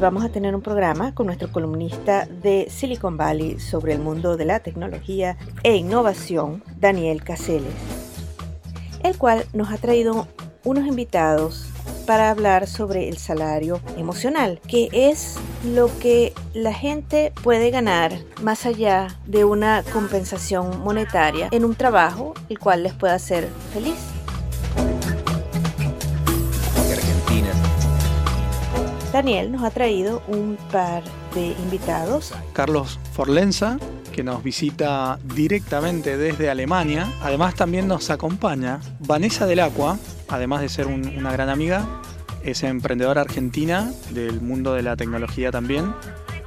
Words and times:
Vamos 0.00 0.24
a 0.24 0.28
tener 0.28 0.54
un 0.54 0.62
programa 0.62 1.12
con 1.12 1.26
nuestro 1.26 1.50
columnista 1.50 2.24
de 2.26 2.68
Silicon 2.70 3.16
Valley 3.16 3.58
sobre 3.58 3.94
el 3.94 3.98
mundo 3.98 4.36
de 4.36 4.44
la 4.44 4.60
tecnología 4.60 5.36
e 5.64 5.74
innovación, 5.74 6.62
Daniel 6.78 7.24
Caseles, 7.24 7.74
el 9.02 9.18
cual 9.18 9.44
nos 9.52 9.72
ha 9.72 9.76
traído 9.76 10.28
unos 10.62 10.86
invitados 10.86 11.66
para 12.06 12.30
hablar 12.30 12.68
sobre 12.68 13.08
el 13.08 13.18
salario 13.18 13.80
emocional, 13.96 14.60
que 14.68 14.88
es 14.92 15.36
lo 15.64 15.90
que 15.98 16.32
la 16.54 16.72
gente 16.72 17.32
puede 17.42 17.70
ganar 17.70 18.12
más 18.40 18.66
allá 18.66 19.08
de 19.26 19.44
una 19.44 19.82
compensación 19.92 20.80
monetaria 20.80 21.48
en 21.50 21.64
un 21.64 21.74
trabajo 21.74 22.34
el 22.48 22.60
cual 22.60 22.84
les 22.84 22.94
pueda 22.94 23.14
hacer 23.14 23.48
feliz. 23.72 24.17
Daniel 29.18 29.50
nos 29.50 29.64
ha 29.64 29.70
traído 29.70 30.22
un 30.28 30.56
par 30.70 31.02
de 31.34 31.48
invitados. 31.48 32.32
Carlos 32.52 33.00
Forlenza, 33.12 33.76
que 34.12 34.22
nos 34.22 34.44
visita 34.44 35.18
directamente 35.34 36.16
desde 36.16 36.48
Alemania. 36.48 37.12
Además 37.20 37.56
también 37.56 37.88
nos 37.88 38.10
acompaña 38.10 38.78
Vanessa 39.00 39.44
del 39.46 39.58
Aqua, 39.58 39.98
además 40.28 40.60
de 40.60 40.68
ser 40.68 40.86
un- 40.86 41.08
una 41.16 41.32
gran 41.32 41.48
amiga, 41.48 41.84
es 42.44 42.62
emprendedora 42.62 43.22
argentina 43.22 43.90
del 44.10 44.40
mundo 44.40 44.72
de 44.74 44.82
la 44.82 44.94
tecnología 44.94 45.50
también. 45.50 45.92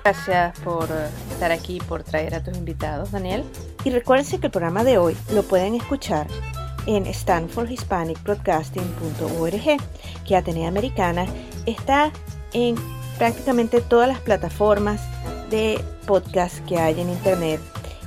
Gracias 0.06 0.58
por 0.60 0.88
estar 1.30 1.52
aquí, 1.52 1.82
por 1.90 2.04
traer 2.04 2.36
a 2.36 2.42
tus 2.42 2.56
invitados, 2.58 3.12
Daniel. 3.12 3.44
Y 3.84 3.90
recuérdense 3.90 4.40
que 4.40 4.46
el 4.48 4.52
programa 4.52 4.86
de 4.86 4.98
hoy 4.98 5.18
lo 5.34 5.44
pueden 5.44 5.76
escuchar 5.76 6.26
en 6.86 7.06
stanfordhispanicbroadcasting.org, 7.06 9.78
que 10.26 10.36
Atenea 10.38 10.70
Americana 10.70 11.26
está 11.66 12.12
en 12.54 12.76
prácticamente 13.18 13.82
todas 13.82 14.08
las 14.08 14.20
plataformas 14.20 15.02
de 15.50 15.84
podcast 16.06 16.60
que 16.66 16.80
hay 16.80 17.00
en 17.00 17.10
internet 17.10 17.60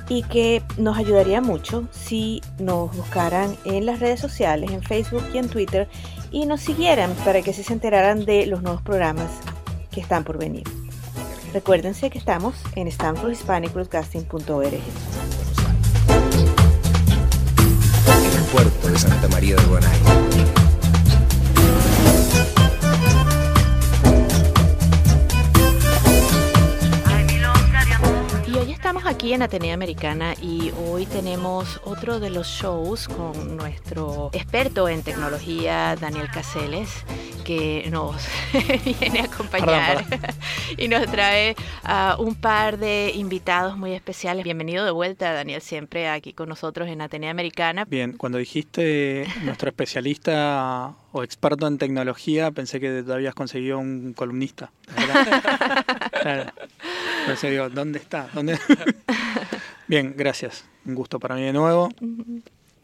y 0.09 0.23
que 0.23 0.61
nos 0.77 0.97
ayudaría 0.97 1.41
mucho 1.41 1.87
si 1.91 2.41
nos 2.59 2.95
buscaran 2.95 3.55
en 3.65 3.85
las 3.85 3.99
redes 3.99 4.19
sociales, 4.19 4.71
en 4.71 4.83
Facebook 4.83 5.23
y 5.33 5.37
en 5.37 5.49
Twitter 5.49 5.87
y 6.31 6.45
nos 6.45 6.61
siguieran 6.61 7.13
para 7.23 7.41
que 7.41 7.53
se 7.53 7.71
enteraran 7.71 8.25
de 8.25 8.45
los 8.45 8.61
nuevos 8.61 8.81
programas 8.81 9.31
que 9.91 10.01
están 10.01 10.23
por 10.23 10.37
venir. 10.37 10.63
Recuérdense 11.53 12.09
que 12.09 12.17
estamos 12.17 12.55
en 12.75 12.87
stanfordhispanicbroadcasting.org. 12.89 14.73
En 18.17 18.37
el 18.37 18.43
puerto 18.51 18.87
de 18.89 18.99
Santa 18.99 19.27
María 19.29 19.55
del 19.55 19.65
Guanay. 19.67 20.44
Estamos 28.85 29.07
aquí 29.07 29.33
en 29.33 29.41
Atenea 29.41 29.73
Americana 29.73 30.35
y 30.43 30.71
hoy 30.87 31.07
tenemos 31.07 31.81
otro 31.85 32.19
de 32.19 32.29
los 32.29 32.45
shows 32.45 33.07
con 33.07 33.57
nuestro 33.57 34.29
experto 34.31 34.87
en 34.87 35.01
tecnología, 35.01 35.95
Daniel 35.95 36.29
Caseles, 36.31 37.03
que 37.43 37.87
nos 37.89 38.27
viene 38.99 39.21
a 39.21 39.23
acompañar 39.23 40.05
y 40.77 40.87
nos 40.87 41.07
trae 41.07 41.55
a 41.83 42.17
un 42.19 42.35
par 42.35 42.77
de 42.77 43.11
invitados 43.15 43.75
muy 43.75 43.93
especiales. 43.93 44.43
Bienvenido 44.43 44.85
de 44.85 44.91
vuelta, 44.91 45.33
Daniel, 45.33 45.61
siempre 45.61 46.07
aquí 46.07 46.33
con 46.33 46.47
nosotros 46.47 46.87
en 46.87 47.01
Atenea 47.01 47.31
Americana. 47.31 47.85
Bien, 47.85 48.15
cuando 48.15 48.37
dijiste 48.37 49.25
nuestro 49.41 49.67
especialista 49.67 50.93
o 51.15 51.23
experto 51.23 51.65
en 51.65 51.77
tecnología, 51.77 52.51
pensé 52.51 52.81
que 52.81 53.01
te 53.01 53.13
habías 53.13 53.33
conseguido 53.33 53.79
un 53.79 54.11
columnista. 54.11 54.73
claro. 56.21 56.51
Pensé, 57.25 57.51
digo, 57.51 57.69
¿dónde 57.69 57.99
está? 57.99 58.27
¿Dónde? 58.33 58.59
Bien, 59.87 60.13
gracias. 60.17 60.65
Un 60.85 60.93
gusto 60.93 61.17
para 61.17 61.35
mí 61.35 61.43
de 61.43 61.53
nuevo. 61.53 61.89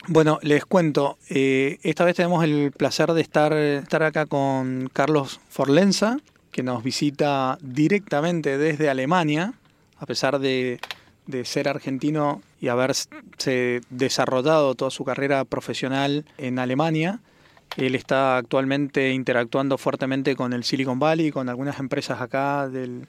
Bueno, 0.07 0.39
les 0.43 0.63
cuento, 0.63 1.17
eh, 1.29 1.79
esta 1.83 2.05
vez 2.05 2.15
tenemos 2.15 2.41
el 2.45 2.71
placer 2.71 3.11
de 3.11 3.19
estar, 3.19 3.51
estar 3.51 4.01
acá 4.01 4.25
con 4.25 4.89
Carlos 4.93 5.41
Forlenza, 5.49 6.17
que 6.53 6.63
nos 6.63 6.85
visita 6.85 7.57
directamente 7.61 8.57
desde 8.57 8.89
Alemania, 8.89 9.55
a 9.97 10.05
pesar 10.05 10.39
de, 10.39 10.79
de 11.27 11.43
ser 11.43 11.67
argentino 11.67 12.41
y 12.61 12.69
haberse 12.69 13.81
desarrollado 13.89 14.73
toda 14.75 14.89
su 14.89 15.03
carrera 15.03 15.43
profesional 15.43 16.23
en 16.37 16.59
Alemania. 16.59 17.19
Él 17.77 17.95
está 17.95 18.37
actualmente 18.37 19.11
interactuando 19.11 19.77
fuertemente 19.77 20.35
con 20.35 20.53
el 20.53 20.63
Silicon 20.63 20.99
Valley, 20.99 21.31
con 21.31 21.49
algunas 21.49 21.79
empresas 21.79 22.21
acá 22.21 22.67
del, 22.69 23.07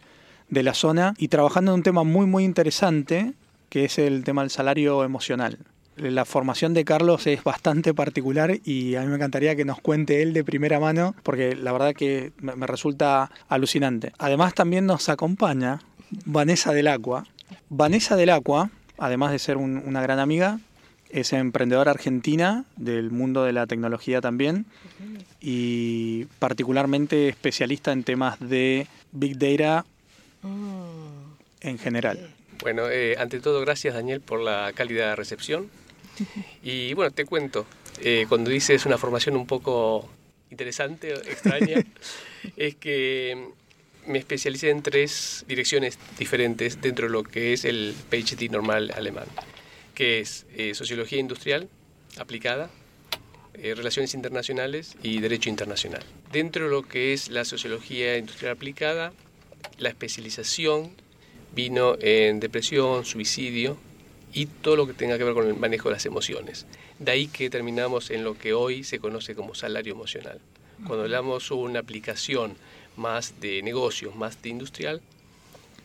de 0.48 0.62
la 0.62 0.74
zona 0.74 1.14
y 1.18 1.28
trabajando 1.28 1.72
en 1.72 1.76
un 1.78 1.82
tema 1.82 2.04
muy 2.04 2.26
muy 2.26 2.44
interesante 2.44 3.32
que 3.68 3.84
es 3.86 3.98
el 3.98 4.22
tema 4.24 4.42
del 4.42 4.50
salario 4.50 5.02
emocional. 5.02 5.58
La 5.96 6.24
formación 6.24 6.72
de 6.74 6.84
Carlos 6.84 7.26
es 7.26 7.42
bastante 7.44 7.92
particular 7.92 8.58
y 8.64 8.94
a 8.94 9.02
mí 9.02 9.08
me 9.08 9.16
encantaría 9.16 9.56
que 9.56 9.64
nos 9.64 9.80
cuente 9.80 10.22
él 10.22 10.32
de 10.32 10.42
primera 10.44 10.78
mano 10.80 11.14
porque 11.22 11.54
la 11.56 11.72
verdad 11.72 11.94
que 11.94 12.32
me 12.40 12.66
resulta 12.66 13.30
alucinante. 13.48 14.12
Además 14.18 14.54
también 14.54 14.86
nos 14.86 15.08
acompaña 15.08 15.80
Vanessa 16.24 16.72
del 16.72 16.88
Aqua. 16.88 17.24
Vanessa 17.68 18.16
del 18.16 18.30
Aqua, 18.30 18.70
además 18.98 19.32
de 19.32 19.38
ser 19.38 19.56
un- 19.58 19.82
una 19.86 20.00
gran 20.02 20.18
amiga, 20.18 20.60
es 21.12 21.32
emprendedora 21.32 21.90
argentina 21.90 22.64
del 22.76 23.10
mundo 23.10 23.44
de 23.44 23.52
la 23.52 23.66
tecnología 23.66 24.20
también 24.20 24.66
y 25.40 26.24
particularmente 26.38 27.28
especialista 27.28 27.92
en 27.92 28.02
temas 28.02 28.40
de 28.40 28.86
Big 29.12 29.38
Data 29.38 29.84
en 31.60 31.78
general. 31.78 32.34
Bueno, 32.62 32.88
eh, 32.90 33.16
ante 33.18 33.40
todo, 33.40 33.60
gracias 33.60 33.94
Daniel 33.94 34.20
por 34.20 34.40
la 34.40 34.72
cálida 34.74 35.14
recepción. 35.14 35.70
Y 36.62 36.94
bueno, 36.94 37.10
te 37.10 37.24
cuento, 37.24 37.66
eh, 38.00 38.26
cuando 38.28 38.50
dices 38.50 38.86
una 38.86 38.98
formación 38.98 39.34
un 39.34 39.46
poco 39.46 40.08
interesante, 40.50 41.12
extraña, 41.12 41.82
es 42.56 42.76
que 42.76 43.48
me 44.06 44.18
especialicé 44.18 44.70
en 44.70 44.82
tres 44.82 45.44
direcciones 45.48 45.98
diferentes 46.18 46.80
dentro 46.80 47.06
de 47.06 47.12
lo 47.12 47.24
que 47.24 47.52
es 47.52 47.64
el 47.64 47.94
PhD 48.10 48.50
normal 48.50 48.92
alemán, 48.94 49.26
que 49.94 50.20
es 50.20 50.46
eh, 50.56 50.74
Sociología 50.74 51.18
Industrial 51.18 51.68
aplicada, 52.18 52.70
eh, 53.54 53.74
Relaciones 53.74 54.14
Internacionales 54.14 54.96
y 55.02 55.20
Derecho 55.20 55.50
Internacional. 55.50 56.02
Dentro 56.30 56.64
de 56.64 56.70
lo 56.70 56.82
que 56.82 57.12
es 57.12 57.28
la 57.28 57.44
Sociología 57.44 58.16
Industrial 58.16 58.52
aplicada, 58.52 59.12
la 59.78 59.88
especialización 59.90 60.90
vino 61.54 61.96
en 62.00 62.40
depresión, 62.40 63.04
suicidio 63.04 63.76
y 64.32 64.46
todo 64.46 64.76
lo 64.76 64.86
que 64.86 64.94
tenga 64.94 65.18
que 65.18 65.24
ver 65.24 65.34
con 65.34 65.46
el 65.46 65.54
manejo 65.54 65.88
de 65.88 65.96
las 65.96 66.06
emociones. 66.06 66.66
De 66.98 67.12
ahí 67.12 67.26
que 67.26 67.50
terminamos 67.50 68.10
en 68.10 68.24
lo 68.24 68.38
que 68.38 68.54
hoy 68.54 68.84
se 68.84 68.98
conoce 68.98 69.34
como 69.34 69.54
salario 69.54 69.92
emocional. 69.92 70.40
Cuando 70.86 71.02
hablamos 71.04 71.48
de 71.48 71.54
una 71.54 71.80
aplicación 71.80 72.56
más 72.96 73.40
de 73.40 73.62
negocios, 73.62 74.16
más 74.16 74.40
de 74.42 74.48
industrial, 74.48 75.02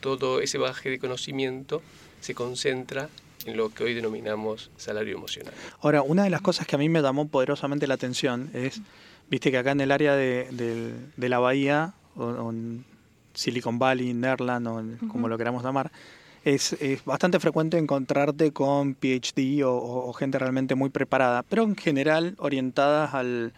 todo 0.00 0.40
ese 0.40 0.58
baje 0.58 0.90
de 0.90 0.98
conocimiento 0.98 1.82
se 2.20 2.34
concentra 2.34 3.10
en 3.46 3.56
lo 3.56 3.70
que 3.70 3.84
hoy 3.84 3.94
denominamos 3.94 4.70
salario 4.76 5.16
emocional. 5.16 5.54
Ahora, 5.80 6.02
una 6.02 6.24
de 6.24 6.30
las 6.30 6.40
cosas 6.40 6.66
que 6.66 6.76
a 6.76 6.78
mí 6.78 6.88
me 6.88 7.00
llamó 7.00 7.28
poderosamente 7.28 7.86
la 7.86 7.94
atención 7.94 8.50
es, 8.52 8.80
viste 9.30 9.50
que 9.50 9.58
acá 9.58 9.72
en 9.72 9.80
el 9.80 9.90
área 9.92 10.14
de, 10.14 10.48
de, 10.50 10.92
de 11.16 11.28
la 11.28 11.38
bahía, 11.38 11.94
o, 12.16 12.24
o, 12.24 12.50
en 12.50 12.84
Silicon 13.34 13.78
Valley, 13.78 14.14
Nerland, 14.14 14.66
o 14.66 14.80
en, 14.80 14.96
como 14.96 15.24
uh 15.24 15.26
-huh. 15.26 15.30
lo 15.30 15.38
queramos 15.38 15.62
llamar, 15.62 15.90
es, 16.44 16.72
es, 16.74 17.04
bastante 17.04 17.40
frecuente 17.40 17.78
encontrarte 17.78 18.52
con 18.52 18.94
PhD 18.94 19.64
o, 19.64 19.74
o, 19.74 20.12
gente 20.12 20.38
realmente 20.38 20.74
muy 20.74 20.90
preparada, 20.90 21.42
pero 21.42 21.62
en 21.64 21.76
general 21.76 22.34
orientadas 22.38 23.14
al, 23.14 23.52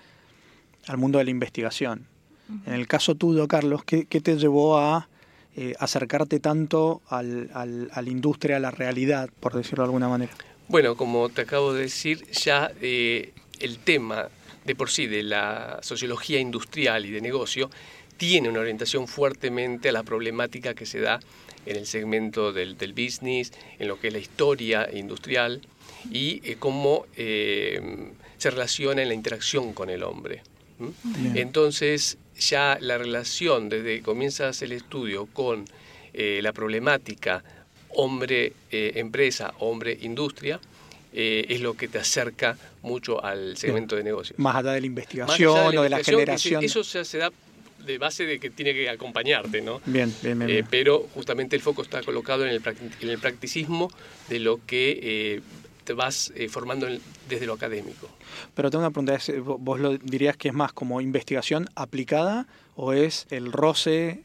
al 0.86 0.96
mundo 0.96 1.18
de 1.18 1.24
la 1.24 1.30
investigación. 1.30 2.06
Uh 2.48 2.52
-huh. 2.52 2.66
En 2.68 2.72
el 2.74 2.86
caso 2.86 3.14
tuyo, 3.14 3.46
Carlos, 3.48 3.84
¿qué, 3.84 4.06
qué 4.06 4.20
te 4.20 4.36
llevó 4.36 4.78
a 4.78 5.08
eh, 5.62 5.74
acercarte 5.78 6.40
tanto 6.40 7.02
al, 7.10 7.50
al, 7.52 7.90
a 7.92 8.00
la 8.00 8.08
industria, 8.08 8.56
a 8.56 8.60
la 8.60 8.70
realidad, 8.70 9.28
por 9.40 9.52
decirlo 9.52 9.84
de 9.84 9.88
alguna 9.88 10.08
manera? 10.08 10.32
Bueno, 10.68 10.96
como 10.96 11.28
te 11.28 11.42
acabo 11.42 11.74
de 11.74 11.82
decir, 11.82 12.24
ya 12.30 12.72
eh, 12.80 13.34
el 13.58 13.76
tema 13.76 14.30
de 14.64 14.74
por 14.74 14.88
sí 14.88 15.06
de 15.06 15.22
la 15.22 15.78
sociología 15.82 16.40
industrial 16.40 17.04
y 17.04 17.10
de 17.10 17.20
negocio 17.20 17.68
tiene 18.16 18.48
una 18.48 18.60
orientación 18.60 19.06
fuertemente 19.06 19.90
a 19.90 19.92
la 19.92 20.02
problemática 20.02 20.72
que 20.72 20.86
se 20.86 21.00
da 21.00 21.20
en 21.66 21.76
el 21.76 21.84
segmento 21.84 22.54
del, 22.54 22.78
del 22.78 22.94
business, 22.94 23.52
en 23.78 23.88
lo 23.88 24.00
que 24.00 24.06
es 24.06 24.14
la 24.14 24.18
historia 24.18 24.88
industrial 24.90 25.60
y 26.10 26.40
eh, 26.42 26.56
cómo 26.58 27.04
se 27.14 28.50
relaciona 28.50 29.02
en 29.02 29.08
la 29.08 29.14
interacción 29.14 29.74
con 29.74 29.90
el 29.90 30.04
hombre. 30.04 30.42
¿Mm? 30.78 31.36
Entonces, 31.36 32.16
ya 32.40 32.78
la 32.80 32.98
relación 32.98 33.68
desde 33.68 33.98
que 33.98 34.02
comienzas 34.02 34.60
el 34.62 34.72
estudio 34.72 35.26
con 35.26 35.64
eh, 36.12 36.40
la 36.42 36.52
problemática 36.52 37.44
hombre-empresa, 37.90 39.48
eh, 39.48 39.56
hombre-industria, 39.60 40.60
eh, 41.12 41.46
es 41.48 41.60
lo 41.60 41.74
que 41.74 41.88
te 41.88 41.98
acerca 41.98 42.56
mucho 42.82 43.22
al 43.22 43.56
segmento 43.56 43.96
Bien. 43.96 44.04
de 44.04 44.10
negocio. 44.10 44.34
Más 44.38 44.56
allá 44.56 44.72
de 44.72 44.80
la 44.80 44.86
investigación 44.86 45.56
allá 45.56 45.68
de 45.68 45.74
la 45.74 45.80
o 45.80 45.84
de 45.84 45.90
la 45.90 46.04
generación. 46.04 46.64
eso 46.64 46.84
se, 46.84 47.04
se, 47.04 47.18
da 47.18 47.32
de 47.84 47.98
base 47.98 48.24
de 48.26 48.38
que 48.38 48.50
tiene 48.50 48.74
que 48.74 48.88
acompañarte, 48.88 49.60
¿no? 49.60 49.80
Bien, 49.86 50.14
bien, 50.22 50.38
bien. 50.38 50.46
bien. 50.46 50.66
pero 50.70 51.08
justamente 51.14 51.56
el 51.56 51.62
foco 51.62 51.82
está 51.82 52.02
colocado 52.02 52.44
en 52.46 52.50
el, 52.50 52.62
en 53.00 53.08
el 53.08 53.18
practicismo 53.18 53.90
de 54.28 54.38
lo 54.38 54.60
que 54.66 55.42
te 55.90 55.94
vas 55.94 56.32
formando 56.50 56.86
desde 57.28 57.46
lo 57.46 57.54
académico. 57.54 58.08
Pero 58.54 58.70
tengo 58.70 58.84
una 58.84 58.92
pregunta, 58.92 59.18
¿vos 59.58 59.80
lo 59.80 59.98
dirías 59.98 60.36
que 60.36 60.46
es 60.46 60.54
más 60.54 60.72
como 60.72 61.00
investigación 61.00 61.68
aplicada 61.74 62.46
o 62.76 62.92
es 62.92 63.26
el 63.30 63.50
roce 63.50 64.22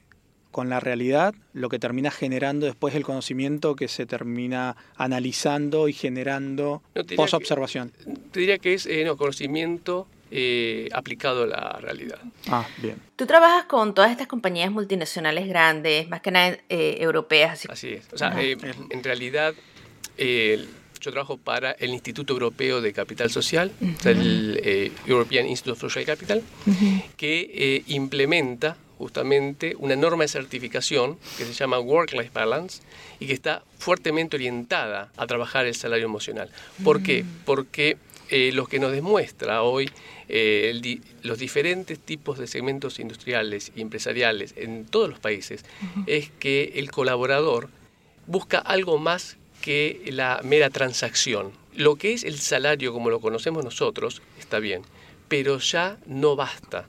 con 0.52 0.70
la 0.70 0.80
realidad 0.80 1.34
lo 1.54 1.70
que 1.70 1.80
termina 1.80 2.12
generando 2.12 2.68
después 2.68 2.94
el 2.94 3.04
conocimiento 3.04 3.76
que 3.76 3.88
se 3.88 4.06
termina 4.06 4.78
analizando 4.96 5.88
y 5.90 5.94
generando 5.94 6.84
no, 6.94 7.04
post 7.16 7.34
observación? 7.34 7.90
Que, 7.90 8.14
te 8.32 8.40
diría 8.42 8.60
que 8.60 8.76
es 8.76 8.86
eh, 8.86 9.04
no, 9.06 9.18
conocimiento 9.18 10.08
eh, 10.30 10.88
aplicado 10.94 11.44
a 11.44 11.48
la 11.48 11.80
realidad. 11.82 12.20
Ah, 12.48 12.68
bien. 12.78 12.98
Tú 13.16 13.26
trabajas 13.26 13.66
con 13.66 13.96
todas 13.96 14.12
estas 14.12 14.28
compañías 14.28 14.72
multinacionales 14.72 15.48
grandes, 15.48 16.08
más 16.10 16.22
que 16.22 16.30
nada 16.30 16.58
eh, 16.70 16.98
europeas. 17.00 17.54
Así, 17.54 17.68
así 17.72 17.90
es. 17.96 18.14
O 18.14 18.18
sea, 18.20 18.40
en 18.40 19.04
realidad 19.04 19.56
yo 21.06 21.12
trabajo 21.12 21.38
para 21.38 21.72
el 21.72 21.92
Instituto 21.92 22.34
Europeo 22.34 22.82
de 22.82 22.92
Capital 22.92 23.30
Social, 23.30 23.72
uh 23.80 23.86
-huh. 23.86 24.10
el 24.10 24.60
eh, 24.64 24.92
European 25.06 25.46
Institute 25.48 25.74
of 25.74 25.80
Social 25.80 26.06
Capital, 26.06 26.40
uh 26.66 26.72
-huh. 26.72 27.04
que 27.16 27.52
eh, 27.54 27.84
implementa 27.88 28.76
justamente 28.98 29.76
una 29.78 29.96
norma 29.96 30.24
de 30.24 30.30
certificación 30.30 31.18
que 31.38 31.46
se 31.46 31.54
llama 31.54 31.80
Work-Life 31.80 32.32
Balance 32.34 32.82
y 33.20 33.28
que 33.28 33.34
está 33.34 33.64
fuertemente 33.78 34.38
orientada 34.38 35.12
a 35.18 35.28
trabajar 35.28 35.66
el 35.66 35.76
salario 35.76 36.06
emocional. 36.06 36.50
¿Por 36.84 36.98
uh 36.98 37.00
-huh. 37.00 37.06
qué? 37.06 37.26
Porque 37.46 37.98
eh, 38.30 38.52
lo 38.54 38.66
que 38.66 38.80
nos 38.80 38.92
demuestra 38.92 39.62
hoy 39.62 39.92
el, 40.28 41.02
los 41.22 41.38
diferentes 41.38 42.00
tipos 42.00 42.40
de 42.40 42.48
segmentos 42.48 43.00
industriales 43.00 43.72
y 43.76 43.82
empresariales 43.82 44.56
en 44.58 44.86
todos 44.86 45.08
los 45.08 45.20
países 45.20 45.64
es 46.08 46.32
que 46.40 46.74
el 46.78 46.90
colaborador 46.90 47.70
busca 48.26 48.58
algo 48.58 48.98
más 48.98 49.38
que 49.66 50.04
la 50.12 50.42
mera 50.44 50.70
transacción. 50.70 51.52
Lo 51.76 51.96
que 51.96 52.14
es 52.14 52.24
el 52.24 52.38
salario 52.38 52.94
como 52.94 53.10
lo 53.10 53.20
conocemos 53.20 53.64
nosotros 53.64 54.22
está 54.38 54.60
bien, 54.60 54.84
pero 55.28 55.58
ya 55.58 55.98
no 56.06 56.36
basta. 56.36 56.88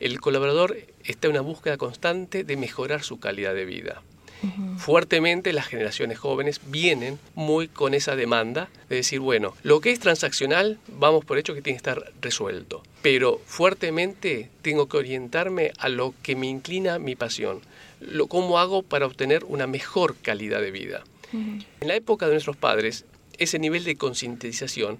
El 0.00 0.20
colaborador 0.20 0.76
está 1.04 1.28
en 1.28 1.34
una 1.34 1.40
búsqueda 1.40 1.76
constante 1.76 2.42
de 2.42 2.56
mejorar 2.56 3.04
su 3.04 3.20
calidad 3.20 3.54
de 3.54 3.64
vida. 3.64 4.02
Uh 4.42 4.46
-huh. 4.48 4.76
Fuertemente 4.76 5.52
las 5.52 5.68
generaciones 5.68 6.18
jóvenes 6.18 6.60
vienen 6.66 7.20
muy 7.36 7.68
con 7.68 7.94
esa 7.94 8.16
demanda 8.16 8.70
de 8.88 8.96
decir, 8.96 9.20
bueno, 9.20 9.54
lo 9.62 9.80
que 9.80 9.92
es 9.92 10.00
transaccional, 10.00 10.80
vamos 10.88 11.24
por 11.24 11.38
hecho 11.38 11.54
que 11.54 11.62
tiene 11.62 11.76
que 11.76 11.88
estar 11.88 12.12
resuelto, 12.20 12.82
pero 13.02 13.40
fuertemente 13.46 14.50
tengo 14.62 14.88
que 14.88 14.96
orientarme 14.96 15.70
a 15.78 15.88
lo 15.88 16.12
que 16.24 16.34
me 16.34 16.48
inclina 16.48 16.98
mi 16.98 17.14
pasión, 17.14 17.60
lo, 18.00 18.26
cómo 18.26 18.58
hago 18.58 18.82
para 18.82 19.06
obtener 19.06 19.44
una 19.44 19.68
mejor 19.68 20.16
calidad 20.16 20.60
de 20.60 20.72
vida. 20.72 21.04
En 21.32 21.88
la 21.88 21.94
época 21.94 22.26
de 22.26 22.32
nuestros 22.32 22.56
padres, 22.56 23.04
ese 23.38 23.58
nivel 23.58 23.84
de 23.84 23.96
concientización 23.96 24.98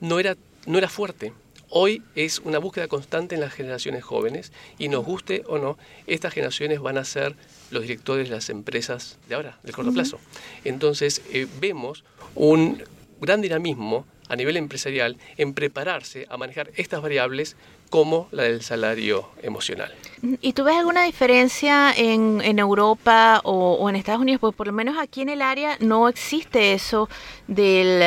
no 0.00 0.18
era, 0.18 0.36
no 0.66 0.78
era 0.78 0.88
fuerte. 0.88 1.32
Hoy 1.70 2.02
es 2.14 2.38
una 2.38 2.58
búsqueda 2.58 2.88
constante 2.88 3.34
en 3.34 3.42
las 3.42 3.52
generaciones 3.52 4.02
jóvenes 4.02 4.52
y 4.78 4.88
nos 4.88 5.04
guste 5.04 5.42
o 5.46 5.58
no, 5.58 5.76
estas 6.06 6.32
generaciones 6.32 6.80
van 6.80 6.96
a 6.96 7.04
ser 7.04 7.36
los 7.70 7.82
directores 7.82 8.28
de 8.28 8.34
las 8.34 8.48
empresas 8.48 9.18
de 9.28 9.34
ahora, 9.34 9.58
del 9.62 9.74
corto 9.74 9.92
plazo. 9.92 10.18
Entonces 10.64 11.20
eh, 11.30 11.46
vemos 11.60 12.04
un 12.34 12.82
gran 13.20 13.42
dinamismo 13.42 14.06
a 14.28 14.36
nivel 14.36 14.56
empresarial 14.56 15.18
en 15.36 15.52
prepararse 15.54 16.26
a 16.30 16.36
manejar 16.36 16.70
estas 16.76 17.02
variables 17.02 17.56
como 17.88 18.28
la 18.30 18.44
del 18.44 18.62
salario 18.62 19.28
emocional. 19.42 19.92
¿Y 20.40 20.52
tú 20.52 20.64
ves 20.64 20.74
alguna 20.74 21.04
diferencia 21.04 21.92
en, 21.96 22.58
Europa 22.58 23.40
o, 23.44 23.88
en 23.88 23.94
Estados 23.94 24.20
Unidos? 24.20 24.40
Pues 24.40 24.54
por 24.54 24.66
lo 24.66 24.72
menos 24.72 24.96
aquí 24.98 25.20
en 25.20 25.28
el 25.28 25.42
área 25.42 25.76
no 25.80 26.08
existe 26.08 26.72
eso 26.72 27.08
del, 27.46 28.02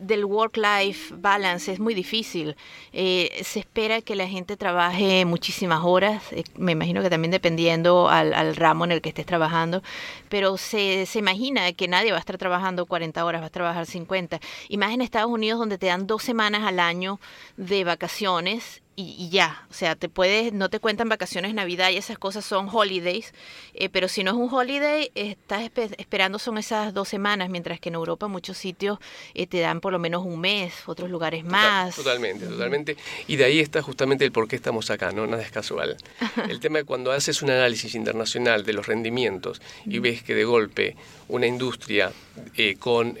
del 0.00 0.24
work-life 0.24 1.14
balance, 1.16 1.72
es 1.72 1.80
muy 1.80 1.94
difícil. 1.94 2.54
Eh, 2.92 3.30
se 3.42 3.60
espera 3.60 4.02
que 4.02 4.14
la 4.14 4.28
gente 4.28 4.56
trabaje 4.56 5.24
muchísimas 5.24 5.80
horas, 5.84 6.22
eh, 6.32 6.44
me 6.56 6.72
imagino 6.72 7.02
que 7.02 7.08
también 7.08 7.30
dependiendo 7.30 8.08
al, 8.08 8.34
al, 8.34 8.54
ramo 8.54 8.84
en 8.84 8.92
el 8.92 9.00
que 9.00 9.08
estés 9.08 9.26
trabajando, 9.26 9.82
pero 10.28 10.58
se, 10.58 11.06
se 11.06 11.18
imagina 11.18 11.72
que 11.72 11.88
nadie 11.88 12.10
va 12.10 12.18
a 12.18 12.20
estar 12.20 12.36
trabajando 12.36 12.84
40 12.84 13.24
horas, 13.24 13.42
va 13.42 13.46
a 13.46 13.50
trabajar 13.50 13.86
50. 13.86 14.40
Y 14.68 14.76
más 14.76 14.92
en 14.92 15.00
Estados 15.00 15.30
Unidos 15.30 15.58
donde 15.58 15.78
te 15.78 15.86
dan 15.86 16.06
dos 16.06 16.22
semanas 16.22 16.62
al 16.64 16.78
año 16.78 17.20
de 17.56 17.84
vacaciones 17.84 18.75
y, 18.98 19.14
y, 19.18 19.28
ya, 19.28 19.66
o 19.70 19.74
sea, 19.74 19.94
te 19.94 20.08
puedes, 20.08 20.54
no 20.54 20.70
te 20.70 20.80
cuentan 20.80 21.10
vacaciones, 21.10 21.52
Navidad 21.52 21.90
y 21.90 21.98
esas 21.98 22.18
cosas 22.18 22.46
son 22.46 22.66
holidays, 22.72 23.34
eh, 23.74 23.90
pero 23.90 24.08
si 24.08 24.24
no 24.24 24.30
es 24.30 24.36
un 24.38 24.48
holiday, 24.52 25.10
estás 25.14 25.64
esper 25.64 25.94
esperando 25.98 26.38
son 26.38 26.56
esas 26.56 26.94
dos 26.94 27.06
semanas, 27.06 27.50
mientras 27.50 27.78
que 27.78 27.90
en 27.90 27.96
Europa 27.96 28.26
muchos 28.26 28.56
sitios 28.56 28.98
eh, 29.34 29.46
te 29.46 29.60
dan 29.60 29.82
por 29.82 29.92
lo 29.92 29.98
menos 29.98 30.24
un 30.24 30.40
mes, 30.40 30.72
otros 30.86 31.10
lugares 31.10 31.44
más. 31.44 31.94
Totalmente, 31.94 32.46
totalmente. 32.46 32.96
Y 33.26 33.36
de 33.36 33.44
ahí 33.44 33.60
está 33.60 33.82
justamente 33.82 34.24
el 34.24 34.32
por 34.32 34.48
qué 34.48 34.56
estamos 34.56 34.90
acá, 34.90 35.12
¿no? 35.12 35.26
Nada 35.26 35.42
es 35.42 35.50
casual. 35.50 35.98
el 36.48 36.60
tema 36.60 36.78
de 36.78 36.84
cuando 36.84 37.12
haces 37.12 37.42
un 37.42 37.50
análisis 37.50 37.94
internacional 37.94 38.64
de 38.64 38.72
los 38.72 38.86
rendimientos 38.86 39.60
y 39.84 39.98
ves 39.98 40.22
que 40.22 40.34
de 40.34 40.44
golpe 40.44 40.96
una 41.28 41.46
industria 41.46 42.12
eh, 42.56 42.76
con 42.78 43.18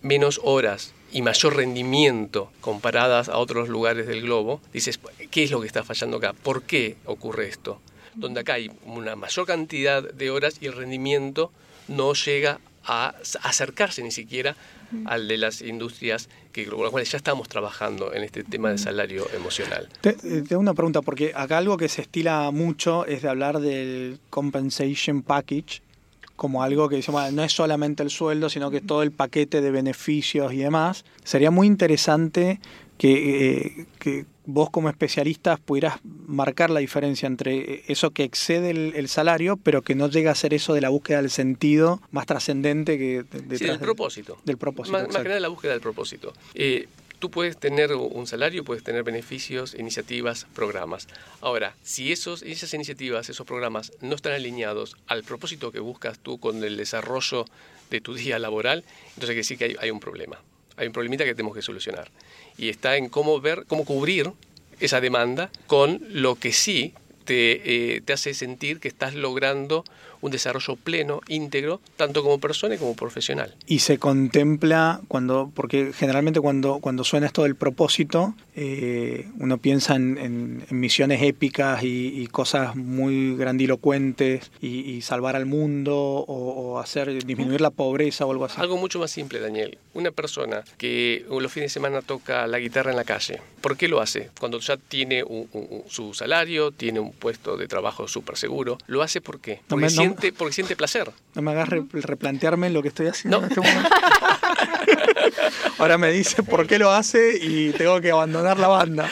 menos 0.00 0.40
horas 0.42 0.94
y 1.12 1.22
mayor 1.22 1.56
rendimiento 1.56 2.50
comparadas 2.60 3.28
a 3.28 3.38
otros 3.38 3.68
lugares 3.68 4.06
del 4.06 4.22
globo, 4.22 4.60
dices, 4.72 4.98
¿qué 5.30 5.44
es 5.44 5.50
lo 5.50 5.60
que 5.60 5.66
está 5.66 5.84
fallando 5.84 6.16
acá? 6.16 6.32
¿Por 6.32 6.62
qué 6.62 6.96
ocurre 7.04 7.48
esto? 7.48 7.80
Donde 8.14 8.40
acá 8.40 8.54
hay 8.54 8.70
una 8.84 9.14
mayor 9.14 9.46
cantidad 9.46 10.02
de 10.02 10.30
horas 10.30 10.56
y 10.60 10.66
el 10.66 10.72
rendimiento 10.72 11.50
no 11.88 12.14
llega 12.14 12.60
a 12.84 13.14
acercarse 13.42 14.02
ni 14.02 14.10
siquiera 14.10 14.56
al 15.06 15.28
de 15.28 15.38
las 15.38 15.62
industrias 15.62 16.28
que, 16.52 16.66
con 16.66 16.82
las 16.82 16.90
cuales 16.90 17.10
ya 17.10 17.16
estamos 17.16 17.48
trabajando 17.48 18.12
en 18.12 18.24
este 18.24 18.44
tema 18.44 18.70
de 18.70 18.78
salario 18.78 19.26
emocional. 19.34 19.88
Te, 20.00 20.12
te 20.12 20.56
una 20.56 20.74
pregunta, 20.74 21.00
porque 21.00 21.32
acá 21.34 21.58
algo 21.58 21.76
que 21.76 21.88
se 21.88 22.02
estila 22.02 22.50
mucho 22.50 23.06
es 23.06 23.22
de 23.22 23.28
hablar 23.28 23.60
del 23.60 24.18
compensation 24.28 25.22
package, 25.22 25.80
como 26.42 26.64
algo 26.64 26.88
que 26.88 26.96
dice, 26.96 27.12
bueno, 27.12 27.30
no 27.30 27.44
es 27.44 27.52
solamente 27.52 28.02
el 28.02 28.10
sueldo, 28.10 28.50
sino 28.50 28.68
que 28.68 28.78
es 28.78 28.82
todo 28.84 29.04
el 29.04 29.12
paquete 29.12 29.60
de 29.60 29.70
beneficios 29.70 30.52
y 30.52 30.56
demás. 30.56 31.04
Sería 31.22 31.52
muy 31.52 31.68
interesante 31.68 32.58
que, 32.98 33.46
eh, 33.46 33.86
que 34.00 34.26
vos 34.44 34.68
como 34.68 34.88
especialistas 34.88 35.60
pudieras 35.60 36.00
marcar 36.02 36.70
la 36.70 36.80
diferencia 36.80 37.28
entre 37.28 37.84
eso 37.86 38.10
que 38.10 38.24
excede 38.24 38.70
el, 38.70 38.92
el, 38.96 39.06
salario, 39.06 39.56
pero 39.56 39.82
que 39.82 39.94
no 39.94 40.08
llega 40.08 40.32
a 40.32 40.34
ser 40.34 40.52
eso 40.52 40.74
de 40.74 40.80
la 40.80 40.88
búsqueda 40.88 41.18
del 41.18 41.30
sentido 41.30 42.00
más 42.10 42.26
trascendente 42.26 42.98
que 42.98 43.22
detrás 43.22 43.58
sí, 43.60 43.64
del 43.64 43.78
propósito. 43.78 44.36
Del 44.44 44.56
propósito. 44.56 44.98
Más, 44.98 45.12
más 45.12 45.22
que 45.22 45.28
nada 45.28 45.38
la 45.38 45.46
búsqueda 45.46 45.70
del 45.70 45.80
propósito. 45.80 46.32
Eh, 46.54 46.88
tú 47.22 47.30
puedes 47.30 47.56
tener 47.56 47.94
un 47.94 48.26
salario, 48.26 48.64
puedes 48.64 48.82
tener 48.82 49.04
beneficios, 49.04 49.76
iniciativas, 49.78 50.44
programas. 50.56 51.06
Ahora, 51.40 51.76
si 51.84 52.10
esos, 52.10 52.42
esas 52.42 52.74
iniciativas, 52.74 53.30
esos 53.30 53.46
programas 53.46 53.92
no 54.00 54.16
están 54.16 54.32
alineados 54.32 54.96
al 55.06 55.22
propósito 55.22 55.70
que 55.70 55.78
buscas 55.78 56.18
tú 56.18 56.40
con 56.40 56.64
el 56.64 56.76
desarrollo 56.76 57.44
de 57.90 58.00
tu 58.00 58.14
día 58.14 58.40
laboral, 58.40 58.82
entonces 59.10 59.28
hay 59.28 59.34
que 59.36 59.40
decir 59.40 59.56
que 59.56 59.64
hay, 59.66 59.76
hay 59.78 59.90
un 59.92 60.00
problema. 60.00 60.42
Hay 60.76 60.88
un 60.88 60.92
problemita 60.92 61.24
que 61.24 61.36
tenemos 61.36 61.54
que 61.54 61.62
solucionar. 61.62 62.10
Y 62.58 62.70
está 62.70 62.96
en 62.96 63.08
cómo 63.08 63.40
ver, 63.40 63.66
cómo 63.68 63.84
cubrir 63.84 64.32
esa 64.80 65.00
demanda 65.00 65.48
con 65.68 66.00
lo 66.10 66.34
que 66.34 66.52
sí 66.52 66.92
te, 67.24 67.94
eh, 67.94 68.00
te 68.00 68.14
hace 68.14 68.34
sentir 68.34 68.80
que 68.80 68.88
estás 68.88 69.14
logrando 69.14 69.84
un 70.22 70.30
desarrollo 70.30 70.76
pleno, 70.76 71.20
íntegro, 71.28 71.80
tanto 71.96 72.22
como 72.22 72.38
persona 72.38 72.76
como 72.78 72.94
profesional. 72.96 73.54
Y 73.66 73.80
se 73.80 73.98
contempla 73.98 75.00
cuando, 75.08 75.50
porque 75.54 75.92
generalmente 75.92 76.40
cuando, 76.40 76.78
cuando 76.80 77.04
suena 77.04 77.26
esto 77.26 77.42
del 77.42 77.56
propósito, 77.56 78.34
eh, 78.56 79.28
uno 79.38 79.58
piensa 79.58 79.96
en, 79.96 80.16
en- 80.18 80.64
en 80.70 80.80
misiones 80.80 81.20
épicas 81.22 81.82
y, 81.82 82.22
y 82.22 82.26
cosas 82.28 82.74
muy 82.76 83.36
grandilocuentes 83.36 84.50
y, 84.60 84.80
y 84.90 85.02
salvar 85.02 85.36
al 85.36 85.46
mundo 85.46 85.94
o, 85.96 86.24
o 86.72 86.78
hacer 86.78 87.24
disminuir 87.24 87.60
la 87.60 87.70
pobreza 87.70 88.24
o 88.26 88.30
algo 88.30 88.44
así. 88.44 88.60
Algo 88.60 88.76
mucho 88.76 88.98
más 88.98 89.10
simple, 89.10 89.40
Daniel. 89.40 89.78
Una 89.94 90.10
persona 90.10 90.62
que 90.78 91.24
los 91.28 91.52
fines 91.52 91.70
de 91.70 91.74
semana 91.74 92.00
toca 92.02 92.46
la 92.46 92.58
guitarra 92.58 92.90
en 92.90 92.96
la 92.96 93.04
calle, 93.04 93.40
¿por 93.60 93.76
qué 93.76 93.88
lo 93.88 94.00
hace? 94.00 94.30
Cuando 94.38 94.58
ya 94.60 94.76
tiene 94.76 95.22
un- 95.24 95.48
un- 95.52 95.66
un- 95.70 95.82
su 95.88 96.14
salario, 96.14 96.70
tiene 96.70 97.00
un 97.00 97.12
puesto 97.12 97.56
de 97.56 97.66
trabajo 97.68 98.06
súper 98.08 98.36
seguro, 98.36 98.78
¿lo 98.86 99.02
hace 99.02 99.20
por 99.20 99.40
qué? 99.40 99.56
No 99.68 99.76
Porque, 99.76 99.86
me- 99.86 99.92
no- 100.06 100.11
siente, 100.20 100.32
porque 100.32 100.52
siente 100.54 100.76
placer. 100.76 101.10
No 101.34 101.42
me 101.42 101.50
hagas 101.52 101.68
re- 101.68 101.84
replantearme 101.92 102.70
lo 102.70 102.82
que 102.82 102.88
estoy 102.88 103.06
haciendo 103.08 103.40
No. 103.40 103.46
en 103.46 103.50
este 103.52 103.60
momento. 103.60 103.88
Ahora 105.78 105.98
me 105.98 106.10
dice 106.12 106.42
por 106.42 106.66
qué 106.66 106.78
lo 106.78 106.90
hace 106.92 107.38
y 107.40 107.70
tengo 107.70 108.00
que 108.00 108.10
abandonar 108.10 108.58
la 108.58 108.68
banda. 108.68 109.08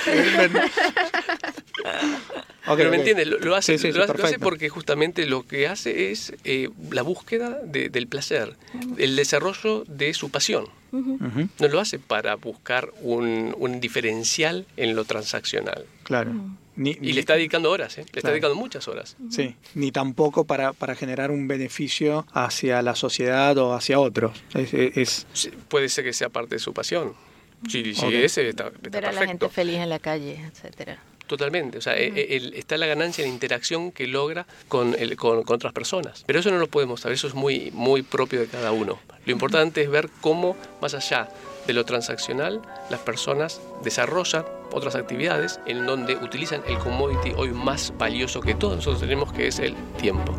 Pero 2.76 2.90
me 2.90 2.96
ok. 2.98 3.00
entiendes, 3.00 3.26
lo, 3.26 3.38
lo 3.38 3.56
hace, 3.56 3.78
Sí, 3.78 3.86
sí, 3.86 3.92
sí, 3.92 3.98
lo 3.98 4.04
hace- 4.04 4.08
lo 4.12 4.14
hace 4.14 4.22
perfecto. 4.22 4.44
porque 4.44 4.68
justamente 4.68 5.26
lo 5.26 5.46
que 5.46 5.66
hace 5.66 6.10
es 6.12 6.32
eh, 6.44 6.68
la 6.90 7.02
búsqueda 7.02 7.58
de- 7.64 7.88
del 7.88 8.06
placer, 8.06 8.54
el 8.96 9.16
desarrollo 9.16 9.84
de 9.88 10.14
su 10.14 10.30
pasión. 10.30 10.66
No 10.92 11.68
lo 11.68 11.78
hace 11.80 11.98
para 12.00 12.34
buscar 12.34 12.90
un, 13.00 13.54
un 13.58 13.80
diferencial 13.80 14.66
en 14.76 14.96
lo 14.96 15.04
transaccional. 15.04 15.84
Claro. 16.02 16.32
Ni- 16.80 16.92
Y 16.92 16.98
ni- 17.00 17.12
le 17.12 17.20
está 17.20 17.34
dedicando 17.34 17.70
horas, 17.70 17.92
¿eh? 17.98 18.00
le 18.00 18.04
está 18.04 18.20
Claro. 18.22 18.32
dedicando 18.32 18.54
muchas 18.56 18.88
horas. 18.88 19.16
Sí, 19.30 19.54
ni 19.74 19.92
tampoco 19.92 20.44
para, 20.46 20.72
para 20.72 20.94
generar 20.94 21.30
un 21.30 21.46
beneficio 21.46 22.26
hacia 22.32 22.80
la 22.80 22.94
sociedad 22.94 23.56
o 23.58 23.74
hacia 23.74 24.00
otros. 24.00 24.32
Es, 24.54 24.72
es- 24.72 24.96
es- 24.96 25.26
Sí, 25.34 25.50
Puede 25.68 25.90
ser 25.90 26.04
que 26.04 26.14
sea 26.14 26.30
parte 26.30 26.54
de 26.54 26.58
su 26.58 26.72
pasión. 26.72 27.12
Si, 27.68 27.94
si 27.94 28.06
Ok. 28.06 28.12
ese 28.12 28.48
está, 28.48 28.68
está 28.68 28.88
Ver 28.88 29.06
a 29.06 29.12
la 29.12 29.26
gente 29.26 29.46
feliz 29.50 29.76
en 29.76 29.90
la 29.90 29.98
calle, 29.98 30.40
etcétera. 30.50 31.02
Totalmente. 31.26 31.76
O 31.76 31.80
sea, 31.82 31.96
eh, 31.98 32.28
el- 32.36 32.54
está 32.54 32.78
la 32.78 32.86
ganancia 32.86 33.22
en 33.22 33.28
la 33.30 33.34
interacción 33.34 33.92
que 33.92 34.06
logra 34.06 34.46
con, 34.66 34.96
el, 34.98 35.16
con, 35.16 35.42
con 35.44 35.56
otras 35.56 35.72
personas. 35.74 36.24
Pero 36.26 36.40
eso 36.40 36.50
no 36.50 36.58
lo 36.58 36.66
podemos 36.66 37.02
saber, 37.02 37.14
eso 37.16 37.28
es 37.28 37.34
muy, 37.34 37.70
muy 37.72 38.00
propio 38.02 38.40
de 38.40 38.46
cada 38.46 38.72
uno. 38.72 38.98
Lo 39.26 39.32
importante 39.32 39.82
es 39.82 39.90
ver 39.90 40.08
cómo, 40.22 40.56
más 40.80 40.94
allá 40.94 41.28
de 41.70 41.74
lo 41.74 41.84
transaccional, 41.84 42.60
las 42.90 42.98
personas 42.98 43.60
desarrollan 43.84 44.44
otras 44.72 44.96
actividades 44.96 45.60
en 45.66 45.86
donde 45.86 46.16
utilizan 46.16 46.62
el 46.66 46.78
commodity 46.78 47.32
hoy 47.36 47.50
más 47.52 47.92
valioso 47.96 48.40
que 48.40 48.54
todos 48.54 48.74
nosotros 48.74 49.00
tenemos, 49.00 49.32
que 49.32 49.46
es 49.46 49.60
el 49.60 49.76
tiempo. 49.96 50.34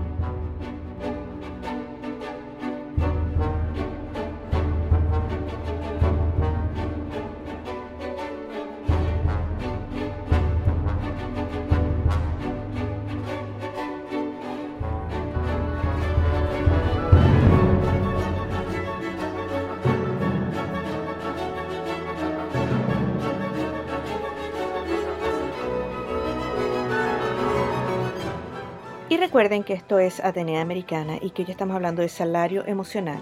Recuerden 29.32 29.64
que 29.64 29.72
esto 29.72 29.98
es 29.98 30.20
Atenea 30.20 30.60
Americana 30.60 31.18
y 31.22 31.30
que 31.30 31.44
hoy 31.44 31.52
estamos 31.52 31.74
hablando 31.74 32.02
de 32.02 32.10
salario 32.10 32.68
emocional 32.68 33.22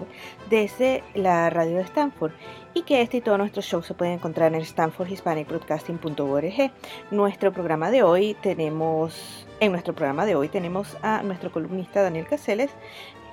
desde 0.49 1.03
la 1.13 1.51
radio 1.51 1.75
de 1.75 1.83
Stanford 1.83 2.31
y 2.73 2.81
que 2.81 3.03
este 3.03 3.17
y 3.17 3.21
todos 3.21 3.37
nuestros 3.37 3.63
shows 3.63 3.85
se 3.85 3.93
pueden 3.93 4.15
encontrar 4.15 4.55
en 4.55 4.61
stanfordhispanicbroadcasting.org. 4.61 6.71
Nuestro 7.11 7.53
programa 7.53 7.91
de 7.91 8.01
hoy 8.01 8.35
tenemos, 8.41 9.45
en 9.59 9.71
nuestro 9.71 9.93
programa 9.93 10.25
de 10.25 10.33
hoy 10.33 10.49
tenemos 10.49 10.97
a 11.03 11.21
nuestro 11.21 11.51
columnista 11.51 12.01
Daniel 12.01 12.25
Caseles 12.25 12.71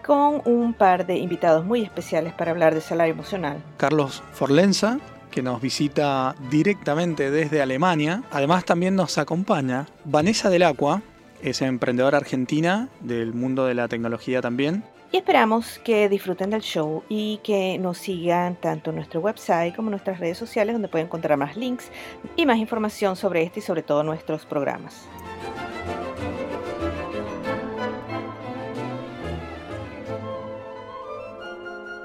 con 0.05 0.43
un 0.45 0.75
par 0.75 1.07
de 1.07 1.17
invitados 1.17 1.65
muy 1.65 1.81
especiales 1.81 2.35
para 2.35 2.51
hablar 2.51 2.75
de 2.75 2.83
salario 2.83 3.15
emocional. 3.15 3.57
Carlos 3.79 4.23
Forlenza, 4.35 4.99
que 5.31 5.41
nos 5.41 5.63
visita 5.63 6.35
directamente 6.51 7.31
desde 7.31 7.63
Alemania. 7.63 8.23
Además 8.31 8.67
también 8.67 8.97
nos 8.97 9.17
acompaña 9.17 9.87
Vanessa 10.05 10.51
del 10.51 10.65
Acua, 10.65 11.01
es 11.43 11.63
emprendedora 11.63 12.19
argentina 12.19 12.89
del 13.01 13.35
mundo 13.35 13.67
de 13.67 13.75
la 13.75 13.89
tecnología 13.89 14.41
también. 14.41 14.85
Y 15.13 15.19
esperamos 15.19 15.79
que 15.85 16.09
disfruten 16.09 16.51
del 16.51 16.63
show 16.63 17.05
y 17.09 17.39
que 17.45 17.79
nos 17.79 17.99
sigan 17.99 18.57
tanto 18.57 18.91
en 18.91 18.97
nuestro 18.97 19.21
website 19.21 19.75
como 19.75 19.89
en 19.89 19.93
nuestras 19.93 20.19
redes 20.19 20.37
sociales 20.37 20.75
donde 20.75 20.89
pueden 20.89 21.07
encontrar 21.07 21.39
más 21.39 21.57
links 21.57 21.91
y 22.35 22.45
más 22.45 22.59
información 22.59 23.15
sobre 23.17 23.43
este 23.43 23.61
y 23.61 23.63
sobre 23.63 23.83
todo 23.83 24.03
nuestros 24.03 24.45
programas. 24.47 25.07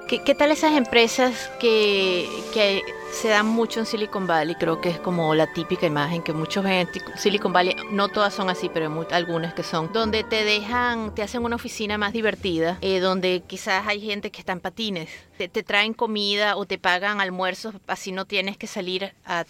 ¿Qué, 0.08 0.24
qué 0.24 0.36
tal 0.36 0.52
esas 0.52 0.74
empresas 0.74 1.50
que, 1.60 2.28
que 2.54 2.82
se 3.12 3.30
dan 3.30 3.46
mucho 3.46 3.80
en 3.80 3.86
Silicon 3.86 4.28
Valley? 4.28 4.56
Creo 4.56 4.82
que 4.82 4.90
es 4.90 5.00
como 5.00 5.36
la 5.36 5.52
típica 5.54 5.86
imagen 5.86 6.22
que 6.24 6.34
muchos 6.34 6.64
ven 6.64 6.88
en 6.94 7.18
Silicon 7.18 7.54
Valley, 7.54 7.76
no 7.92 8.10
todas 8.10 8.34
son 8.34 8.50
así, 8.50 8.70
pero 8.74 8.92
hay 8.92 9.06
algunas 9.12 9.54
que 9.54 9.64
son, 9.64 9.92
donde 9.94 10.24
te 10.24 10.44
dejan, 10.44 11.14
te 11.14 11.22
hacen 11.22 11.44
una 11.44 11.56
oficina 11.56 11.98
más 11.98 12.14
divertida, 12.14 12.78
eh, 12.82 13.00
donde 13.00 13.44
quizás 13.46 13.88
hay 13.88 14.02
gente 14.02 14.32
que 14.32 14.40
está 14.40 14.54
en 14.54 14.60
patines, 14.60 15.10
te, 15.48 15.64
traen 15.64 15.94
comida 15.94 16.56
o 16.58 16.66
te 16.66 16.78
pagan 16.78 17.22
almuerzos, 17.22 17.76
así 17.88 18.12
no 18.12 18.26
tienes 18.26 18.58
que 18.58 18.68
salir 18.68 19.14
a- 19.26 19.46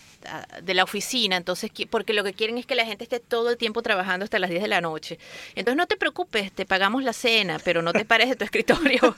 de 0.61 0.73
la 0.73 0.83
oficina, 0.83 1.37
entonces, 1.37 1.71
porque 1.89 2.13
lo 2.13 2.23
que 2.23 2.33
quieren 2.33 2.57
es 2.57 2.65
que 2.65 2.75
la 2.75 2.85
gente 2.85 3.03
esté 3.03 3.19
todo 3.19 3.49
el 3.49 3.57
tiempo 3.57 3.81
trabajando 3.81 4.23
hasta 4.23 4.39
las 4.39 4.49
10 4.49 4.61
de 4.61 4.67
la 4.67 4.81
noche. 4.81 5.19
Entonces 5.55 5.77
no 5.77 5.87
te 5.87 5.97
preocupes, 5.97 6.51
te 6.51 6.65
pagamos 6.65 7.03
la 7.03 7.13
cena, 7.13 7.59
pero 7.63 7.81
no 7.81 7.93
te 7.93 8.05
pares 8.05 8.29
de 8.29 8.35
tu 8.35 8.43
escritorio 8.51 9.15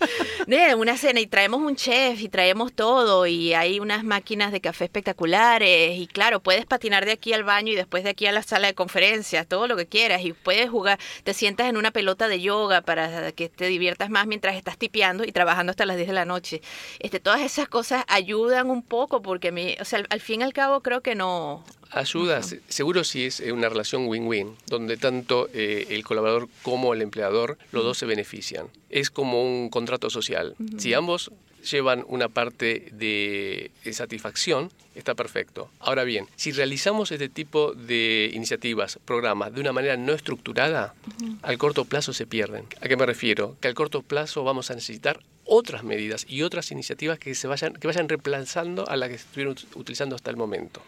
una 0.78 0.98
cena 0.98 1.20
y 1.20 1.28
traemos 1.28 1.62
un 1.62 1.76
chef 1.76 2.22
y 2.22 2.30
traemos 2.30 2.74
todo 2.74 3.26
y 3.28 3.54
hay 3.54 3.80
unas 3.80 4.04
máquinas 4.04 4.52
de 4.52 4.62
café 4.62 4.86
espectaculares 4.86 5.98
y 5.98 6.08
claro, 6.08 6.40
puedes 6.42 6.66
patinar 6.66 7.06
de 7.06 7.12
aquí 7.12 7.34
al 7.34 7.44
baño 7.44 7.72
y 7.72 7.76
después 7.76 8.04
de 8.04 8.10
aquí 8.12 8.26
a 8.26 8.32
la 8.32 8.44
sala 8.44 8.68
de 8.68 8.74
conferencias, 8.74 9.48
todo 9.48 9.68
lo 9.68 9.76
que 9.76 9.86
quieras 9.86 10.22
y 10.24 10.34
puedes 10.34 10.70
jugar, 10.70 11.00
te 11.24 11.34
sientas 11.34 11.68
en 11.70 11.78
una 11.78 11.92
pelota 11.92 12.28
de 12.28 12.42
yoga 12.42 12.82
para 12.82 13.32
que 13.32 13.50
te 13.50 13.66
diviertas 13.68 14.10
más 14.10 14.28
mientras 14.28 14.56
estás 14.56 14.78
tipeando 14.78 15.24
y 15.24 15.32
trabajando 15.32 15.72
hasta 15.72 15.86
las 15.86 15.96
10 15.98 16.08
de 16.08 16.14
la 16.14 16.26
noche. 16.26 16.62
Este, 17.00 17.20
todas 17.20 17.42
esas 17.42 17.68
cosas 17.68 18.04
ayudan 18.08 18.70
un 18.70 18.82
poco 18.84 19.22
porque 19.22 19.52
me, 19.52 19.78
o 19.82 19.86
sea, 19.86 20.00
al, 20.00 20.08
al 20.10 20.20
fin 20.22 20.42
y 20.42 20.44
al 20.44 20.54
cabo 20.54 20.82
creo 20.82 21.02
que 21.02 21.16
no, 21.16 21.64
Ayuda, 21.92 22.42
se- 22.42 22.62
seguro 22.70 23.04
si 23.04 23.26
es 23.26 23.40
eh, 23.40 23.52
una 23.52 23.70
relación 23.70 24.08
win-win, 24.08 24.56
donde 24.66 24.98
tanto 24.98 25.48
eh, 25.54 25.86
el 25.92 26.04
colaborador 26.04 26.48
como 26.64 26.94
el 26.94 27.02
empleador, 27.04 27.58
los 27.72 27.84
dos 27.84 27.98
se 28.00 28.06
benefician. 28.08 28.68
Es 28.90 29.12
como 29.12 29.44
un 29.44 29.70
contrato 29.70 30.10
social. 30.10 30.56
Si 30.78 30.94
ambos 30.96 31.32
llevan 31.70 32.04
una 32.08 32.30
parte 32.30 32.90
de, 32.92 33.72
satisfacción, 33.92 34.72
está 34.96 35.16
perfecto. 35.16 35.70
Ahora 35.80 36.04
bien, 36.04 36.28
si 36.36 36.52
realizamos 36.52 37.12
este 37.12 37.30
tipo 37.30 37.74
de 37.74 38.30
iniciativas, 38.34 39.00
programas, 39.06 39.54
de 39.54 39.62
una 39.62 39.72
manera 39.74 39.98
no 39.98 40.14
estructurada, 40.14 40.94
al 41.42 41.58
corto 41.58 41.86
plazo 41.86 42.14
se 42.14 42.26
pierden. 42.28 42.66
¿A 42.82 42.88
qué 42.88 42.96
me 42.96 43.06
refiero? 43.06 43.58
Que 43.62 43.68
al 43.70 43.74
corto 43.74 44.02
plazo 44.02 44.44
vamos 44.44 44.70
a 44.72 44.76
necesitar 44.76 45.20
otras 45.46 45.84
medidas 45.84 46.26
y 46.30 46.42
otras 46.44 46.72
iniciativas 46.72 47.20
que 47.20 47.36
se 47.36 47.48
vayan 47.48 47.74
que 47.74 47.86
vayan 47.86 48.08
reemplazando 48.08 48.88
a 48.88 48.96
las 48.96 49.10
que 49.10 49.16
estuvieron 49.16 49.56
ut- 49.56 49.66
utilizando 49.76 50.16
hasta 50.16 50.30
el 50.32 50.38
momento. 50.38 50.82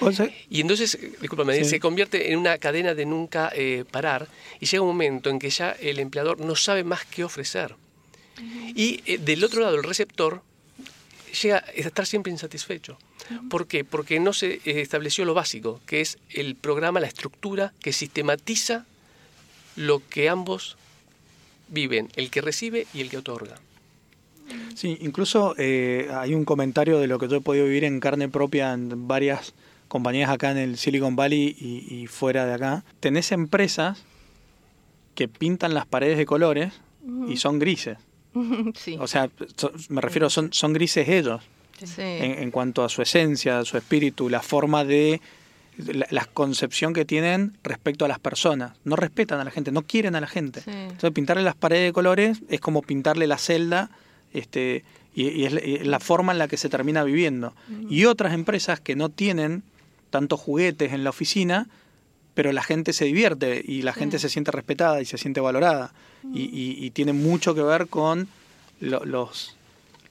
O 0.00 0.12
sea, 0.12 0.30
Y 0.48 0.60
entonces, 0.60 0.94
eh, 0.94 1.12
discúlpame, 1.20 1.56
Sí. 1.56 1.64
se 1.64 1.80
convierte 1.80 2.30
en 2.30 2.38
una 2.38 2.56
cadena 2.58 2.94
de 2.94 3.04
nunca 3.04 3.50
eh, 3.54 3.84
parar 3.90 4.28
y 4.60 4.66
llega 4.66 4.82
un 4.82 4.88
momento 4.88 5.28
en 5.28 5.40
que 5.40 5.50
ya 5.50 5.72
el 5.72 5.98
empleador 5.98 6.38
no 6.40 6.54
sabe 6.54 6.84
más 6.84 7.04
qué 7.04 7.24
ofrecer. 7.24 7.74
Y 8.74 9.00
eh, 9.06 9.18
del 9.18 9.44
otro 9.44 9.60
lado, 9.60 9.76
el 9.76 9.82
receptor 9.82 10.42
llega 11.42 11.58
a 11.58 11.70
estar 11.72 12.06
siempre 12.06 12.32
insatisfecho. 12.32 12.98
¿Por 13.50 13.66
qué? 13.66 13.84
Porque 13.84 14.20
no 14.20 14.32
se 14.32 14.54
eh, 14.64 14.80
estableció 14.80 15.24
lo 15.24 15.34
básico, 15.34 15.80
que 15.86 16.00
es 16.00 16.18
el 16.30 16.54
programa, 16.54 17.00
la 17.00 17.06
estructura 17.06 17.72
que 17.80 17.92
sistematiza 17.92 18.86
lo 19.74 20.00
que 20.08 20.28
ambos 20.28 20.76
viven, 21.68 22.08
el 22.16 22.30
que 22.30 22.40
recibe 22.40 22.86
y 22.94 23.00
el 23.00 23.10
que 23.10 23.18
otorga. 23.18 23.56
Sí, 24.74 24.96
incluso 25.00 25.54
eh, 25.58 26.08
hay 26.12 26.34
un 26.34 26.44
comentario 26.44 26.98
de 27.00 27.08
lo 27.08 27.18
que 27.18 27.28
yo 27.28 27.36
he 27.36 27.40
podido 27.40 27.64
vivir 27.64 27.84
en 27.84 27.98
carne 27.98 28.28
propia 28.28 28.72
en 28.72 29.08
varias 29.08 29.54
compañías 29.88 30.30
acá 30.30 30.52
en 30.52 30.58
el 30.58 30.78
Silicon 30.78 31.16
Valley 31.16 31.56
y, 31.58 31.94
y 31.94 32.06
fuera 32.06 32.46
de 32.46 32.54
acá. 32.54 32.84
Tenés 33.00 33.32
empresas 33.32 34.04
que 35.16 35.26
pintan 35.26 35.74
las 35.74 35.86
paredes 35.86 36.16
de 36.18 36.26
colores 36.26 36.74
y 37.28 37.38
son 37.38 37.58
grises. 37.58 37.98
Sí. 38.74 38.96
O 39.00 39.06
sea, 39.06 39.28
so- 39.56 39.72
me 39.88 40.00
refiero, 40.00 40.28
son, 40.30 40.52
son 40.52 40.72
grises 40.72 41.08
ellos 41.08 41.42
Sí. 41.82 42.00
en, 42.02 42.42
en 42.42 42.50
cuanto 42.50 42.82
a 42.84 42.88
su 42.88 43.02
esencia, 43.02 43.64
su 43.64 43.76
espíritu, 43.76 44.28
la 44.30 44.40
forma 44.40 44.84
de 44.84 45.20
la, 45.76 46.06
la 46.10 46.24
concepción 46.24 46.94
que 46.94 47.04
tienen 47.04 47.56
respecto 47.62 48.04
a 48.06 48.08
las 48.08 48.18
personas. 48.18 48.72
No 48.84 48.96
respetan 48.96 49.40
a 49.40 49.44
la 49.44 49.50
gente, 49.50 49.72
no 49.72 49.82
quieren 49.82 50.14
a 50.16 50.20
la 50.22 50.26
gente. 50.26 50.60
Sí. 50.62 50.70
Entonces 50.70 51.10
pintarle 51.12 51.42
las 51.42 51.54
paredes 51.54 51.88
de 51.88 51.92
colores 51.92 52.40
es 52.48 52.60
como 52.60 52.80
pintarle 52.80 53.26
la 53.26 53.36
celda 53.36 53.90
este, 54.32 54.84
y, 55.14 55.28
y 55.28 55.44
es, 55.44 55.52
la- 55.52 55.64
y 55.66 55.74
es 55.76 55.86
la 55.86 56.00
forma 56.00 56.32
en 56.32 56.38
la 56.38 56.48
que 56.48 56.56
se 56.56 56.70
termina 56.70 57.04
viviendo. 57.04 57.52
Y 57.90 58.06
otras 58.06 58.32
empresas 58.32 58.80
que 58.80 58.96
no 58.96 59.10
tienen 59.10 59.62
tantos 60.08 60.40
juguetes 60.40 60.92
en 60.94 61.04
la 61.04 61.10
oficina, 61.10 61.68
pero 62.36 62.52
la 62.52 62.62
gente 62.62 62.92
se 62.92 63.06
divierte 63.06 63.60
y 63.66 63.82
la 63.82 63.92
gente 63.92 64.20
se 64.20 64.28
siente 64.28 64.52
respetada 64.52 65.00
y 65.00 65.06
se 65.06 65.18
siente 65.18 65.40
valorada. 65.40 65.92
Y, 66.32 66.42
y- 66.42 66.84
y 66.84 66.90
tiene 66.92 67.12
mucho 67.12 67.54
que 67.56 67.62
ver 67.62 67.88
con 67.88 68.28
lo- 68.78 69.04
los 69.04 69.56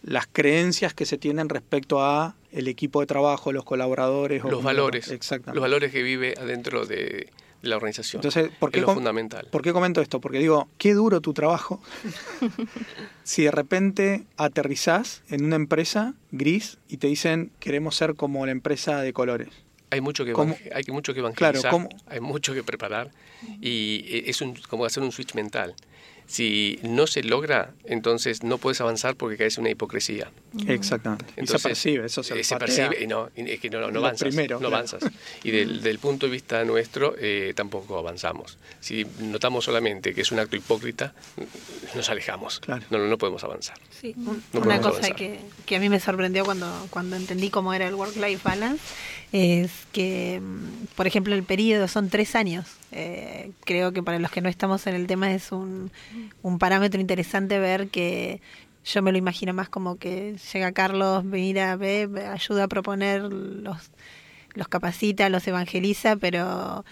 las 0.03 0.27
creencias 0.32 0.94
que 0.94 1.05
se 1.05 1.17
tienen 1.17 1.50
respecto 1.50 2.03
a 2.03 2.36
el 2.51 2.67
equipo 2.67 3.00
de 3.00 3.08
trabajo, 3.08 3.51
los 3.51 3.63
colaboradores. 3.63 4.44
Los 4.44 4.62
valores. 4.63 5.10
Exactamente. 5.10 5.55
Los 5.55 5.62
valores 5.63 5.91
que 5.91 6.03
vive 6.03 6.34
adentro 6.38 6.86
de, 6.86 6.96
de 7.62 7.70
la 7.70 7.75
organización. 7.75 8.20
Entonces, 8.20 8.51
¿por 8.60 8.72
qué, 8.72 8.77
es 8.79 8.82
lo 8.82 8.86
com- 8.88 8.96
fundamental. 8.96 9.48
¿por 9.51 9.62
qué 9.63 9.74
comento 9.74 10.01
esto? 10.01 10.20
Porque 10.22 10.38
digo, 10.39 10.67
qué 10.77 10.94
duro 10.94 11.22
tu 11.22 11.34
trabajo 11.34 11.82
si 13.24 13.44
de 13.44 13.51
repente 13.51 14.24
aterrizás 14.38 15.22
en 15.29 15.44
una 15.46 15.55
empresa 15.55 16.13
gris 16.32 16.77
y 16.88 16.98
te 16.98 17.08
dicen 17.08 17.51
queremos 17.60 17.96
ser 17.96 18.15
como 18.15 18.46
la 18.46 18.51
empresa 18.51 19.01
de 19.01 19.12
colores. 19.13 19.50
Hay 19.95 20.01
mucho 20.01 20.25
que, 20.25 20.33
¿Cómo? 20.33 20.55
hay 20.73 20.83
que 20.83 20.91
mucho 20.91 21.13
que 21.13 21.21
Claro, 21.21 21.33
evangelizar, 21.37 21.71
¿cómo? 21.71 21.89
hay 22.07 22.19
mucho 22.19 22.53
que 22.53 22.63
preparar 22.63 23.09
y 23.61 24.03
e- 24.09 24.29
es 24.29 24.41
un, 24.41 24.53
como 24.69 24.85
hacer 24.85 25.01
un 25.03 25.11
switch 25.11 25.33
mental. 25.35 25.73
Si 26.27 26.79
no 26.81 27.05
se 27.05 27.21
logra, 27.21 27.73
entonces 27.85 28.41
no 28.41 28.57
puedes 28.57 28.81
avanzar 28.81 29.15
porque 29.15 29.37
caes 29.37 29.57
en 29.57 29.61
una 29.61 29.69
hipocresía. 29.69 30.31
Exactamente. 30.67 31.25
y 31.25 31.33
se 31.35 31.39
Entonces, 31.41 31.61
percibe, 31.61 32.05
eso 32.07 32.23
se, 32.23 32.39
eh, 32.39 32.43
se 32.43 32.55
percibe 32.57 33.03
y 33.03 33.05
no, 33.05 33.29
y 33.35 33.51
es 33.51 33.59
que 33.59 33.69
no, 33.69 33.79
no 33.79 33.91
Lo 33.91 33.99
avanzas. 33.99 34.27
primero, 34.29 34.55
no 34.55 34.69
claro. 34.69 34.75
avanzas. 34.77 35.03
Y 35.43 35.51
del, 35.51 35.83
del 35.83 35.99
punto 35.99 36.25
de 36.25 36.31
vista 36.31 36.65
nuestro, 36.65 37.13
eh, 37.19 37.53
tampoco 37.55 37.99
avanzamos. 37.99 38.57
Si 38.79 39.05
notamos 39.19 39.65
solamente 39.65 40.15
que 40.15 40.21
es 40.21 40.31
un 40.31 40.39
acto 40.39 40.55
hipócrita, 40.55 41.13
nos 41.93 42.09
alejamos. 42.09 42.59
Claro. 42.59 42.83
No, 42.89 42.97
no, 42.97 43.05
no 43.05 43.17
podemos 43.19 43.43
avanzar. 43.43 43.77
Sí, 43.91 44.15
un- 44.17 44.25
No 44.51 44.61
una 44.61 44.79
podemos 44.79 44.79
cosa 44.79 44.97
avanzar. 44.97 45.15
que, 45.15 45.39
que 45.67 45.75
a 45.75 45.79
mí 45.79 45.89
me 45.89 45.99
sorprendió 45.99 46.43
cuando, 46.43 46.87
cuando 46.89 47.17
entendí 47.17 47.51
cómo 47.51 47.71
era 47.71 47.87
el 47.87 47.93
work-life 47.93 48.41
balance 48.43 48.83
es 49.35 49.85
que, 49.91 50.41
por 50.95 51.07
ejemplo, 51.07 51.35
el 51.35 51.43
periodo 51.43 51.89
son 51.89 52.09
tres 52.09 52.35
años. 52.35 52.67
Eh, 52.93 53.51
creo 53.65 53.91
que 53.91 54.01
para 54.01 54.17
los 54.17 54.31
que 54.31 54.39
no 54.39 54.47
estamos 54.47 54.87
en 54.87 54.95
el 54.95 55.07
tema 55.07 55.33
es 55.33 55.51
un, 55.51 55.91
un 56.41 56.57
parámetro 56.57 57.01
interesante 57.01 57.59
ver 57.59 57.89
que 57.89 58.39
yo 58.85 59.01
me 59.01 59.11
lo 59.11 59.17
imagino 59.17 59.53
más 59.53 59.67
como 59.67 59.97
que 59.97 60.37
llega 60.53 60.71
Carlos, 60.71 61.25
mira, 61.25 61.75
ve, 61.75 62.07
ayuda 62.31 62.63
a 62.63 62.67
proponer, 62.69 63.23
los, 63.23 63.91
los 64.53 64.67
capacita, 64.69 65.27
los 65.27 65.45
evangeliza, 65.45 66.15
pero 66.15 66.85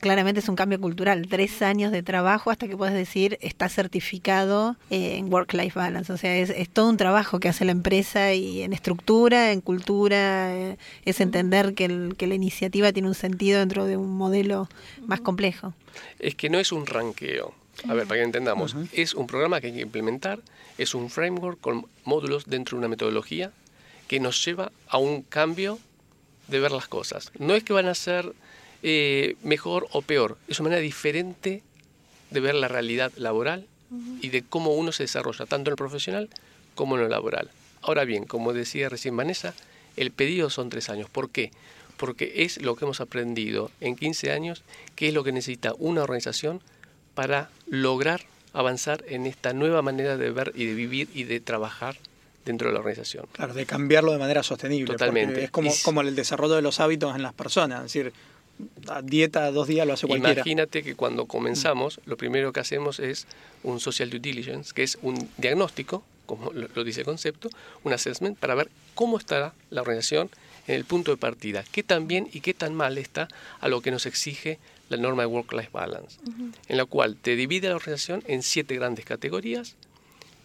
claramente 0.00 0.40
es 0.40 0.48
un 0.48 0.56
cambio 0.56 0.80
cultural. 0.80 1.26
Tres 1.28 1.62
años 1.62 1.92
de 1.92 2.02
trabajo 2.02 2.50
hasta 2.50 2.68
que 2.68 2.76
puedes 2.76 2.94
decir 2.94 3.38
está 3.40 3.68
certificado 3.68 4.76
eh, 4.90 5.16
en 5.16 5.32
Work-Life 5.32 5.78
Balance. 5.78 6.12
O 6.12 6.16
sea, 6.16 6.36
es, 6.36 6.50
es 6.50 6.68
todo 6.68 6.88
un 6.88 6.96
trabajo 6.96 7.40
que 7.40 7.48
hace 7.48 7.64
la 7.64 7.72
empresa 7.72 8.32
y 8.34 8.62
en 8.62 8.72
estructura, 8.72 9.52
en 9.52 9.60
cultura, 9.60 10.54
eh, 10.56 10.76
es 11.04 11.20
entender 11.20 11.74
que, 11.74 11.86
el- 11.86 12.14
que 12.16 12.26
la 12.26 12.34
iniciativa 12.34 12.92
tiene 12.92 13.08
un 13.08 13.14
sentido 13.14 13.58
dentro 13.60 13.84
de 13.86 13.96
un 13.96 14.16
modelo 14.16 14.68
más 15.06 15.20
complejo. 15.20 15.74
Es 16.18 16.34
que 16.34 16.50
no 16.50 16.58
es 16.58 16.72
un 16.72 16.86
ranqueo. 16.86 17.54
A 17.88 17.94
ver, 17.94 18.06
para 18.06 18.20
que 18.20 18.24
entendamos, 18.24 18.74
es 18.92 19.12
un 19.14 19.26
programa 19.26 19.60
que 19.60 19.66
hay 19.68 19.74
que 19.74 19.80
implementar, 19.82 20.40
es 20.78 20.94
un 20.94 21.10
framework 21.10 21.60
con 21.60 21.86
módulos 22.04 22.46
dentro 22.46 22.76
de 22.76 22.78
una 22.80 22.88
metodología 22.88 23.50
que 24.08 24.18
nos 24.18 24.42
lleva 24.44 24.72
a 24.88 24.96
un 24.98 25.20
cambio 25.22 25.78
de 26.48 26.60
ver 26.60 26.70
las 26.72 26.88
cosas. 26.88 27.32
No 27.38 27.54
es 27.54 27.64
que 27.64 27.72
van 27.74 27.86
a 27.86 27.94
ser 27.94 28.32
eh, 28.82 29.36
mejor 29.42 29.88
o 29.92 30.02
peor, 30.02 30.38
es 30.48 30.60
una 30.60 30.68
manera 30.68 30.82
diferente 30.82 31.62
de 32.30 32.40
ver 32.40 32.54
la 32.54 32.68
realidad 32.68 33.12
laboral 33.16 33.66
y 34.20 34.30
de 34.30 34.42
cómo 34.42 34.74
uno 34.74 34.90
se 34.90 35.04
desarrolla, 35.04 35.46
tanto 35.46 35.70
en 35.70 35.72
lo 35.72 35.76
profesional 35.76 36.28
como 36.74 36.96
en 36.96 37.02
lo 37.02 37.08
laboral. 37.08 37.50
Ahora 37.82 38.04
bien, 38.04 38.24
como 38.24 38.52
decía 38.52 38.88
recién 38.88 39.16
Vanessa, 39.16 39.54
el 39.96 40.10
pedido 40.10 40.50
son 40.50 40.70
tres 40.70 40.90
años. 40.90 41.08
¿Por 41.08 41.30
qué? 41.30 41.52
Porque 41.96 42.44
es 42.44 42.60
lo 42.60 42.74
que 42.74 42.84
hemos 42.84 43.00
aprendido 43.00 43.70
en 43.80 43.96
15 43.96 44.32
años, 44.32 44.64
que 44.96 45.08
es 45.08 45.14
lo 45.14 45.24
que 45.24 45.32
necesita 45.32 45.72
una 45.78 46.02
organización 46.02 46.60
para 47.14 47.48
lograr 47.66 48.22
avanzar 48.52 49.04
en 49.08 49.26
esta 49.26 49.52
nueva 49.52 49.82
manera 49.82 50.16
de 50.16 50.30
ver 50.30 50.52
y 50.54 50.66
de 50.66 50.74
vivir 50.74 51.08
y 51.14 51.24
de 51.24 51.40
trabajar 51.40 51.96
dentro 52.44 52.68
de 52.68 52.74
la 52.74 52.80
organización. 52.80 53.26
Claro, 53.32 53.52
de 53.52 53.66
cambiarlo 53.66 54.12
de 54.12 54.18
manera 54.18 54.42
sostenible. 54.42 54.92
Totalmente. 54.92 55.44
Es 55.44 55.50
como, 55.50 55.70
como 55.84 56.00
el 56.00 56.14
desarrollo 56.14 56.54
de 56.54 56.62
los 56.62 56.80
hábitos 56.80 57.14
en 57.14 57.22
las 57.22 57.34
personas. 57.34 57.84
Es 57.84 57.92
decir, 57.92 58.12
dieta 59.04 59.50
dos 59.50 59.68
días 59.68 59.86
lo 59.86 59.94
hace 59.94 60.06
cualquiera. 60.06 60.34
Imagínate 60.34 60.82
que 60.82 60.94
cuando 60.94 61.26
comenzamos, 61.26 62.00
lo 62.06 62.16
primero 62.16 62.52
que 62.52 62.60
hacemos 62.60 63.00
es 63.00 63.26
un 63.62 63.80
social 63.80 64.10
due 64.10 64.20
diligence, 64.20 64.72
que 64.74 64.82
es 64.82 64.98
un 65.02 65.28
diagnóstico, 65.36 66.02
como 66.26 66.52
lo, 66.52 66.68
lo 66.74 66.84
dice 66.84 67.00
el 67.00 67.06
concepto, 67.06 67.48
un 67.84 67.92
assessment 67.92 68.38
para 68.38 68.54
ver 68.54 68.70
cómo 68.94 69.18
estará 69.18 69.54
la 69.70 69.82
organización 69.82 70.30
en 70.66 70.74
el 70.74 70.84
punto 70.84 71.10
de 71.10 71.16
partida, 71.16 71.64
qué 71.70 71.82
tan 71.82 72.08
bien 72.08 72.28
y 72.32 72.40
qué 72.40 72.54
tan 72.54 72.74
mal 72.74 72.98
está 72.98 73.28
a 73.60 73.68
lo 73.68 73.80
que 73.80 73.90
nos 73.90 74.06
exige 74.06 74.58
la 74.88 74.96
norma 74.96 75.22
de 75.22 75.26
Work-Life 75.26 75.70
Balance, 75.72 76.18
en 76.68 76.76
la 76.76 76.84
cual 76.84 77.16
te 77.16 77.36
divide 77.36 77.68
la 77.68 77.76
organización 77.76 78.22
en 78.26 78.42
siete 78.42 78.74
grandes 78.76 79.04
categorías 79.04 79.74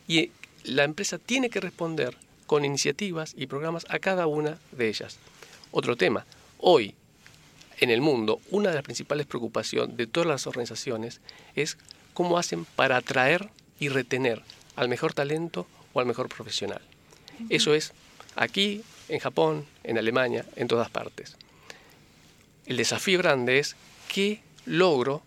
y 0.07 0.31
la 0.63 0.83
empresa 0.83 1.17
tiene 1.17 1.49
que 1.49 1.59
responder 1.59 2.15
con 2.45 2.65
iniciativas 2.65 3.33
y 3.37 3.47
programas 3.47 3.85
a 3.89 3.99
cada 3.99 4.27
una 4.27 4.57
de 4.71 4.89
ellas. 4.89 5.17
Otro 5.71 5.95
tema, 5.95 6.25
hoy 6.57 6.95
en 7.81 7.89
el 7.89 7.99
mundo, 7.99 8.39
una 8.51 8.69
de 8.69 8.75
las 8.75 8.83
principales 8.83 9.25
preocupaciones 9.25 9.97
de 9.97 10.07
todas 10.07 10.27
las 10.27 10.47
organizaciones 10.47 11.19
es 11.55 11.77
cómo 12.13 12.37
hacen 12.37 12.63
para 12.63 12.95
atraer 12.95 13.49
y 13.79 13.89
retener 13.89 14.43
al 14.75 14.87
mejor 14.87 15.13
talento 15.13 15.67
o 15.93 15.99
al 15.99 16.05
mejor 16.05 16.29
profesional. 16.29 16.81
Eso 17.49 17.73
es 17.73 17.91
aquí, 18.35 18.83
en 19.09 19.19
Japón, 19.19 19.65
en 19.83 19.97
Alemania, 19.97 20.45
en 20.55 20.67
todas 20.67 20.91
partes. 20.91 21.35
El 22.67 22.77
desafío 22.77 23.17
grande 23.17 23.57
es 23.57 23.75
qué 24.07 24.41
logro 24.65 25.23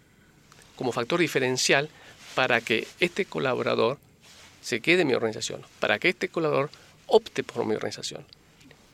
como 0.76 0.92
factor 0.92 1.18
diferencial 1.18 1.90
para 2.36 2.60
que 2.60 2.86
este 3.00 3.24
colaborador 3.24 3.98
se 4.62 4.80
quede 4.80 5.02
en 5.02 5.08
mi 5.08 5.14
organización, 5.14 5.62
para 5.80 5.98
que 5.98 6.08
este 6.08 6.28
colaborador 6.28 6.70
opte 7.06 7.42
por 7.42 7.66
mi 7.66 7.74
organización. 7.74 8.24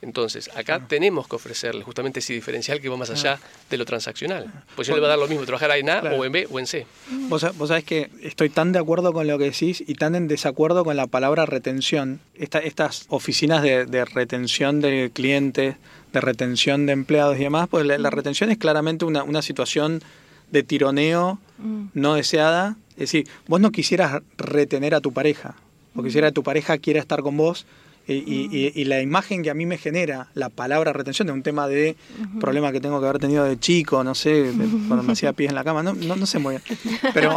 Entonces, 0.03 0.49
acá 0.57 0.87
tenemos 0.89 1.29
que 1.29 1.37
ofrecerle 1.37 1.83
justamente 1.83 2.21
ese 2.21 2.33
diferencial 2.33 2.81
que 2.81 2.89
va 2.89 2.97
más 2.97 3.11
allá 3.11 3.39
de 3.69 3.77
lo 3.77 3.85
transaccional. 3.85 4.51
Pues 4.75 4.89
yo 4.89 4.95
le 4.95 5.01
va 5.01 5.09
a 5.09 5.11
dar 5.11 5.19
lo 5.19 5.29
mismo 5.29 5.45
trabajar 5.45 5.71
en 5.77 5.91
A 5.91 6.01
Claro. 6.01 6.17
o 6.17 6.25
en 6.25 6.33
B 6.33 6.47
o 6.51 6.59
en 6.59 6.67
C. 6.67 6.87
Vos, 7.29 7.45
vos 7.59 7.69
sabés 7.69 7.85
que 7.85 8.11
estoy 8.23 8.49
tan 8.49 8.73
de 8.73 8.79
acuerdo 8.79 9.13
con 9.13 9.27
lo 9.27 9.37
que 9.39 9.45
decís 9.45 9.85
y 9.87 9.95
tan 9.95 10.15
en 10.15 10.27
desacuerdo 10.27 10.85
con 10.85 10.97
la 10.97 11.07
palabra 11.07 11.45
retención. 11.45 12.21
Esta- 12.35 12.61
estas 12.61 13.05
oficinas 13.09 13.63
de, 13.63 13.85
de 13.85 14.05
retención 14.07 14.81
de 14.81 15.11
clientes, 15.13 15.77
de 16.15 16.21
retención 16.21 16.87
de 16.87 16.93
empleados 16.93 17.37
y 17.39 17.41
demás, 17.43 17.69
pues 17.71 17.85
la, 17.85 17.99
la 17.99 18.09
retención 18.11 18.51
es 18.51 18.57
claramente 18.59 19.05
una, 19.05 19.23
una 19.23 19.43
situación 19.43 20.03
de 20.51 20.63
tironeo 20.63 21.39
no 21.93 22.15
deseada. 22.15 22.77
Es 22.93 23.13
decir, 23.13 23.29
vos 23.47 23.61
no 23.61 23.71
quisieras 23.71 24.23
retener 24.39 24.95
a 24.95 25.01
tu 25.01 25.13
pareja, 25.13 25.55
o 25.95 26.03
quisiera 26.03 26.29
que 26.29 26.33
tu 26.35 26.43
pareja 26.43 26.79
quiera 26.79 27.01
estar 27.01 27.21
con 27.21 27.37
vos. 27.37 27.67
Y, 28.11 28.15
y- 28.27 28.49
y- 28.51 28.73
y 28.75 28.85
la 28.87 29.01
imagen 29.01 29.43
que 29.43 29.51
a 29.51 29.55
mí 29.55 29.67
me 29.67 29.79
genera 29.79 30.29
la 30.35 30.49
palabra 30.49 30.93
retención 30.93 31.27
de 31.27 31.33
un 31.33 31.43
tema 31.45 31.69
de 31.69 31.95
problema 32.41 32.73
que 32.73 32.81
tengo 32.81 33.01
que 33.01 33.07
haber 33.07 33.21
tenido 33.21 33.45
de 33.45 33.59
chico, 33.59 34.03
no 34.03 34.15
sé, 34.17 34.31
de- 34.53 34.53
cuando 34.89 35.03
me 35.05 35.13
hacía 35.13 35.33
pies 35.33 35.51
en 35.51 35.55
la 35.55 35.63
cama, 35.65 35.83
no, 35.85 35.93
no, 35.95 36.17
no 36.17 36.27
sé 36.27 36.39
muy 36.41 36.57
bien. 36.57 36.79
Pero 37.15 37.37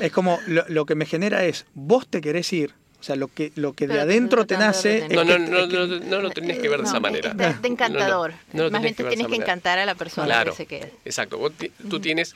es 0.00 0.10
como 0.12 0.38
lo, 0.46 0.64
lo 0.68 0.86
que 0.86 0.94
me 0.94 1.04
genera 1.04 1.44
es, 1.44 1.66
vos 1.74 2.06
te 2.08 2.20
querés 2.22 2.50
ir, 2.54 2.72
o 3.00 3.02
sea, 3.02 3.16
lo 3.16 3.28
que, 3.28 3.52
lo 3.56 3.74
que 3.74 3.86
de 3.86 3.94
Pero 3.94 4.02
adentro 4.04 4.46
te 4.46 4.56
nace... 4.56 5.06
No, 5.10 5.22
es 5.22 5.28
no, 5.28 5.38
no, 5.38 5.58
es 5.58 5.68
no, 5.68 5.86
no 6.08 6.20
lo 6.22 6.30
tenés 6.30 6.58
que 6.58 6.68
ver 6.68 6.80
de 6.80 6.86
esa 6.86 7.00
manera. 7.00 7.34
De, 7.34 7.52
de 7.52 7.68
encantador. 7.68 8.30
No, 8.30 8.36
no, 8.36 8.58
no 8.58 8.64
lo 8.64 8.70
Más 8.70 8.82
bien 8.82 8.94
tenés 8.94 9.14
te 9.14 9.20
esa 9.20 9.28
que 9.28 9.36
encantar 9.36 9.78
a 9.78 9.84
la 9.84 9.94
persona 9.94 10.26
Claro, 10.26 10.52
que 10.52 10.56
se 10.56 10.66
quede. 10.66 10.92
exacto. 11.04 11.36
Vos 11.36 11.52
tú 11.90 12.00
tienes 12.00 12.34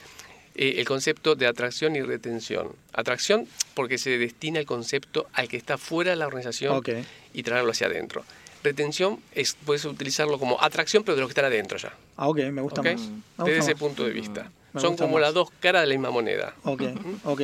eh, 0.55 0.75
el 0.79 0.85
concepto 0.85 1.35
de 1.35 1.47
atracción 1.47 1.95
y 1.95 2.01
retención. 2.01 2.69
Atracción 2.93 3.47
porque 3.75 3.97
se 3.97 4.17
destina 4.17 4.59
el 4.59 4.65
concepto 4.65 5.27
al 5.33 5.47
que 5.47 5.55
está 5.57 5.77
fuera 5.77 6.11
de 6.11 6.17
la 6.17 6.27
organización 6.27 6.75
Ok. 6.75 6.89
Y 7.37 7.43
traerlo 7.43 7.71
hacia 7.71 7.85
adentro. 7.87 8.23
Retención 8.63 9.19
es 9.33 9.55
puedes 9.65 9.85
utilizarlo 9.85 10.39
como 10.39 10.61
atracción, 10.61 11.03
pero 11.03 11.15
de 11.15 11.21
los 11.21 11.29
que 11.29 11.33
están 11.33 11.45
adentro 11.45 11.77
ya. 11.77 11.93
Ah, 12.17 12.27
ok, 12.27 12.37
me 12.51 12.61
gusta 12.61 12.81
¿ok? 12.81 12.87
más. 12.87 12.99
Me 13.01 13.11
gusta 13.15 13.43
Desde 13.45 13.59
ese 13.59 13.73
más. 13.75 13.79
punto 13.79 14.03
de 14.03 14.09
vista. 14.11 14.49
Me 14.73 14.81
Son 14.81 14.89
gusta 14.91 15.03
como 15.05 15.13
más. 15.17 15.21
las 15.21 15.33
dos 15.35 15.49
caras 15.59 15.83
de 15.83 15.87
la 15.87 15.93
misma 15.93 16.09
moneda. 16.09 16.53
Ok, 16.63 16.81
ok. 17.23 17.41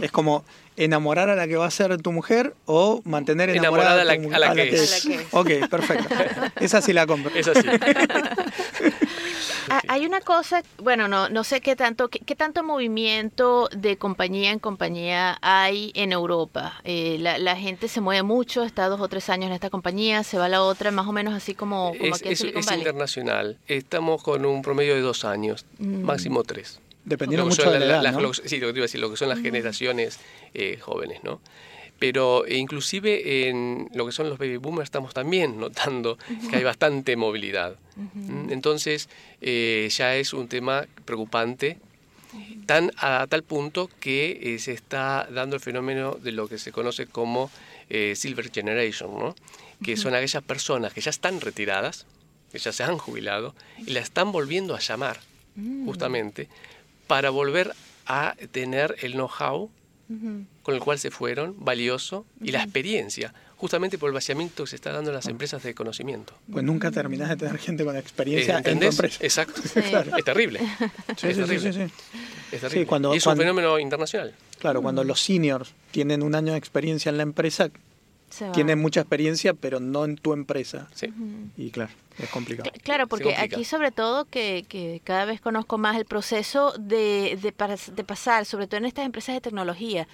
Es 0.00 0.10
como 0.12 0.44
enamorar 0.76 1.28
a 1.30 1.36
la 1.36 1.46
que 1.46 1.56
va 1.56 1.66
a 1.66 1.70
ser 1.70 2.00
tu 2.00 2.10
mujer 2.12 2.54
o 2.66 3.00
mantener 3.04 3.50
enamorada, 3.50 4.00
Enamorada 4.02 4.02
a 4.02 4.38
la- 4.38 4.50
a 4.50 4.54
que 4.54 4.74
es. 4.74 5.04
A 5.04 5.08
la 5.08 5.14
que 5.16 5.22
es. 5.22 5.26
Ok, 5.32 5.68
perfecto. 5.70 6.08
Esa 6.60 6.80
sí 6.80 6.92
la 6.92 7.06
compro. 7.06 7.32
Es 7.34 7.46
así. 7.48 7.66
Hay 9.88 10.06
una 10.06 10.20
cosa, 10.20 10.62
bueno, 10.78 11.08
no, 11.08 11.28
no 11.28 11.44
sé 11.44 11.60
qué 11.60 11.76
tanto, 11.76 12.08
qué, 12.08 12.18
qué 12.20 12.34
tanto 12.36 12.62
movimiento 12.62 13.68
de 13.76 13.96
compañía 13.96 14.50
en 14.50 14.58
compañía 14.58 15.38
hay 15.42 15.92
en 15.94 16.12
Europa. 16.12 16.80
Eh, 16.84 17.16
la, 17.20 17.38
la 17.38 17.56
gente 17.56 17.88
se 17.88 18.00
mueve 18.00 18.22
mucho, 18.22 18.62
está 18.64 18.88
dos 18.88 19.00
o 19.00 19.08
tres 19.08 19.28
años 19.30 19.46
en 19.48 19.52
esta 19.54 19.70
compañía, 19.70 20.22
se 20.22 20.38
va 20.38 20.46
a 20.46 20.48
la 20.48 20.62
otra, 20.62 20.90
más 20.90 21.06
o 21.06 21.12
menos 21.12 21.34
así 21.34 21.54
como, 21.54 21.92
como 21.98 22.14
Es, 22.14 22.20
aquí 22.20 22.28
en 22.28 22.32
es- 22.32 22.38
Silicon 22.38 22.60
es 22.60 22.66
Valley. 22.66 22.80
internacional. 22.80 23.58
Estamos 23.68 24.22
con 24.22 24.44
un 24.44 24.62
promedio 24.62 24.94
de 24.94 25.00
dos 25.00 25.24
años, 25.24 25.66
Mm. 25.78 26.02
máximo 26.02 26.42
tres. 26.44 26.80
Dependiendo 27.04 27.46
mucho 27.46 27.70
de 27.70 27.80
la 27.80 27.84
edad, 27.86 28.02
las- 28.02 28.14
¿no? 28.14 28.20
lo 28.20 28.30
que- 28.32 28.48
sí, 28.48 28.58
lo 28.58 28.68
que 28.68 28.72
te 28.72 28.78
iba 28.78 28.84
a 28.84 28.88
decir, 28.88 29.00
lo 29.00 29.10
que 29.10 29.16
son 29.16 29.28
las 29.28 29.38
generaciones 29.40 30.18
eh, 30.54 30.78
jóvenes, 30.80 31.22
¿no? 31.24 31.40
Pero 31.98 32.44
eh, 32.46 32.56
inclusive 32.56 33.48
en 33.48 33.88
lo 33.94 34.04
que 34.06 34.12
son 34.12 34.28
los 34.28 34.38
baby 34.38 34.56
boomers 34.56 34.86
estamos 34.88 35.14
también 35.14 35.58
notando 35.64 36.18
que 36.50 36.56
hay 36.56 36.64
bastante 36.64 37.16
movilidad. 37.16 37.76
Mm, 37.96 38.50
Entonces 38.50 39.08
eh, 39.40 39.88
ya 39.90 40.16
es 40.16 40.32
un 40.32 40.48
tema 40.48 40.86
preocupante, 41.04 41.78
tan 42.66 42.90
a 42.96 43.26
tal 43.28 43.42
punto 43.44 43.88
que 44.00 44.54
eh, 44.54 44.58
se 44.58 44.72
está 44.72 45.28
dando 45.30 45.54
el 45.56 45.62
fenómeno 45.62 46.18
de 46.20 46.32
lo 46.32 46.48
que 46.48 46.58
se 46.58 46.72
conoce 46.72 47.06
como 47.06 47.50
eh, 47.88 48.14
Silver 48.16 48.50
Generation, 48.50 49.16
¿no? 49.18 49.34
que 49.82 49.96
son 49.96 50.14
aquellas 50.14 50.42
personas 50.42 50.92
que 50.94 51.00
ya 51.00 51.10
están 51.10 51.40
retiradas, 51.40 52.06
que 52.50 52.58
ya 52.58 52.72
se 52.72 52.82
han 52.82 52.96
jubilado, 52.98 53.54
y 53.86 53.90
la 53.90 54.00
están 54.00 54.32
volviendo 54.32 54.74
a 54.74 54.80
llamar 54.80 55.20
Mm. 55.56 55.86
justamente 55.86 56.48
para 57.06 57.30
volver 57.30 57.72
a 58.06 58.34
tener 58.50 58.96
el 59.02 59.12
know-how 59.12 59.70
con 60.64 60.74
el 60.74 60.80
cual 60.80 60.98
se 60.98 61.12
fueron, 61.12 61.54
valioso, 61.64 62.26
y 62.42 62.50
la 62.50 62.62
experiencia, 62.64 63.32
justamente 63.56 63.98
por 63.98 64.08
el 64.08 64.14
vaciamiento 64.14 64.64
que 64.64 64.70
se 64.70 64.76
está 64.76 64.90
dando 64.92 65.10
en 65.10 65.14
las 65.16 65.26
empresas 65.28 65.62
de 65.62 65.74
conocimiento. 65.74 66.34
Pues 66.50 66.64
nunca 66.64 66.90
terminás 66.90 67.28
de 67.28 67.36
tener 67.36 67.58
gente 67.58 67.84
con 67.84 67.96
experiencia 67.96 68.56
en 68.58 68.64
tu 68.64 68.70
¿Entendés? 68.70 68.94
empresa. 68.98 69.18
Exacto. 69.22 69.62
Claro. 69.90 70.16
Es 70.16 70.24
terrible. 70.24 70.58
Sí, 71.16 71.28
es 71.28 71.36
terrible. 71.36 71.60
sí, 71.60 71.72
sí. 71.72 71.92
Es 72.50 72.60
terrible. 72.60 72.80
Sí, 72.80 72.86
cuando- 72.86 73.14
y 73.14 73.18
es 73.18 73.24
cuando- 73.24 73.42
un 73.42 73.44
fenómeno 73.46 73.78
internacional. 73.78 74.34
Claro, 74.58 74.82
cuando 74.82 75.04
los 75.04 75.20
seniors 75.20 75.72
tienen 75.92 76.22
un 76.22 76.34
año 76.34 76.52
de 76.52 76.58
experiencia 76.58 77.10
en 77.10 77.18
la 77.18 77.22
empresa, 77.22 77.70
tienen 78.52 78.80
mucha 78.80 79.00
experiencia, 79.00 79.54
pero 79.54 79.78
no 79.78 80.04
en 80.04 80.16
tu 80.16 80.32
empresa. 80.32 80.88
Sí. 80.94 81.12
Y 81.56 81.70
claro, 81.70 81.92
es 82.18 82.28
complicado. 82.30 82.68
Claro, 82.82 83.06
porque 83.06 83.24
complica. 83.26 83.56
aquí 83.56 83.64
sobre 83.64 83.92
todo 83.92 84.24
que, 84.24 84.64
que 84.68 85.00
cada 85.04 85.24
vez 85.24 85.40
conozco 85.40 85.78
más 85.78 85.96
el 85.96 86.04
proceso 86.04 86.72
de, 86.78 87.38
de, 87.40 87.54
pas- 87.56 87.92
de 87.92 88.02
pasar, 88.04 88.44
sobre 88.44 88.66
todo 88.66 88.78
en 88.78 88.86
estas 88.86 89.06
empresas 89.06 89.34
de 89.36 89.40
tecnología, 89.40 90.08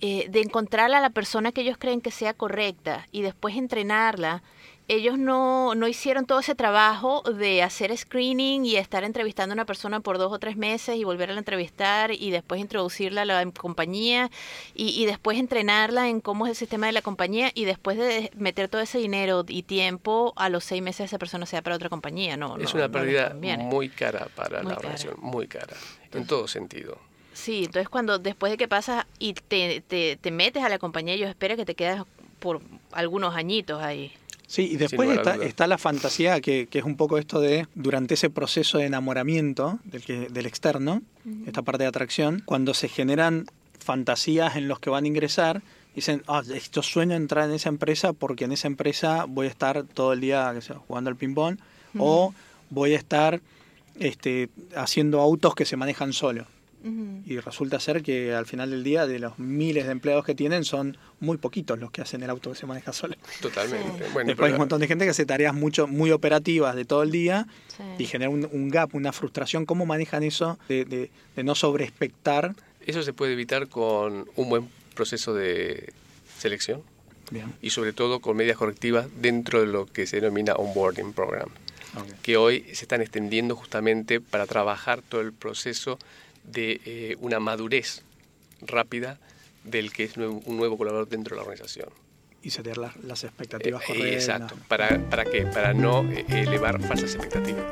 eh, 0.00 0.28
de 0.30 0.40
encontrar 0.40 0.92
a 0.92 1.00
la 1.00 1.10
persona 1.10 1.52
que 1.52 1.60
ellos 1.60 1.76
creen 1.78 2.00
que 2.00 2.10
sea 2.10 2.34
correcta 2.34 3.06
y 3.12 3.22
después 3.22 3.56
entrenarla. 3.56 4.42
Ellos 4.88 5.18
no, 5.18 5.76
no 5.76 5.86
hicieron 5.86 6.26
todo 6.26 6.40
ese 6.40 6.56
trabajo 6.56 7.22
de 7.22 7.62
hacer 7.62 7.96
screening 7.96 8.64
y 8.64 8.74
estar 8.74 9.04
entrevistando 9.04 9.52
a 9.52 9.54
una 9.54 9.64
persona 9.64 10.00
por 10.00 10.18
dos 10.18 10.32
o 10.32 10.40
tres 10.40 10.56
meses 10.56 10.96
y 10.96 11.04
volverla 11.04 11.36
a 11.36 11.38
entrevistar 11.38 12.10
y 12.10 12.30
después 12.32 12.60
introducirla 12.60 13.22
a 13.22 13.24
la 13.24 13.48
compañía 13.52 14.32
y, 14.74 14.88
y 15.00 15.06
después 15.06 15.38
entrenarla 15.38 16.08
en 16.08 16.20
cómo 16.20 16.46
es 16.46 16.50
el 16.50 16.56
sistema 16.56 16.86
de 16.86 16.92
la 16.92 17.02
compañía 17.02 17.52
y 17.54 17.66
después 17.66 17.98
de 17.98 18.32
meter 18.34 18.68
todo 18.68 18.80
ese 18.80 18.98
dinero 18.98 19.44
y 19.46 19.62
tiempo 19.62 20.32
a 20.34 20.48
los 20.48 20.64
seis 20.64 20.82
meses 20.82 21.04
esa 21.04 21.18
persona 21.18 21.46
sea 21.46 21.62
para 21.62 21.76
otra 21.76 21.88
compañía. 21.88 22.36
No, 22.36 22.56
es 22.56 22.74
no, 22.74 22.80
una 22.80 22.88
pérdida 22.88 23.32
muy 23.58 23.90
cara 23.90 24.26
para 24.34 24.62
Muy 24.62 24.70
la 24.70 24.76
cara. 24.76 24.88
organización, 24.88 25.14
muy 25.20 25.46
cara, 25.46 25.76
en 26.12 26.26
todo 26.26 26.48
sentido. 26.48 26.98
Sí, 27.40 27.64
entonces 27.64 27.88
cuando 27.88 28.18
después 28.18 28.52
de 28.52 28.58
que 28.58 28.68
pasas 28.68 29.06
y 29.18 29.32
te, 29.32 29.82
te, 29.86 30.18
te 30.20 30.30
metes 30.30 30.62
a 30.62 30.68
la 30.68 30.78
compañía, 30.78 31.14
ellos 31.14 31.30
esperan 31.30 31.56
que 31.56 31.64
te 31.64 31.74
quedes 31.74 32.02
por 32.38 32.60
algunos 32.92 33.34
añitos 33.34 33.82
ahí. 33.82 34.12
Sí, 34.46 34.68
y 34.72 34.76
después 34.76 35.08
está, 35.08 35.36
está 35.36 35.66
la 35.66 35.78
fantasía, 35.78 36.40
que, 36.40 36.66
que 36.66 36.80
es 36.80 36.84
un 36.84 36.96
poco 36.96 37.16
esto 37.16 37.40
de, 37.40 37.66
durante 37.74 38.14
ese 38.14 38.28
proceso 38.28 38.76
de 38.78 38.86
enamoramiento 38.86 39.78
del, 39.84 40.02
que, 40.02 40.28
del 40.28 40.44
externo, 40.44 41.02
esta 41.46 41.62
parte 41.62 41.84
de 41.84 41.88
atracción, 41.88 42.42
cuando 42.44 42.74
se 42.74 42.88
generan 42.88 43.46
fantasías 43.78 44.56
en 44.56 44.68
los 44.68 44.78
que 44.78 44.90
van 44.90 45.04
a 45.04 45.06
ingresar, 45.06 45.62
dicen, 45.94 46.22
ah, 46.26 46.42
esto 46.52 46.82
sueño 46.82 47.14
entrar 47.16 47.48
en 47.48 47.54
esa 47.54 47.70
empresa 47.70 48.12
porque 48.12 48.44
en 48.44 48.52
esa 48.52 48.66
empresa 48.66 49.24
voy 49.26 49.46
a 49.46 49.50
estar 49.50 49.84
todo 49.84 50.12
el 50.12 50.20
día 50.20 50.52
jugando 50.86 51.08
al 51.08 51.16
ping-pong, 51.16 51.56
o 51.96 52.34
voy 52.68 52.92
a 52.94 52.98
estar 52.98 53.40
este, 53.98 54.50
haciendo 54.76 55.20
autos 55.20 55.54
que 55.54 55.64
se 55.64 55.76
manejan 55.76 56.12
solos. 56.82 57.26
Y 57.26 57.38
resulta 57.40 57.78
ser 57.80 58.02
que 58.02 58.34
al 58.34 58.46
final 58.46 58.70
del 58.70 58.82
día, 58.84 59.06
de 59.06 59.18
los 59.18 59.38
miles 59.38 59.86
de 59.86 59.92
empleados 59.92 60.24
que 60.24 60.34
tienen, 60.34 60.64
son 60.64 60.96
muy 61.20 61.36
poquitos 61.36 61.78
los 61.78 61.90
que 61.90 62.00
hacen 62.02 62.22
el 62.22 62.30
auto 62.30 62.50
que 62.50 62.56
se 62.58 62.66
maneja 62.66 62.92
solo. 62.92 63.14
Totalmente. 63.40 64.04
Bueno, 64.12 64.28
Después 64.28 64.28
hay 64.28 64.34
pero- 64.36 64.52
un 64.54 64.58
montón 64.58 64.80
de 64.80 64.86
gente 64.88 65.04
que 65.04 65.10
hace 65.10 65.26
tareas 65.26 65.54
mucho, 65.54 65.86
muy 65.86 66.10
operativas 66.10 66.74
de 66.74 66.84
todo 66.84 67.02
el 67.02 67.10
día 67.10 67.46
Sí. 67.76 67.82
y 67.98 68.06
genera 68.06 68.30
un, 68.30 68.48
un 68.50 68.68
gap, 68.70 68.94
una 68.94 69.12
frustración. 69.12 69.66
¿Cómo 69.66 69.86
manejan 69.86 70.22
eso 70.22 70.58
de, 70.68 70.84
de, 70.84 71.10
de 71.36 71.44
no 71.44 71.54
sobreespectar? 71.54 72.54
Eso 72.86 73.02
se 73.02 73.12
puede 73.12 73.32
evitar 73.34 73.68
con 73.68 74.28
un 74.36 74.48
buen 74.48 74.68
proceso 74.94 75.34
de 75.34 75.92
selección 76.38 76.82
Bien. 77.30 77.52
y 77.62 77.70
sobre 77.70 77.92
todo 77.92 78.20
con 78.20 78.36
medidas 78.36 78.56
correctivas 78.56 79.06
dentro 79.20 79.60
de 79.60 79.66
lo 79.66 79.86
que 79.86 80.06
se 80.06 80.20
denomina 80.20 80.54
onboarding 80.54 81.12
program, 81.12 81.48
Ok. 81.96 82.06
que 82.22 82.36
hoy 82.36 82.64
se 82.72 82.84
están 82.84 83.00
extendiendo 83.02 83.54
justamente 83.56 84.20
para 84.20 84.46
trabajar 84.46 85.02
todo 85.02 85.20
el 85.20 85.32
proceso 85.32 85.98
de 86.44 86.80
eh, 86.84 87.16
una 87.20 87.40
madurez 87.40 88.02
rápida 88.62 89.18
del 89.64 89.92
que 89.92 90.04
es 90.04 90.16
nuevo- 90.16 90.40
un 90.46 90.56
nuevo 90.56 90.78
colaborador 90.78 91.08
dentro 91.08 91.34
de 91.34 91.38
la 91.42 91.48
organización. 91.48 91.88
Y 92.42 92.50
setear 92.50 92.78
las, 92.78 92.96
las 93.04 93.22
expectativas 93.24 93.82
Eh, 93.82 93.86
correctas. 93.88 94.12
Exacto. 94.28 94.54
¿Para, 94.68 94.98
¿Para 95.10 95.24
qué? 95.26 95.44
Para 95.46 95.74
no 95.74 96.02
eh, 96.10 96.24
elevar 96.28 96.80
falsas 96.82 97.14
expectativas. 97.14 97.64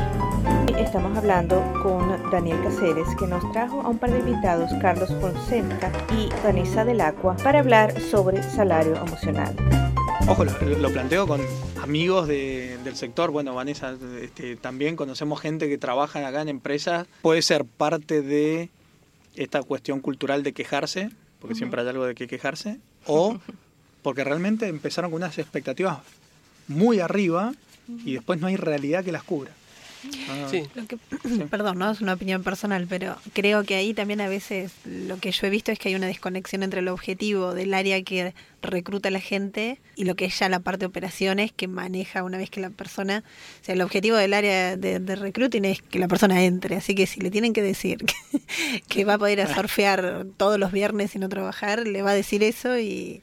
Estamos 0.78 1.16
hablando 1.16 1.62
con 1.82 2.30
Daniel 2.30 2.58
Caceres, 2.62 3.06
que 3.18 3.26
nos 3.26 3.50
trajo 3.52 3.80
a 3.82 3.88
un 3.88 3.98
par 3.98 4.10
de 4.10 4.18
invitados, 4.18 4.70
Carlos 4.80 5.08
Fonseca 5.20 5.92
y 6.16 6.28
Vanessa 6.42 6.84
Del 6.84 7.00
Acua, 7.00 7.36
para 7.36 7.60
hablar 7.60 8.00
sobre 8.00 8.42
salario 8.42 8.96
emocional. 8.96 9.54
Ojo, 10.28 10.44
lo, 10.44 10.52
lo 10.78 10.90
planteo 10.92 11.26
con 11.26 11.40
amigos 11.82 12.26
de- 12.28 12.78
del 12.84 12.96
sector. 12.96 13.30
Bueno, 13.30 13.54
Vanessa, 13.54 13.94
este, 14.20 14.56
también 14.56 14.96
conocemos 14.96 15.40
gente 15.40 15.68
que 15.68 15.78
trabaja 15.78 16.26
acá 16.26 16.42
en 16.42 16.48
empresas. 16.48 17.06
Puede 17.22 17.42
ser 17.42 17.64
parte 17.64 18.22
de 18.22 18.70
esta 19.36 19.62
cuestión 19.62 20.00
cultural 20.00 20.42
de 20.42 20.52
quejarse, 20.52 21.10
porque 21.38 21.52
Ujú. 21.54 21.58
siempre 21.58 21.80
hay 21.82 21.88
algo 21.88 22.04
de 22.06 22.14
que 22.14 22.26
quejarse, 22.26 22.78
o 23.06 23.36
porque 24.02 24.24
realmente 24.24 24.66
empezaron 24.68 25.10
con 25.10 25.18
unas 25.22 25.38
expectativas 25.38 25.98
muy 26.68 27.00
arriba 27.00 27.52
y 28.04 28.12
después 28.14 28.40
no 28.40 28.46
hay 28.46 28.56
realidad 28.56 29.04
que 29.04 29.12
las 29.12 29.22
cubra. 29.22 29.50
Ah, 30.28 30.50
Lo 30.74 30.86
que- 30.88 30.98
perdón, 31.50 31.78
no 31.78 31.88
es 31.88 32.00
una 32.00 32.14
opinión 32.14 32.42
personal, 32.42 32.86
pero 32.88 33.16
creo 33.34 33.62
que 33.62 33.76
ahí 33.76 33.94
también 33.94 34.20
a 34.20 34.28
veces 34.28 34.72
lo 34.84 35.16
que 35.18 35.30
yo 35.30 35.46
he 35.46 35.50
visto 35.50 35.70
es 35.70 35.78
que 35.78 35.90
hay 35.90 35.94
una 35.94 36.08
desconexión 36.08 36.64
entre 36.64 36.80
el 36.80 36.88
objetivo 36.88 37.54
del 37.54 37.72
área 37.72 38.02
que 38.02 38.34
recluta 38.62 39.10
a 39.10 39.12
la 39.12 39.20
gente 39.20 39.78
y 39.94 40.02
lo 40.04 40.16
que 40.16 40.24
es 40.24 40.36
ya 40.36 40.48
la 40.48 40.58
parte 40.58 40.80
de 40.80 40.86
operaciones 40.86 41.52
que 41.52 41.68
maneja 41.68 42.24
una 42.24 42.36
vez 42.36 42.50
que 42.50 42.58
la 42.60 42.70
persona, 42.70 43.22
o 43.60 43.64
sea, 43.64 43.76
el 43.76 43.80
objetivo 43.80 44.16
del 44.16 44.34
área 44.34 44.76
de, 44.76 44.98
de 44.98 45.14
recruiting 45.14 45.64
es 45.66 45.80
que 45.82 46.00
la 46.00 46.08
persona 46.08 46.42
entre, 46.44 46.74
así 46.74 46.96
que 46.96 47.06
si 47.06 47.20
le 47.20 47.30
tienen 47.30 47.52
que 47.52 47.62
decir 47.62 47.98
que, 48.32 48.80
que 48.88 49.04
va 49.04 49.14
a 49.14 49.18
poder 49.18 49.40
a 49.40 49.46
surfear 49.54 50.26
todos 50.36 50.58
los 50.58 50.72
viernes 50.72 51.14
y 51.14 51.20
no 51.20 51.28
trabajar, 51.28 51.86
le 51.86 52.02
va 52.02 52.10
a 52.10 52.14
decir 52.14 52.42
eso 52.42 52.76
y 52.76 53.22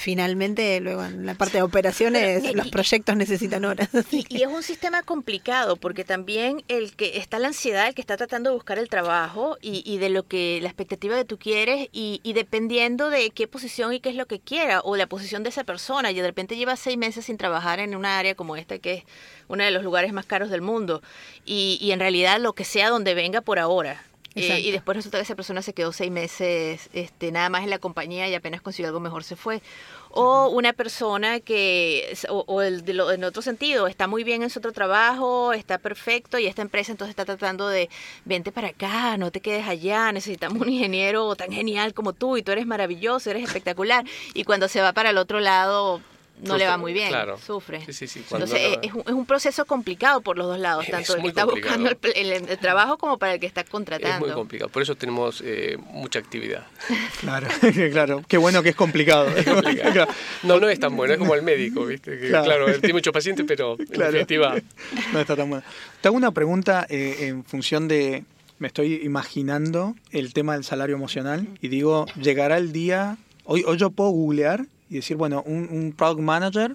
finalmente 0.00 0.80
luego 0.80 1.04
en 1.04 1.26
la 1.26 1.34
parte 1.34 1.58
de 1.58 1.62
operaciones 1.62 2.42
Y- 2.44 2.54
los 2.54 2.68
proyectos 2.68 3.16
necesitan 3.16 3.64
horas. 3.64 3.88
Y, 4.10 4.24
y 4.28 4.42
es 4.42 4.48
un 4.48 4.62
sistema 4.62 5.02
complicado 5.02 5.76
porque 5.76 6.04
también 6.04 6.62
el 6.68 6.96
que 6.96 7.18
está 7.18 7.38
la 7.38 7.48
ansiedad, 7.48 7.86
el 7.88 7.94
que 7.94 8.00
está 8.00 8.16
tratando 8.16 8.50
de 8.50 8.54
buscar 8.56 8.78
el 8.78 8.88
trabajo 8.88 9.56
y, 9.60 9.82
y 9.84 9.98
de 9.98 10.08
lo 10.08 10.26
que 10.26 10.58
la 10.62 10.68
expectativa 10.68 11.16
que 11.16 11.24
tú 11.24 11.38
quieres 11.38 11.88
y, 11.92 12.20
y 12.22 12.32
dependiendo 12.32 13.10
de 13.10 13.30
qué 13.30 13.46
posición 13.46 13.92
y 13.92 14.00
qué 14.00 14.08
es 14.08 14.16
lo 14.16 14.26
que 14.26 14.40
quiera 14.40 14.80
o 14.80 14.96
la 14.96 15.06
posición 15.06 15.42
de 15.42 15.50
esa 15.50 15.64
persona 15.64 16.10
y 16.10 16.14
de 16.14 16.22
repente 16.22 16.56
lleva 16.56 16.76
seis 16.76 16.96
meses 16.96 17.26
sin 17.26 17.36
trabajar 17.36 17.78
en 17.78 17.94
una 17.94 18.18
área 18.18 18.34
como 18.34 18.56
esta 18.56 18.78
que 18.78 18.94
es 18.94 19.04
uno 19.48 19.64
de 19.64 19.70
los 19.70 19.82
lugares 19.84 20.12
más 20.12 20.24
caros 20.26 20.48
del 20.50 20.62
mundo 20.62 21.02
y, 21.44 21.78
y 21.80 21.92
en 21.92 22.00
realidad 22.00 22.40
lo 22.40 22.54
que 22.54 22.64
sea 22.64 22.88
donde 22.88 23.14
venga 23.14 23.42
por 23.42 23.58
ahora. 23.58 24.02
Eh, 24.36 24.60
y 24.60 24.70
después 24.70 24.96
resulta 24.96 25.18
que 25.18 25.22
esa 25.22 25.34
persona 25.34 25.60
se 25.60 25.72
quedó 25.72 25.92
seis 25.92 26.10
meses 26.10 26.88
este, 26.92 27.32
nada 27.32 27.48
más 27.48 27.64
en 27.64 27.70
la 27.70 27.78
compañía 27.78 28.28
y 28.28 28.34
apenas 28.34 28.60
consiguió 28.62 28.88
algo 28.88 29.00
mejor 29.00 29.24
se 29.24 29.34
fue. 29.36 29.60
O 30.12 30.48
una 30.48 30.72
persona 30.72 31.40
que, 31.40 32.16
o, 32.28 32.44
o 32.46 32.62
el 32.62 32.84
de 32.84 32.94
lo- 32.94 33.12
en 33.12 33.22
otro 33.24 33.42
sentido, 33.42 33.86
está 33.86 34.06
muy 34.08 34.24
bien 34.24 34.42
en 34.42 34.50
su 34.50 34.58
otro 34.58 34.72
trabajo, 34.72 35.52
está 35.52 35.78
perfecto 35.78 36.38
y 36.38 36.46
esta 36.46 36.62
empresa 36.62 36.90
entonces 36.92 37.10
está 37.10 37.24
tratando 37.24 37.68
de, 37.68 37.88
vente 38.24 38.50
para 38.52 38.68
acá, 38.68 39.16
no 39.16 39.30
te 39.30 39.40
quedes 39.40 39.66
allá, 39.68 40.10
necesitamos 40.12 40.60
un 40.62 40.68
ingeniero 40.68 41.34
tan 41.36 41.50
genial 41.52 41.94
como 41.94 42.12
tú 42.12 42.36
y 42.36 42.42
tú 42.42 42.52
eres 42.52 42.66
maravilloso, 42.66 43.30
eres 43.30 43.44
espectacular. 43.44 44.04
Y 44.34 44.44
cuando 44.44 44.68
se 44.68 44.80
va 44.80 44.92
para 44.92 45.10
el 45.10 45.18
otro 45.18 45.38
lado, 45.40 46.00
no 46.42 46.56
le 46.56 46.66
va 46.66 46.76
muy 46.76 46.92
bien, 46.92 47.08
claro. 47.08 47.38
sufre. 47.38 47.84
Sí, 47.86 47.92
sí, 47.92 48.06
sí, 48.06 48.24
cuando 48.28 48.46
Entonces 48.46 48.76
no- 48.76 48.82
es, 48.82 48.92
un, 48.94 49.00
es 49.00 49.12
un 49.12 49.26
proceso 49.26 49.64
complicado 49.64 50.20
por 50.20 50.36
los 50.38 50.46
dos 50.46 50.58
lados, 50.58 50.84
Es 50.84 50.90
tanto 50.90 51.16
el 51.16 51.22
que 51.22 51.28
está 51.28 51.44
buscando 51.44 51.90
el, 51.90 51.98
el- 52.14 52.48
el 52.48 52.58
trabajo 52.58 52.98
como 52.98 53.18
para 53.18 53.34
el 53.34 53.40
que 53.40 53.46
está 53.46 53.62
Es 53.62 53.68
contratando. 53.70 54.26
muy 54.26 54.34
complicado. 54.34 54.70
Por 54.70 54.82
eso 54.82 54.94
tenemos 54.96 55.42
eh, 55.44 55.76
mucha 55.92 56.18
actividad. 56.18 56.66
Claro, 57.20 57.46
claro. 57.92 58.22
Qué 58.28 58.36
bueno 58.38 58.62
que 58.62 58.70
es 58.70 58.76
complicado. 58.76 59.26
Claro. 59.92 60.06
No, 60.42 60.58
no 60.60 60.68
es 60.68 60.78
tan 60.80 60.96
bueno, 60.96 61.12
es 61.14 61.18
como 61.18 61.34
el 61.34 61.42
médico, 61.42 61.84
¿viste? 61.86 62.18
Que, 62.18 62.28
Claro. 62.28 62.44
claro. 62.44 62.68
él 62.68 62.80
tiene 62.80 62.94
muchos 62.94 63.12
pacientes, 63.12 63.44
pero 63.46 63.76
en 63.78 63.86
definitiva. 63.86 64.56
No 65.12 65.20
está 65.20 65.36
tan 65.36 65.48
bueno. 65.50 65.64
Te 66.00 66.08
hago 66.08 66.16
una 66.16 66.30
pregunta 66.32 66.86
eh, 66.88 67.16
en 67.28 67.44
función 67.44 67.88
de. 67.88 68.24
Me 68.58 68.66
estoy 68.66 69.00
imaginando 69.02 69.94
el 70.10 70.34
tema 70.34 70.52
del 70.54 70.64
salario 70.64 70.94
emocional 70.94 71.46
y 71.62 71.68
digo, 71.68 72.06
llegará 72.20 72.58
el 72.58 72.72
día. 72.72 73.16
Hoy, 73.44 73.64
hoy 73.66 73.78
yo 73.78 73.90
puedo 73.90 74.10
googlear 74.10 74.66
y 74.90 74.96
decir, 74.96 75.16
bueno, 75.16 75.42
un, 75.46 75.68
un 75.70 75.92
product 75.96 76.20
manager, 76.20 76.74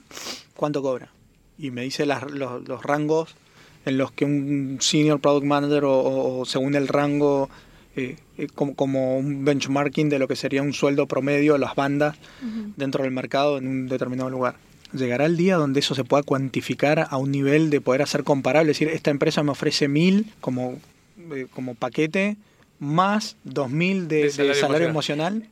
¿cuánto 0.55 0.81
cobra? 0.81 1.09
Y 1.57 1.69
me 1.71 1.81
dice 1.83 2.05
las- 2.05 2.29
los, 2.31 2.67
los 2.67 2.81
rangos 2.83 3.35
en 3.85 3.97
los 3.97 4.11
que 4.11 4.25
un 4.25 4.77
senior 4.81 5.19
product 5.19 5.45
manager 5.45 5.83
o, 5.83 5.93
o- 5.99 6.39
o 6.39 6.45
según 6.45 6.75
el 6.75 6.87
rango, 6.87 7.49
eh, 7.95 8.17
eh, 8.37 8.47
como, 8.55 8.73
como 8.75 9.17
un 9.17 9.45
benchmarking 9.45 10.09
de 10.09 10.17
lo 10.19 10.27
que 10.27 10.35
sería 10.35 10.61
un 10.61 10.73
sueldo 10.73 11.07
promedio 11.07 11.53
de 11.53 11.59
las 11.59 11.75
bandas 11.75 12.17
dentro 12.75 13.03
del 13.03 13.11
mercado 13.11 13.57
en 13.57 13.67
un 13.67 13.87
determinado 13.87 14.29
lugar. 14.29 14.55
¿Llegará 14.93 15.25
el 15.25 15.35
día 15.37 15.57
donde 15.57 15.81
eso 15.81 15.93
se 15.93 16.03
pueda 16.05 16.23
cuantificar 16.23 17.07
a 17.09 17.17
un 17.17 17.31
nivel 17.31 17.69
de 17.69 17.81
poder 17.81 18.01
hacer 18.01 18.23
comparable? 18.23 18.71
Es 18.71 18.79
decir, 18.79 18.93
esta 18.93 19.11
empresa 19.11 19.43
me 19.43 19.51
ofrece 19.51 19.87
mil 19.87 20.31
como, 20.41 20.79
eh, 21.33 21.47
como 21.53 21.75
paquete 21.75 22.37
más 22.79 23.35
dos 23.43 23.69
mil 23.69 24.07
de, 24.07 24.15
De 24.17 24.21
de 24.23 24.29
salario 24.31 24.55
salario, 24.61 24.87
emocional. 24.89 25.49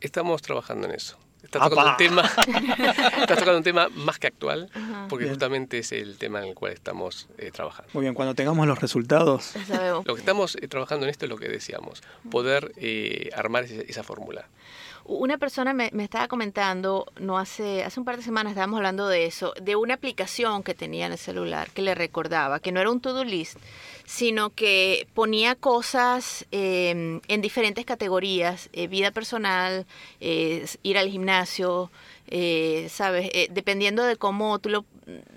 Estamos 0.00 0.40
trabajando 0.42 0.86
en 0.88 0.94
eso. 0.94 1.18
Estás 1.48 1.70
tocando, 1.70 1.90
un 1.92 1.96
tema, 1.96 2.22
estás 3.22 3.38
tocando 3.38 3.56
un 3.56 3.62
tema 3.64 3.88
más 3.94 4.18
que 4.18 4.26
actual, 4.26 4.68
Ajá. 4.74 5.06
porque 5.08 5.24
Bien. 5.24 5.34
justamente 5.34 5.78
es 5.78 5.92
el 5.92 6.18
tema 6.18 6.40
en 6.42 6.48
el 6.50 6.54
cual 6.54 6.72
estamos 6.72 7.26
eh, 7.38 7.50
trabajando. 7.50 7.88
Muy 7.94 8.02
bien, 8.02 8.12
cuando 8.12 8.34
tengamos 8.34 8.66
los 8.66 8.78
resultados. 8.78 9.54
Lo 10.04 10.14
que 10.14 10.20
estamos 10.20 10.56
eh, 10.60 10.68
trabajando 10.68 11.06
en 11.06 11.10
esto 11.10 11.24
es 11.24 11.30
lo 11.30 11.38
que 11.38 11.48
decíamos, 11.48 12.02
poder 12.30 12.72
eh, 12.76 13.30
armar 13.34 13.64
ese- 13.64 13.86
esa 13.88 14.02
fórmula. 14.02 14.46
Una 15.10 15.38
persona 15.38 15.72
me, 15.72 15.88
me 15.94 16.04
estaba 16.04 16.28
comentando, 16.28 17.06
no 17.18 17.38
hace, 17.38 17.82
hace 17.82 17.98
un 17.98 18.04
par 18.04 18.18
de 18.18 18.22
semanas 18.22 18.50
estábamos 18.50 18.76
hablando 18.76 19.08
de 19.08 19.24
eso, 19.24 19.54
de 19.58 19.74
una 19.74 19.94
aplicación 19.94 20.62
que 20.62 20.74
tenía 20.74 21.06
en 21.06 21.12
el 21.12 21.18
celular 21.18 21.70
que 21.70 21.80
le 21.80 21.94
recordaba, 21.94 22.60
que 22.60 22.72
no 22.72 22.80
era 22.80 22.90
un 22.90 23.00
to-do 23.00 23.24
list, 23.24 23.58
sino 24.04 24.50
que 24.50 25.08
ponía 25.14 25.54
cosas 25.54 26.46
eh, 26.52 27.20
en 27.26 27.40
diferentes 27.40 27.86
categorías, 27.86 28.68
eh, 28.74 28.86
vida 28.86 29.10
personal, 29.10 29.86
eh, 30.20 30.66
ir 30.82 30.98
al 30.98 31.08
gimnasio, 31.08 31.90
eh, 32.26 32.88
¿sabes? 32.90 33.30
Eh, 33.32 33.48
dependiendo 33.50 34.04
de 34.04 34.16
cómo 34.16 34.58
tú 34.58 34.68
lo, 34.68 34.84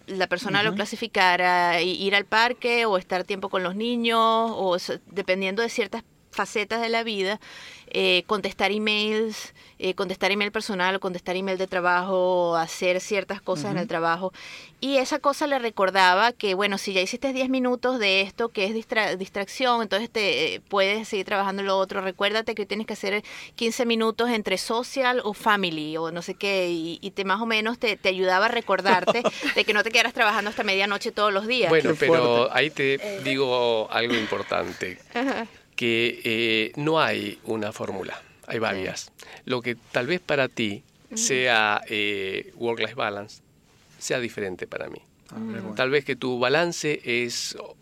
la 0.06 0.28
persona 0.28 0.64
lo 0.64 0.76
clasificara, 0.76 1.82
ir 1.82 2.14
al 2.14 2.26
parque 2.26 2.86
o 2.86 2.98
estar 2.98 3.24
tiempo 3.24 3.48
con 3.48 3.64
los 3.64 3.78
niños, 3.78 4.20
o 4.20 4.76
dependiendo 5.08 5.62
de 5.62 5.70
ciertas 5.70 6.04
facetas 6.32 6.82
de 6.82 6.90
la 6.90 7.04
vida, 7.04 7.40
eh, 7.88 8.24
contestar 8.28 8.72
emails, 8.72 9.54
eh, 9.80 9.94
contestar 9.96 10.32
email 10.32 10.52
personal 10.52 11.00
contestar 11.00 11.36
email 11.36 11.58
de 11.58 11.68
trabajo, 11.68 12.56
hacer 12.56 13.02
ciertas 13.02 13.42
cosas 13.42 13.72
en 13.72 13.78
el 13.78 13.88
trabajo. 13.88 14.32
Y 14.80 14.98
esa 14.98 15.20
cosa 15.20 15.46
le 15.48 15.60
recordaba 15.60 16.32
que, 16.32 16.54
bueno, 16.56 16.78
si 16.78 16.94
ya 16.94 17.02
hiciste 17.02 17.34
10 17.34 17.50
minutos 17.50 18.00
de 18.00 18.22
esto, 18.22 18.50
que 18.50 18.66
es 18.66 18.74
distra- 18.74 19.16
distracción, 19.18 19.82
entonces 19.82 20.10
te 20.10 20.56
eh, 20.56 20.62
puedes 20.62 21.08
seguir 21.08 21.26
trabajando 21.26 21.62
en 21.62 21.68
lo 21.68 21.78
otro. 21.78 22.02
Recuérdate 22.02 22.56
que 22.56 22.66
tienes 22.66 22.88
que 22.88 22.94
hacer 22.94 23.24
15 23.56 23.86
minutos 23.86 24.30
entre 24.30 24.58
social 24.58 25.22
o 25.24 25.34
family 25.34 25.98
o 25.98 26.12
no 26.12 26.22
sé 26.22 26.34
qué, 26.36 26.70
y, 26.70 26.98
y 27.02 27.12
te 27.12 27.26
más 27.26 27.42
o 27.42 27.46
menos 27.46 27.78
te, 27.78 27.96
te 27.98 28.10
ayudaba 28.10 28.46
a 28.46 28.50
recordarte 28.50 29.22
de 29.56 29.66
que 29.66 29.74
no 29.74 29.84
te 29.84 29.92
quedaras 29.92 30.14
trabajando 30.14 30.50
hasta 30.50 30.64
medianoche 30.64 31.12
todos 31.12 31.32
los 31.34 31.46
días. 31.46 31.70
Bueno, 31.70 31.92
Qué 31.92 31.96
pero 32.00 32.48
fuerte. 32.48 32.50
ahí 32.58 32.70
te 32.70 33.22
digo 33.24 33.88
algo 33.92 34.16
importante, 34.16 34.98
Ajá. 35.14 35.46
Que 35.82 36.22
eh, 36.24 36.72
no 36.76 37.02
hay 37.02 37.40
una 37.44 37.72
fórmula, 37.72 38.22
hay 38.46 38.60
varias. 38.60 39.12
Lo 39.46 39.64
que 39.64 39.74
tal 39.92 40.06
vez 40.06 40.20
para 40.20 40.48
ti 40.48 40.84
sea 41.18 41.82
eh, 41.90 42.52
work-life 42.56 42.94
balance, 42.94 43.42
sea 43.98 44.20
diferente 44.20 44.68
para 44.68 44.90
mí. 44.92 45.00
Tal 45.74 45.90
vez 45.90 46.06
que 46.06 46.16
tu 46.16 46.38
balance 46.38 47.02
es, 47.04 47.56
o- 47.60 47.76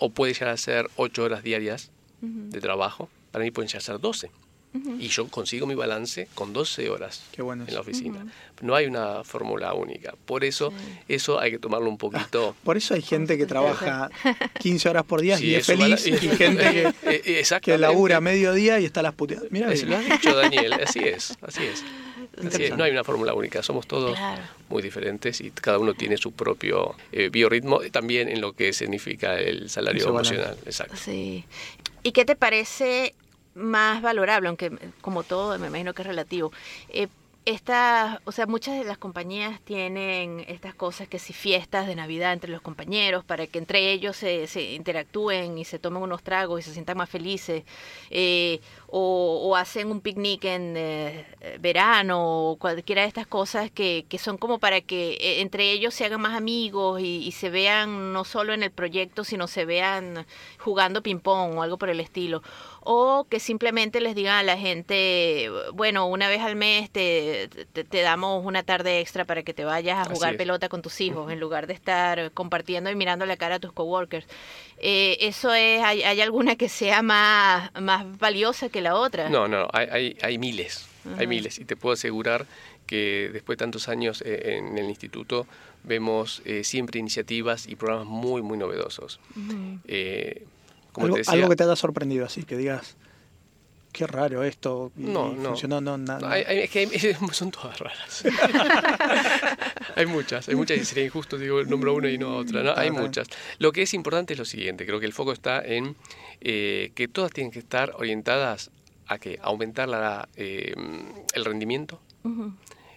o 0.00 0.10
puede 0.10 0.34
llegar 0.34 0.50
a 0.50 0.58
ser 0.58 0.90
8 0.96 1.24
horas 1.24 1.42
diarias 1.42 1.90
de 2.50 2.60
trabajo, 2.60 3.08
para 3.32 3.42
mí 3.42 3.50
pueden 3.50 3.68
llegar 3.68 3.80
a 3.80 3.86
ser 3.86 4.00
12. 4.00 4.30
Y 4.98 5.08
yo 5.08 5.28
consigo 5.28 5.66
mi 5.66 5.74
balance 5.76 6.28
con 6.34 6.52
12 6.52 6.90
horas 6.90 7.22
Qué 7.30 7.42
bueno 7.42 7.64
en 7.66 7.72
la 7.72 7.80
oficina. 7.80 8.26
No 8.60 8.74
hay 8.74 8.86
una 8.86 9.22
fórmula 9.22 9.72
única. 9.74 10.14
Por 10.26 10.44
eso, 10.44 10.72
eso 11.08 11.38
hay 11.38 11.52
que 11.52 11.58
tomarlo 11.58 11.88
un 11.88 11.98
poquito... 11.98 12.56
Por 12.64 12.76
eso 12.76 12.94
hay 12.94 13.02
gente 13.02 13.38
que 13.38 13.46
trabaja 13.46 14.10
15 14.60 14.88
horas 14.88 15.04
por 15.04 15.20
día 15.20 15.36
Sí, 15.38 15.46
y 15.46 15.54
es 15.54 15.66
feliz, 15.66 16.06
y 16.06 16.12
gente 16.16 16.62
que, 16.72 16.82
Eh, 17.10 17.42
eh, 17.48 17.60
que 17.60 17.78
labura 17.78 18.20
mediodía 18.20 18.80
y 18.80 18.84
está 18.84 19.00
a 19.00 19.04
las 19.04 19.14
puteadas. 19.14 19.46
Mira, 19.50 19.72
Eso 19.72 19.86
lo 19.86 19.96
has 19.96 20.04
dicho, 20.08 20.34
Daniel. 20.34 20.72
Así 20.72 21.00
es, 21.00 21.36
así 21.42 21.62
es. 21.64 21.84
Así 22.44 22.64
es. 22.64 22.76
No 22.76 22.84
hay 22.84 22.90
una 22.90 23.04
fórmula 23.04 23.34
única, 23.34 23.62
somos 23.62 23.86
todos 23.86 24.16
Claro. 24.16 24.42
muy 24.68 24.82
diferentes 24.82 25.40
y 25.40 25.50
cada 25.50 25.78
uno 25.78 25.94
tiene 25.94 26.16
su 26.16 26.32
propio 26.32 26.96
eh, 27.12 27.28
biorritmo, 27.28 27.80
también 27.92 28.28
en 28.28 28.40
lo 28.40 28.52
que 28.54 28.72
significa 28.72 29.38
el 29.38 29.70
salario 29.70 30.08
emocional. 30.08 30.56
Exacto. 30.66 30.96
Sí. 30.96 31.44
¿Y 32.02 32.12
qué 32.12 32.24
te 32.24 32.36
parece 32.36 33.14
más 33.54 34.02
valorable? 34.02 34.48
Aunque 34.48 34.72
como 35.00 35.22
todo 35.22 35.58
me 35.58 35.68
imagino 35.68 35.94
que 35.94 36.02
es 36.02 36.08
relativo. 36.08 36.52
Eh, 36.88 37.08
esta, 37.46 38.22
o 38.24 38.32
sea, 38.32 38.46
muchas 38.46 38.78
de 38.78 38.84
las 38.84 38.96
compañías 38.96 39.60
tienen 39.60 40.44
estas 40.48 40.74
cosas 40.74 41.08
que 41.08 41.18
si 41.18 41.34
fiestas 41.34 41.86
de 41.86 41.94
Navidad 41.94 42.32
entre 42.32 42.50
los 42.50 42.62
compañeros 42.62 43.22
para 43.22 43.46
que 43.46 43.58
entre 43.58 43.92
ellos 43.92 44.16
se, 44.16 44.46
se 44.46 44.72
interactúen 44.72 45.58
y 45.58 45.66
se 45.66 45.78
tomen 45.78 46.02
unos 46.02 46.22
tragos 46.22 46.60
y 46.60 46.62
se 46.62 46.72
sientan 46.72 46.96
más 46.96 47.10
felices, 47.10 47.64
eh, 48.10 48.60
o, 48.86 49.54
hacen 49.56 49.90
un 49.90 50.00
picnic 50.00 50.44
en 50.44 50.74
eh, 50.76 51.26
verano 51.60 52.50
o 52.50 52.56
cualquiera 52.56 53.02
de 53.02 53.08
estas 53.08 53.26
cosas 53.26 53.70
que, 53.70 54.06
que 54.08 54.18
son 54.18 54.38
como 54.38 54.58
para 54.58 54.80
que 54.80 55.12
eh, 55.14 55.40
entre 55.42 55.70
ellos 55.70 55.94
se 55.94 56.04
hagan 56.04 56.22
más 56.22 56.34
amigos 56.34 57.00
y, 57.00 57.18
y 57.26 57.32
se 57.32 57.50
vean 57.50 58.12
no 58.12 58.24
solo 58.24 58.54
en 58.54 58.62
el 58.62 58.70
proyecto, 58.70 59.22
sino 59.22 59.48
se 59.48 59.64
vean 59.64 60.26
jugando 60.58 61.02
ping 61.02 61.18
pong 61.18 61.58
o 61.58 61.62
algo 61.62 61.76
por 61.76 61.90
el 61.90 62.00
estilo. 62.00 62.42
O 62.84 63.26
que 63.30 63.40
simplemente 63.40 64.00
les 64.00 64.14
digan 64.14 64.36
a 64.36 64.42
la 64.42 64.58
gente, 64.58 65.50
bueno, 65.72 66.06
una 66.06 66.28
vez 66.28 66.42
al 66.42 66.54
mes 66.54 66.90
te, 66.90 67.48
te, 67.72 67.82
te 67.84 68.00
damos 68.02 68.44
una 68.44 68.62
tarde 68.62 69.00
extra 69.00 69.24
para 69.24 69.42
que 69.42 69.54
te 69.54 69.64
vayas 69.64 70.06
a 70.06 70.10
jugar 70.12 70.36
pelota 70.36 70.68
con 70.68 70.82
tus 70.82 71.00
hijos, 71.00 71.32
en 71.32 71.40
lugar 71.40 71.66
de 71.66 71.72
estar 71.72 72.30
compartiendo 72.32 72.90
y 72.90 72.94
mirando 72.94 73.24
la 73.24 73.36
cara 73.36 73.54
a 73.54 73.58
tus 73.58 73.72
coworkers. 73.72 74.26
Eh, 74.78 75.16
¿Eso 75.20 75.54
es, 75.54 75.82
hay, 75.82 76.02
hay 76.02 76.20
alguna 76.20 76.56
que 76.56 76.68
sea 76.68 77.00
más, 77.02 77.70
más 77.80 78.18
valiosa 78.18 78.68
que 78.68 78.82
la 78.82 78.96
otra? 78.96 79.30
No, 79.30 79.48
no, 79.48 79.66
hay, 79.72 79.88
hay, 79.90 80.16
hay 80.22 80.38
miles, 80.38 80.86
Ajá. 81.06 81.20
hay 81.20 81.26
miles. 81.26 81.58
Y 81.58 81.64
te 81.64 81.76
puedo 81.76 81.94
asegurar 81.94 82.46
que 82.86 83.30
después 83.32 83.56
de 83.56 83.64
tantos 83.64 83.88
años 83.88 84.22
eh, 84.26 84.56
en 84.58 84.76
el 84.76 84.90
instituto 84.90 85.46
vemos 85.84 86.42
eh, 86.44 86.64
siempre 86.64 87.00
iniciativas 87.00 87.66
y 87.66 87.76
programas 87.76 88.06
muy, 88.06 88.42
muy 88.42 88.58
novedosos. 88.58 89.20
Eh, 89.88 90.44
como 90.94 91.04
algo, 91.06 91.16
te 91.16 91.20
decía, 91.20 91.34
algo 91.34 91.48
que 91.50 91.56
te 91.56 91.64
haya 91.64 91.76
sorprendido 91.76 92.24
así, 92.24 92.44
que 92.44 92.56
digas, 92.56 92.96
qué 93.92 94.06
raro 94.06 94.42
esto. 94.44 94.90
y 94.96 95.02
No, 95.02 95.32
no. 95.34 95.50
funcionó, 95.50 95.80
no, 95.82 95.98
na- 95.98 96.18
No, 96.18 96.32
es 96.34 96.70
que 96.70 96.78
hay- 96.80 97.16
son 97.32 97.50
todas 97.50 97.78
raras. 97.78 98.24
hay 99.96 100.06
muchas, 100.06 100.48
hay 100.48 100.54
muchas 100.54 100.78
y 100.78 100.84
sería 100.84 101.04
injusto, 101.04 101.38
digo, 101.38 101.62
nombro 101.64 101.94
una 101.94 102.10
y 102.10 102.18
no 102.18 102.36
otra. 102.36 102.62
¿no? 102.62 102.72
Hay 102.76 102.90
muchas. 102.90 103.28
Lo 103.58 103.72
que 103.72 103.82
es 103.82 103.94
importante 103.94 104.32
es 104.34 104.38
lo 104.38 104.44
siguiente, 104.44 104.86
creo 104.86 105.00
que 105.00 105.06
el 105.06 105.12
foco 105.12 105.32
está 105.32 105.62
en 105.64 105.96
eh, 106.40 106.92
que 106.94 107.08
todas 107.08 107.32
tienen 107.32 107.50
que 107.52 107.58
estar 107.58 107.92
orientadas 107.96 108.70
a 109.06 109.18
que 109.18 109.38
aumentar 109.42 109.88
la, 109.88 110.28
eh, 110.36 110.74
el 111.34 111.44
rendimiento, 111.44 112.00
Ujú. 112.24 112.52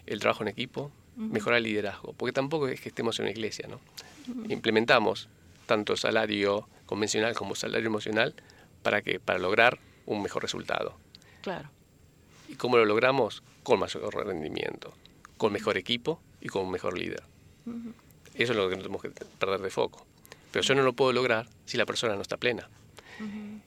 el 0.06 0.20
trabajo 0.20 0.42
en 0.42 0.48
equipo, 0.48 0.90
mejorar 1.16 1.58
el 1.58 1.64
liderazgo, 1.64 2.12
porque 2.14 2.32
tampoco 2.32 2.68
es 2.68 2.80
que 2.80 2.88
estemos 2.90 3.18
en 3.18 3.24
una 3.24 3.32
iglesia, 3.32 3.66
¿no? 3.68 3.80
Implementamos 4.48 5.28
tanto 5.66 5.96
salario 5.96 6.68
convencional 6.88 7.34
como 7.34 7.54
salario 7.54 7.86
emocional 7.86 8.34
para 8.82 9.02
que 9.02 9.20
para 9.20 9.38
lograr 9.38 9.78
un 10.06 10.22
mejor 10.22 10.42
resultado. 10.42 10.96
Claro. 11.42 11.68
¿Y 12.48 12.54
cómo 12.54 12.78
lo 12.78 12.86
logramos? 12.86 13.42
Con 13.62 13.78
mayor 13.78 14.14
rendimiento, 14.26 14.94
con 15.36 15.52
mejor 15.52 15.76
equipo 15.76 16.18
y 16.40 16.48
con 16.48 16.64
un 16.64 16.70
mejor 16.70 16.98
líder. 16.98 17.22
Eso 18.34 18.52
es 18.52 18.56
lo 18.56 18.70
que 18.70 18.76
no 18.76 18.82
tenemos 18.82 19.02
que 19.02 19.10
perder 19.10 19.60
de 19.60 19.68
foco. 19.68 20.06
Pero 20.50 20.64
yo 20.64 20.74
no 20.74 20.82
lo 20.82 20.94
puedo 20.94 21.12
lograr 21.12 21.46
si 21.66 21.76
la 21.76 21.84
persona 21.84 22.14
no 22.16 22.22
está 22.22 22.38
plena. 22.38 22.70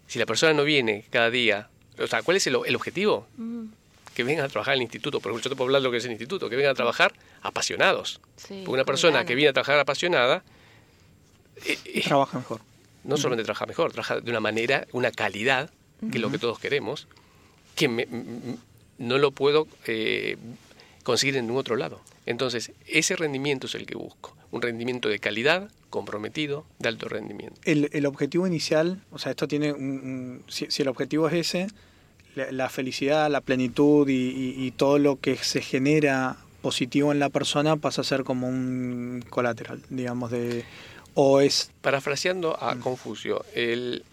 Si 0.07 0.17
la 0.17 0.25
persona 0.25 0.53
no 0.53 0.63
viene 0.63 1.05
cada 1.12 1.29
día, 1.29 1.69
o 1.99 2.07
sea, 2.07 2.23
¿cuál 2.23 2.38
es 2.38 2.47
el, 2.47 2.57
el 2.65 2.75
objetivo? 2.75 3.27
Que 4.15 4.23
vengan 4.23 4.45
a 4.45 4.49
trabajar 4.49 4.73
al 4.73 4.81
instituto, 4.81 5.19
porque 5.19 5.38
yo 5.38 5.49
te 5.49 5.55
puedo 5.55 5.67
hablar 5.67 5.81
de 5.81 5.84
lo 5.84 5.91
que 5.91 5.97
es 5.97 6.05
el 6.05 6.12
instituto, 6.12 6.49
que 6.49 6.55
vengan 6.55 6.71
a 6.71 6.75
trabajar 6.75 7.13
apasionados. 7.43 8.19
porque 8.47 8.71
una 8.71 8.86
persona 8.86 9.25
que 9.25 9.36
viene 9.36 9.49
a 9.49 9.53
trabajar 9.53 9.77
apasionada 9.77 10.43
eh, 11.65 11.77
eh, 11.86 12.01
trabaja 12.01 12.39
mejor. 12.39 12.70
No 13.03 13.17
solamente 13.17 13.43
trabaja 13.43 13.65
mejor, 13.65 13.91
trabaja 13.91 14.19
de 14.19 14.29
una 14.29 14.39
manera, 14.39 14.87
una 14.91 15.11
calidad, 15.11 15.69
que 16.11 16.17
es 16.17 16.21
lo 16.21 16.31
que 16.31 16.37
todos 16.39 16.59
queremos, 16.59 17.07
que 17.75 17.87
me- 17.87 18.07
no 18.97 19.17
lo 19.17 19.31
puedo 19.31 19.67
eh, 19.87 20.37
conseguir 21.03 21.37
en 21.37 21.45
ningún 21.45 21.59
otro 21.59 21.75
lado. 21.75 21.99
Entonces, 22.25 22.71
ese 22.87 23.15
rendimiento 23.15 23.67
es 23.67 23.75
el 23.75 23.85
que 23.85 23.95
busco. 23.95 24.35
Un 24.51 24.61
rendimiento 24.61 25.09
de 25.09 25.17
calidad, 25.19 25.71
comprometido, 25.89 26.65
de 26.79 26.89
alto 26.89 27.07
rendimiento. 27.09 27.59
El, 27.65 27.89
el 27.93 28.05
objetivo 28.05 28.45
inicial, 28.47 29.01
o 29.11 29.17
sea, 29.17 29.31
esto 29.31 29.47
tiene 29.47 29.73
un, 29.73 29.81
un- 29.83 30.43
si, 30.47 30.67
si 30.69 30.81
el 30.83 30.87
objetivo 30.87 31.27
es 31.27 31.33
ese, 31.33 31.67
la, 32.35 32.51
la 32.51 32.69
felicidad, 32.69 33.29
la 33.31 33.41
plenitud 33.41 34.07
y, 34.07 34.13
y- 34.13 34.55
y 34.65 34.71
todo 34.71 34.99
lo 34.99 35.19
que 35.19 35.35
se 35.37 35.61
genera 35.61 36.37
positivo 36.61 37.11
en 37.11 37.19
la 37.19 37.29
persona 37.29 37.75
pasa 37.77 38.01
a 38.01 38.03
ser 38.03 38.23
como 38.23 38.47
un 38.47 39.23
colateral, 39.29 39.81
digamos, 39.89 40.29
de 40.31 40.63
o 41.13 41.41
es 41.41 41.71
Parafraseando 41.82 42.62
a 42.62 42.76
Confucio, 42.78 43.45
el 43.54 44.04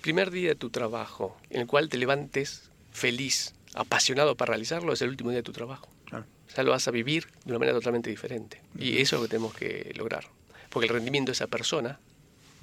primer 0.00 0.30
día 0.30 0.50
de 0.50 0.54
tu 0.54 0.70
trabajo, 0.70 1.36
en 1.50 1.60
el 1.60 1.66
cual 1.66 1.88
te 1.88 1.98
levantes 1.98 2.70
feliz, 2.92 3.54
apasionado 3.74 4.36
para 4.36 4.50
realizarlo, 4.50 4.92
es 4.92 5.02
el 5.02 5.10
último 5.10 5.30
día 5.30 5.38
de 5.38 5.44
tu 5.44 5.52
trabajo. 5.52 5.88
Claro. 6.06 6.24
O 6.48 6.50
sea, 6.50 6.64
lo 6.64 6.70
vas 6.70 6.88
a 6.88 6.90
vivir 6.90 7.26
de 7.44 7.52
una 7.52 7.58
manera 7.58 7.76
totalmente 7.78 8.10
diferente. 8.10 8.60
Y 8.78 9.00
eso 9.00 9.16
es 9.16 9.22
lo 9.22 9.28
que 9.28 9.30
tenemos 9.30 9.54
que 9.54 9.92
lograr. 9.96 10.24
Porque 10.70 10.86
el 10.86 10.94
rendimiento 10.94 11.30
de 11.30 11.34
esa 11.34 11.46
persona 11.46 11.98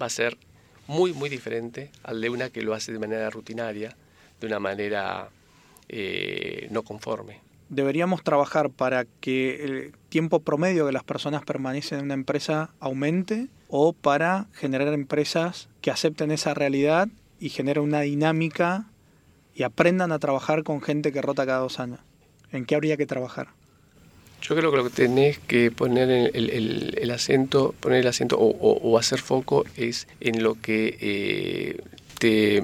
va 0.01 0.07
a 0.07 0.09
ser 0.09 0.37
muy, 0.87 1.13
muy 1.13 1.29
diferente 1.29 1.91
al 2.03 2.21
de 2.21 2.29
una 2.29 2.49
que 2.49 2.61
lo 2.61 2.73
hace 2.73 2.91
de 2.91 2.99
manera 2.99 3.29
rutinaria, 3.29 3.95
de 4.39 4.47
una 4.47 4.59
manera 4.59 5.29
eh, 5.87 6.67
no 6.71 6.83
conforme. 6.83 7.39
Deberíamos 7.69 8.23
trabajar 8.23 8.69
para 8.69 9.05
que 9.21 9.63
el 9.63 9.93
tiempo 10.09 10.39
promedio 10.39 10.85
que 10.85 10.91
las 10.91 11.03
personas 11.03 11.43
permanecen 11.43 11.99
en 11.99 12.05
una 12.05 12.13
empresa 12.13 12.71
aumente 12.79 13.47
o 13.69 13.93
para 13.93 14.47
generar 14.53 14.93
empresas 14.93 15.69
que 15.81 15.91
acepten 15.91 16.31
esa 16.31 16.53
realidad 16.53 17.07
y 17.39 17.49
generen 17.49 17.83
una 17.83 18.01
dinámica 18.01 18.85
y 19.53 19.63
aprendan 19.63 20.11
a 20.11 20.19
trabajar 20.19 20.63
con 20.63 20.81
gente 20.81 21.11
que 21.11 21.21
rota 21.21 21.45
cada 21.45 21.59
dos 21.59 21.79
años. 21.79 21.99
¿En 22.51 22.65
qué 22.65 22.75
habría 22.75 22.97
que 22.97 23.05
trabajar? 23.05 23.47
Yo 24.41 24.55
creo 24.55 24.69
que 24.69 24.77
lo 24.77 24.83
que 24.83 24.89
tenés 24.91 25.39
que 25.39 25.71
poner 25.71 26.09
el, 26.35 27.11
acento, 27.11 27.73
poner 27.79 28.01
el 28.01 28.07
acento 28.07 28.37
o 28.37 28.97
hacer 28.99 29.19
foco 29.19 29.65
es 29.75 30.07
en 30.19 30.43
lo 30.43 30.55
que 30.55 30.97
eh, 30.99 31.81
te 32.19 32.63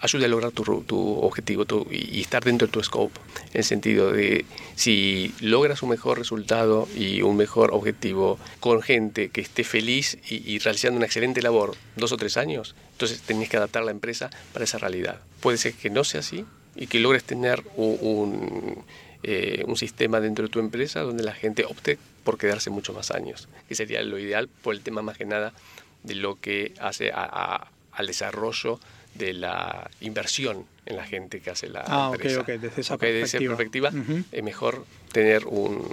ayude 0.00 0.26
a 0.26 0.28
lograr 0.28 0.52
tu, 0.52 0.82
tu 0.82 1.18
objetivo 1.20 1.64
tu- 1.64 1.86
y 1.90 2.20
estar 2.20 2.44
dentro 2.44 2.66
de 2.66 2.72
tu 2.72 2.82
scope. 2.82 3.18
En 3.52 3.58
el 3.58 3.64
sentido 3.64 4.12
de 4.12 4.44
si 4.76 5.34
logras 5.40 5.82
un 5.82 5.88
mejor 5.90 6.18
resultado 6.18 6.88
y 6.96 7.22
un 7.22 7.36
mejor 7.36 7.70
objetivo 7.72 8.38
con 8.60 8.80
gente 8.82 9.30
que 9.30 9.40
esté 9.40 9.64
feliz 9.64 10.18
y, 10.30 10.36
y 10.52 10.58
realizando 10.58 10.96
una 10.98 11.06
excelente 11.06 11.42
labor 11.42 11.74
dos 11.96 12.12
o 12.12 12.16
tres 12.16 12.36
años, 12.36 12.74
entonces 12.92 13.20
tenés 13.22 13.48
que 13.48 13.56
adaptar 13.56 13.82
la 13.82 13.90
empresa 13.90 14.30
para 14.52 14.64
esa 14.64 14.78
realidad. 14.78 15.20
Puede 15.40 15.58
ser 15.58 15.74
que 15.74 15.90
no 15.90 16.04
sea 16.04 16.20
así 16.20 16.44
y 16.76 16.86
que 16.86 17.00
logres 17.00 17.24
tener 17.24 17.62
un, 17.76 17.98
un, 18.00 18.84
eh, 19.24 19.64
un 19.66 19.76
sistema 19.76 20.20
dentro 20.20 20.44
de 20.44 20.50
tu 20.50 20.60
empresa 20.60 21.00
donde 21.00 21.24
la 21.24 21.32
gente 21.34 21.64
opte 21.64 21.98
por 22.22 22.38
quedarse 22.38 22.70
muchos 22.70 22.94
más 22.94 23.10
años, 23.10 23.48
que 23.68 23.74
sería 23.74 24.00
lo 24.02 24.18
ideal 24.18 24.48
por 24.62 24.74
el 24.74 24.80
tema 24.82 25.02
más 25.02 25.18
que 25.18 25.24
nada 25.24 25.52
de 26.04 26.14
lo 26.14 26.36
que 26.40 26.72
hace 26.80 27.10
a- 27.10 27.24
a- 27.24 27.70
al 27.90 28.06
desarrollo 28.06 28.78
de 29.18 29.32
la 29.34 29.90
inversión 30.00 30.64
en 30.86 30.96
la 30.96 31.04
gente 31.04 31.40
que 31.40 31.50
hace 31.50 31.68
la 31.68 31.84
Ah, 31.86 32.10
empresa. 32.14 32.40
ok, 32.40 32.46
desde 32.46 32.80
esa 32.80 32.94
Ok, 32.94 33.00
desde 33.02 33.22
esa 33.22 33.38
perspectiva. 33.38 33.90
perspectiva 33.90 34.24
es 34.32 34.42
mejor 34.42 34.84
tener 35.12 35.44
un, 35.46 35.84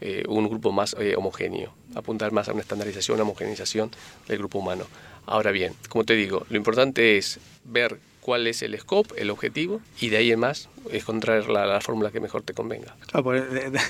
eh, 0.00 0.24
un 0.28 0.48
grupo 0.48 0.72
más 0.72 0.94
eh, 0.98 1.14
homogéneo, 1.16 1.72
apuntar 1.94 2.32
más 2.32 2.48
a 2.48 2.52
una 2.52 2.60
estandarización, 2.62 3.14
una 3.16 3.22
homogenización 3.22 3.90
del 4.28 4.38
grupo 4.38 4.58
humano. 4.58 4.86
Ahora 5.26 5.50
bien, 5.52 5.72
como 5.88 6.04
te 6.04 6.14
digo, 6.14 6.46
lo 6.50 6.56
importante 6.56 7.16
es 7.16 7.38
ver 7.64 7.98
cuál 8.26 8.48
es 8.48 8.60
el 8.62 8.76
scope, 8.78 9.14
el 9.22 9.30
objetivo, 9.30 9.80
y 10.00 10.08
de 10.08 10.16
ahí 10.16 10.32
en 10.32 10.40
más 10.40 10.68
encontrar 10.90 11.48
la, 11.48 11.64
la 11.64 11.80
fórmula 11.80 12.10
que 12.10 12.18
mejor 12.18 12.42
te 12.42 12.54
convenga. 12.54 12.96
Claro, 13.06 13.22
por, 13.22 13.48
de- 13.50 13.70
de- 13.70 13.80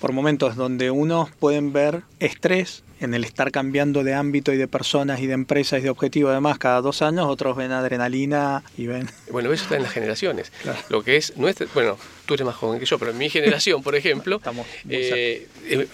por 0.00 0.10
momentos 0.12 0.56
donde 0.56 0.90
unos 0.90 1.30
pueden 1.30 1.72
ver 1.72 2.02
estrés 2.18 2.82
en 3.00 3.14
el 3.14 3.22
estar 3.22 3.52
cambiando 3.52 4.02
de 4.02 4.12
ámbito 4.14 4.52
y 4.52 4.56
de 4.56 4.66
personas 4.66 5.20
y 5.20 5.26
de 5.28 5.34
empresas 5.34 5.78
y 5.78 5.82
de 5.84 5.90
objetivos 5.90 6.32
además 6.32 6.58
cada 6.58 6.80
dos 6.80 7.02
años, 7.02 7.26
otros 7.28 7.56
ven 7.56 7.70
adrenalina 7.70 8.64
y 8.76 8.86
ven... 8.88 9.08
Bueno, 9.30 9.52
eso 9.52 9.62
está 9.62 9.76
en 9.76 9.84
las 9.84 9.92
generaciones. 9.92 10.50
Lo 10.88 11.02
que 11.04 11.16
es 11.16 11.36
nuestra, 11.36 11.66
bueno, 11.72 11.96
tú 12.26 12.34
eres 12.34 12.44
más 12.46 12.56
joven 12.56 12.80
que 12.80 12.86
yo, 12.86 12.98
pero 12.98 13.12
en 13.12 13.18
mi 13.18 13.30
generación, 13.30 13.80
por 13.82 13.94
ejemplo, 13.94 14.40
eh, 14.88 15.46
eh, 15.66 15.86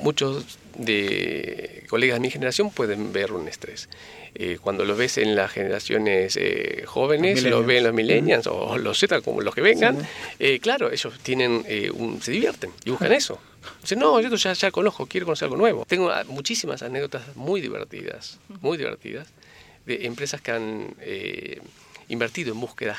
muchos 0.00 0.58
de 0.78 1.84
colegas 1.88 2.16
de 2.16 2.20
mi 2.20 2.30
generación 2.30 2.70
pueden 2.70 3.12
ver 3.12 3.32
un 3.32 3.48
estrés. 3.48 3.88
Eh, 4.34 4.58
cuando 4.60 4.84
lo 4.84 4.96
ves 4.96 5.16
en 5.18 5.34
las 5.34 5.50
generaciones 5.50 6.36
eh, 6.36 6.82
jóvenes, 6.86 7.42
Los 7.42 7.50
lo 7.50 7.64
ven 7.64 7.84
los 7.84 7.94
millennials. 7.94 8.46
o 8.46 8.76
los 8.76 8.98
Z, 8.98 9.20
como 9.22 9.40
los 9.40 9.54
que 9.54 9.62
vengan, 9.62 10.00
Sí. 10.00 10.06
eh, 10.40 10.60
claro, 10.60 10.92
ellos 10.92 11.18
tienen 11.22 11.64
eh, 11.66 11.90
un, 11.90 12.20
se 12.20 12.32
divierten 12.32 12.70
y 12.84 12.90
buscan 12.90 13.12
eso. 13.12 13.40
Dicen, 13.82 13.98
no, 13.98 14.20
yo 14.20 14.34
ya, 14.36 14.52
ya 14.52 14.70
conozco, 14.70 15.06
quiero 15.06 15.26
conocer 15.26 15.46
algo 15.46 15.56
nuevo. 15.56 15.84
Tengo 15.88 16.10
ah, 16.10 16.24
muchísimas 16.28 16.82
anécdotas 16.82 17.34
muy 17.34 17.60
divertidas, 17.60 18.38
muy 18.60 18.76
divertidas, 18.76 19.28
de 19.86 20.06
empresas 20.06 20.40
que 20.40 20.50
han 20.52 20.94
invertido 22.08 22.52
en 22.52 22.60
búsquedas 22.60 22.98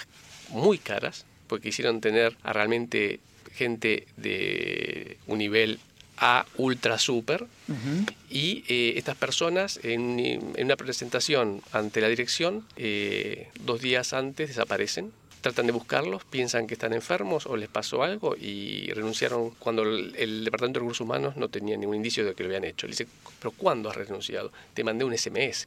muy 0.50 0.78
caras, 0.78 1.26
porque 1.48 1.70
quisieron 1.70 2.02
tener 2.02 2.36
a 2.44 2.52
realmente 2.54 3.20
gente 3.54 4.08
de 4.18 5.18
un 5.28 5.38
nivel 5.38 5.80
A 6.20 6.46
ultra 6.58 6.98
super, 6.98 7.46
y 8.30 8.64
eh, 8.68 8.94
estas 8.98 9.16
personas 9.16 9.80
en, 9.84 10.20
en 10.20 10.66
una 10.66 10.76
presentación 10.76 11.62
ante 11.72 12.02
la 12.02 12.08
dirección, 12.08 12.66
eh, 12.76 13.50
dos 13.60 13.82
días 13.82 14.14
antes 14.14 14.50
desaparecen. 14.50 15.12
Tratan 15.42 15.68
de 15.68 15.72
buscarlos, 15.72 16.24
piensan 16.26 16.66
que 16.66 16.74
están 16.74 16.94
enfermos 16.94 17.46
o 17.46 17.56
les 17.56 17.70
pasó 17.70 18.02
algo 18.02 18.36
y 18.36 18.92
renunciaron 18.94 19.52
cuando 19.60 19.84
el, 19.84 20.16
el 20.18 20.44
Departamento 20.44 20.80
de 20.80 20.82
Recursos 20.82 21.02
Humanos 21.02 21.38
no 21.38 21.50
tenía 21.50 21.78
ningún 21.78 21.96
indicio 21.96 22.26
de 22.26 22.34
que 22.34 22.44
lo 22.44 22.50
habían 22.50 22.64
hecho. 22.64 22.88
Le 22.88 22.92
dice, 22.92 23.08
¿pero 23.40 23.52
cuándo 23.52 23.90
has 23.90 23.96
renunciado? 23.96 24.52
Te 24.74 24.84
mandé 24.84 25.06
un 25.06 25.16
SMS. 25.16 25.66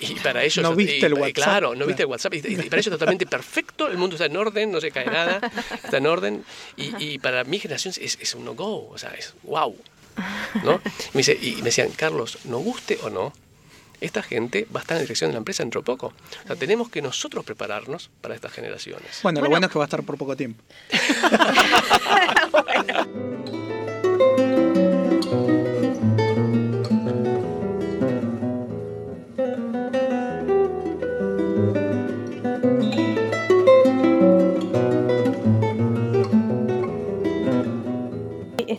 Y 0.00 0.14
para 0.16 0.42
ellos... 0.42 0.62
No 0.62 0.74
viste 0.74 0.98
y- 0.98 1.04
el 1.04 1.14
WhatsApp. 1.14 1.34
Claro, 1.34 1.74
no 1.74 1.86
viste 1.86 2.02
el 2.02 2.08
WhatsApp. 2.08 2.34
Y, 2.34 2.38
y 2.38 2.56
para 2.56 2.76
ellos 2.76 2.86
es 2.86 2.90
totalmente 2.92 3.26
perfecto, 3.26 3.88
el 3.88 3.96
mundo 3.96 4.16
está 4.16 4.26
en 4.26 4.36
orden, 4.36 4.72
no 4.72 4.80
se 4.80 4.90
cae 4.90 5.06
nada, 5.06 5.40
está 5.82 5.98
en 5.98 6.06
orden. 6.06 6.44
Y, 6.76 6.92
y 7.02 7.18
para 7.18 7.44
mi 7.44 7.58
generación 7.58 7.94
es, 8.00 8.18
es 8.20 8.34
un 8.34 8.44
no-go, 8.44 8.88
o 8.90 8.98
sea, 8.98 9.10
es 9.10 9.34
wow. 9.42 9.76
¿no? 10.62 10.74
Y 10.74 10.78
me, 11.14 11.18
dice, 11.18 11.38
y 11.40 11.56
me 11.56 11.62
decían, 11.64 11.90
Carlos, 11.96 12.38
no 12.44 12.58
guste 12.58 12.98
o 13.02 13.10
no, 13.10 13.32
esta 14.00 14.22
gente 14.22 14.66
va 14.74 14.80
a 14.80 14.82
estar 14.82 14.96
en 14.96 15.04
dirección 15.04 15.30
de 15.30 15.34
la 15.34 15.38
empresa 15.38 15.62
dentro 15.62 15.80
de 15.80 15.86
poco. 15.86 16.12
O 16.44 16.46
sea, 16.46 16.56
tenemos 16.56 16.90
que 16.90 17.00
nosotros 17.00 17.44
prepararnos 17.44 18.10
para 18.20 18.34
estas 18.34 18.52
generaciones. 18.52 19.20
Bueno, 19.22 19.40
lo 19.40 19.48
bueno 19.48 19.66
es 19.66 19.72
que 19.72 19.78
va 19.78 19.84
a 19.84 19.86
estar 19.86 20.02
por 20.02 20.18
poco 20.18 20.36
tiempo. 20.36 20.62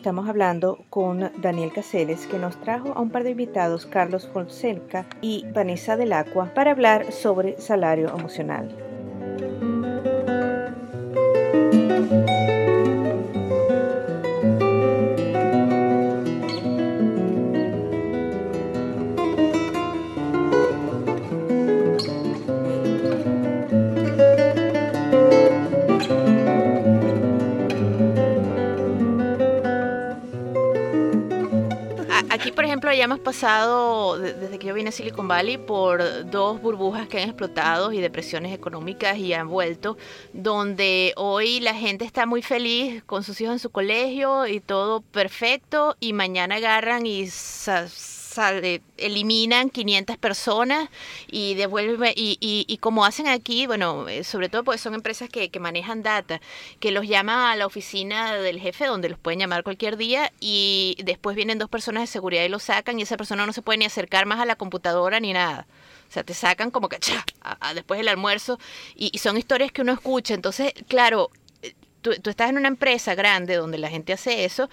Estamos 0.06 0.30
hablando 0.30 0.86
con 0.92 1.32
Daniel 1.42 1.74
Caseles, 1.74 2.28
que 2.28 2.38
nos 2.38 2.62
trajo 2.62 2.94
a 2.96 3.02
un 3.02 3.10
par 3.10 3.24
de 3.24 3.32
invitados, 3.32 3.88
Carlos 3.88 4.30
Fonseca 4.32 5.08
y 5.20 5.48
Vanessa 5.52 5.98
del 5.98 6.14
Acua, 6.14 6.52
para 6.54 6.70
hablar 6.70 7.12
sobre 7.12 7.60
salario 7.60 8.10
emocional. 8.16 8.95
Pasado, 33.26 34.18
de- 34.18 34.34
desde 34.34 34.58
que 34.58 34.68
yo 34.68 34.74
vine 34.74 34.88
a 34.90 34.92
Silicon 34.94 35.28
Valley, 35.28 35.58
por 35.58 36.30
dos 36.32 36.62
burbujas 36.62 37.10
que 37.10 37.18
han 37.22 37.28
explotado 37.28 37.92
y 37.92 38.00
depresiones 38.00 38.54
económicas 38.54 39.18
y 39.18 39.34
han 39.34 39.50
vuelto, 39.50 39.98
donde 40.32 41.12
hoy 41.18 41.60
la 41.60 41.74
gente 41.74 42.06
está 42.06 42.26
muy 42.26 42.42
feliz 42.42 43.04
con 43.04 43.24
sus 43.24 43.42
hijos 43.42 43.54
en 43.54 43.60
su 43.60 43.70
colegio 43.72 44.48
y 44.48 44.62
todo 44.62 45.02
perfecto, 45.02 45.98
y 46.00 46.14
mañana 46.14 46.56
agarran 46.56 47.06
y 47.06 47.28
eliminan 48.98 49.70
500 49.70 50.18
personas 50.18 50.90
y 51.28 51.54
devuelve 51.56 52.14
y, 52.16 52.38
y, 52.40 52.66
y 52.68 52.78
como 52.78 53.06
hacen 53.06 53.28
aquí, 53.28 53.68
bueno, 53.68 54.08
eh, 54.08 54.24
sobre 54.24 54.50
todo 54.50 54.64
porque 54.64 54.78
son 54.80 54.94
empresas 54.94 55.30
que, 55.30 55.50
manejan 55.60 56.04
data, 56.04 56.42
que 56.80 56.92
los 56.92 57.08
llama 57.08 57.52
a 57.52 57.56
la 57.56 57.66
oficina 57.66 58.36
del 58.36 58.60
jefe 58.60 58.86
donde 58.86 59.10
los 59.10 59.20
pueden 59.20 59.40
llamar 59.40 59.64
cualquier 59.64 59.98
día 59.98 60.32
y 60.40 60.98
después 61.04 61.36
vienen 61.36 61.58
dos 61.60 61.70
personas 61.70 62.04
de 62.04 62.08
seguridad 62.08 62.44
y 62.44 62.50
lo 62.50 62.60
sacan 62.60 63.00
y 63.00 63.04
esa 63.04 63.18
persona 63.18 63.46
no 63.46 63.54
se 63.54 63.62
puede 63.62 63.78
ni 63.80 63.86
acercar 63.86 64.26
más 64.26 64.40
a 64.40 64.46
la 64.46 64.56
computadora 64.56 65.20
ni 65.20 65.34
nada. 65.34 65.66
O 66.10 66.12
sea, 66.12 66.24
te 66.24 66.34
sacan 66.34 66.72
como 66.72 66.88
que 66.90 66.98
a- 67.42 67.74
después 67.74 67.98
del 67.98 68.08
almuerzo 68.08 68.60
y, 68.96 69.10
y 69.14 69.18
son 69.20 69.38
historias 69.38 69.72
que 69.72 69.82
uno 69.82 69.94
escucha. 69.94 70.34
Entonces, 70.34 70.74
claro, 70.88 71.30
eh, 71.62 71.74
tú 72.02 72.30
estás 72.30 72.50
en 72.50 72.58
una 72.58 72.68
empresa 72.68 73.16
grande 73.16 73.56
donde 73.56 73.78
la 73.78 73.90
gente 73.90 74.14
hace 74.14 74.46
eso 74.46 74.70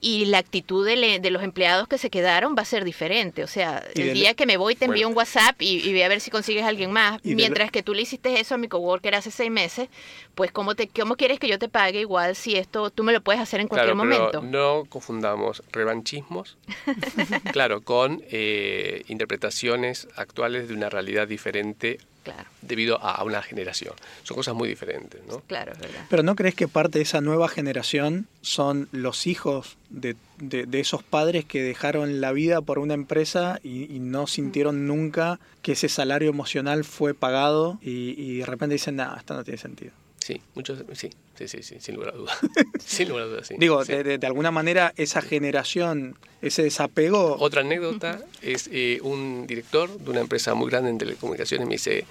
y 0.00 0.26
la 0.26 0.38
actitud 0.38 0.84
de, 0.86 0.96
le- 0.96 1.18
de 1.20 1.30
los 1.30 1.42
empleados 1.42 1.88
que 1.88 1.98
se 1.98 2.10
quedaron 2.10 2.54
va 2.56 2.62
a 2.62 2.64
ser 2.66 2.84
diferente. 2.84 3.42
O 3.42 3.46
sea, 3.46 3.82
Y 3.94 4.02
el 4.02 4.14
día 4.14 4.34
que 4.34 4.46
me 4.46 4.56
voy 4.56 4.74
te 4.74 4.84
envío 4.86 5.06
Bueno. 5.06 5.08
un 5.10 5.16
WhatsApp 5.16 5.60
y, 5.62 5.80
y 5.88 5.92
ve 5.92 6.04
a 6.04 6.08
ver 6.08 6.20
si 6.20 6.30
consigues 6.30 6.64
a 6.64 6.68
alguien 6.68 6.90
más. 6.92 7.20
Mientras 7.24 7.70
que 7.70 7.82
tú 7.82 7.94
le 7.94 8.02
hiciste 8.02 8.38
eso 8.40 8.54
a 8.54 8.58
mi 8.58 8.68
coworker 8.68 9.14
hace 9.14 9.30
seis 9.30 9.50
meses, 9.50 9.88
pues 10.34 10.52
¿cómo, 10.52 10.74
te, 10.74 10.88
¿cómo 10.88 11.16
quieres 11.16 11.38
que 11.40 11.48
yo 11.48 11.58
te 11.58 11.68
pague 11.68 12.00
igual 12.00 12.36
si 12.36 12.56
esto 12.56 12.90
tú 12.90 13.02
me 13.04 13.12
lo 13.12 13.20
puedes 13.22 13.40
hacer 13.40 13.60
en 13.60 13.68
cualquier 13.68 13.94
Claro, 13.94 14.08
pero 14.10 14.42
momento? 14.42 14.42
no 14.42 14.84
confundamos 14.88 15.62
revanchismos, 15.72 16.56
claro, 17.52 17.80
con 17.82 18.22
eh, 18.30 19.04
interpretaciones 19.08 20.08
actuales 20.16 20.68
de 20.68 20.74
una 20.74 20.88
realidad 20.90 21.28
diferente 21.28 21.98
Claro. 22.24 22.48
debido 22.60 23.00
a, 23.04 23.12
a 23.12 23.22
una 23.22 23.40
generación. 23.40 23.94
Son 24.24 24.36
cosas 24.36 24.52
muy 24.52 24.68
diferentes, 24.68 25.20
¿no? 25.28 25.42
Claro, 25.46 25.70
es 25.74 25.78
verdad. 25.78 26.06
Pero 26.10 26.24
¿no 26.24 26.34
crees 26.34 26.56
que 26.56 26.66
parte 26.66 26.98
de 26.98 27.04
esa 27.04 27.20
nueva 27.20 27.46
generación 27.48 28.26
son 28.40 28.88
los 28.90 29.28
hijos 29.28 29.76
de, 29.90 30.16
de- 30.38 30.66
de 30.66 30.80
esos 30.80 31.02
padres 31.02 31.44
que 31.44 31.62
dejaron 31.62 32.20
la 32.20 32.32
vida 32.32 32.60
por 32.60 32.78
una 32.78 32.94
empresa 32.94 33.60
y, 33.62 33.84
y 33.94 34.00
no 34.00 34.26
sintieron 34.26 34.86
nunca 34.86 35.38
que 35.62 35.72
ese 35.72 35.88
salario 35.88 36.28
emocional 36.30 36.84
fue 36.84 37.14
pagado 37.14 37.78
y, 37.82 38.14
y 38.20 38.38
de 38.38 38.46
repente 38.46 38.74
dicen, 38.74 38.96
no, 38.96 39.16
esto 39.16 39.34
no 39.34 39.44
tiene 39.44 39.58
sentido? 39.58 39.92
Sí, 40.18 40.40
muchos, 40.56 40.82
sí, 40.94 41.10
sí, 41.36 41.46
sí, 41.46 41.62
sí, 41.62 41.76
sin 41.78 41.94
lugar 41.94 42.14
a 42.14 42.16
dudas. 42.16 42.36
sin 42.84 43.08
lugar 43.08 43.24
a 43.24 43.26
dudas, 43.28 43.46
sí. 43.46 43.54
Digo, 43.58 43.84
sí. 43.84 43.92
de- 43.92 44.18
de 44.18 44.26
alguna 44.26 44.50
manera 44.50 44.92
esa 44.96 45.22
generación, 45.22 46.16
ese 46.42 46.64
desapego... 46.64 47.36
Otra 47.38 47.60
anécdota 47.60 48.20
es 48.42 48.68
eh, 48.72 48.98
un 49.02 49.46
director 49.46 49.88
de 50.00 50.10
una 50.10 50.20
empresa 50.20 50.54
muy 50.54 50.68
grande 50.68 50.90
en 50.90 50.98
telecomunicaciones 50.98 51.68
me 51.68 51.74
dice, 51.74 52.04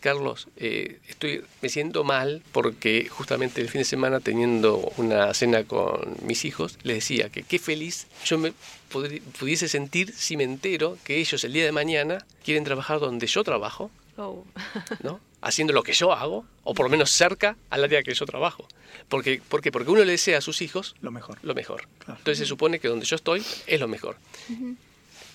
Carlos, 0.00 0.48
eh, 0.56 1.00
estoy, 1.08 1.44
me 1.60 1.68
siento 1.68 2.04
mal 2.04 2.42
porque 2.52 3.08
justamente 3.08 3.60
el 3.60 3.68
fin 3.68 3.80
de 3.80 3.84
semana 3.84 4.20
teniendo 4.20 4.92
una 4.96 5.32
cena 5.34 5.64
con 5.64 6.16
mis 6.22 6.44
hijos, 6.44 6.78
les 6.82 6.96
decía 6.98 7.30
que 7.30 7.42
qué 7.42 7.58
feliz 7.58 8.06
yo 8.24 8.38
me 8.38 8.52
pudiese 9.38 9.68
sentir 9.68 10.12
si 10.12 10.36
me 10.36 10.44
entero 10.44 10.96
que 11.04 11.16
ellos 11.16 11.42
el 11.44 11.52
día 11.52 11.64
de 11.64 11.72
mañana 11.72 12.24
quieren 12.44 12.64
trabajar 12.64 13.00
donde 13.00 13.26
yo 13.26 13.42
trabajo, 13.44 13.90
Oh. 14.20 14.44
¿no? 15.04 15.20
haciendo 15.40 15.72
lo 15.72 15.82
que 15.82 15.92
yo 15.92 16.12
hago, 16.12 16.44
o 16.64 16.74
por 16.74 16.86
lo 16.86 16.90
menos 16.90 17.10
cerca 17.10 17.56
al 17.70 17.84
área 17.84 18.02
que 18.02 18.12
yo 18.14 18.26
trabajo. 18.26 18.66
Porque, 19.08 19.40
¿Por 19.48 19.62
qué? 19.62 19.70
Porque 19.70 19.90
uno 19.90 20.04
le 20.04 20.12
desea 20.12 20.38
a 20.38 20.40
sus 20.40 20.62
hijos 20.62 20.96
lo 21.00 21.10
mejor. 21.10 21.38
Lo 21.42 21.54
mejor. 21.54 21.88
Entonces 22.08 22.38
se 22.38 22.46
supone 22.46 22.80
que 22.80 22.88
donde 22.88 23.06
yo 23.06 23.16
estoy 23.16 23.44
es 23.66 23.80
lo 23.80 23.88
mejor. 23.88 24.16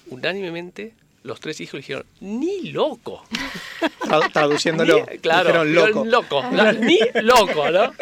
Unánimemente, 0.08 0.94
los 1.24 1.40
tres 1.40 1.60
hijos 1.62 1.80
dijeron, 1.80 2.06
ni 2.22 2.72
loco. 2.72 3.24
Tra- 4.02 4.32
traduciéndolo, 4.32 5.06
Ni- 5.10 5.18
claro, 5.20 5.64
dijeron 5.64 5.74
loco. 5.74 6.06
loco. 6.06 6.44
No, 6.52 6.72
ni 6.74 7.00
loco, 7.22 7.70
¿no? 7.72 7.94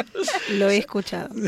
Lo 0.52 0.70
he 0.70 0.78
escuchado. 0.78 1.30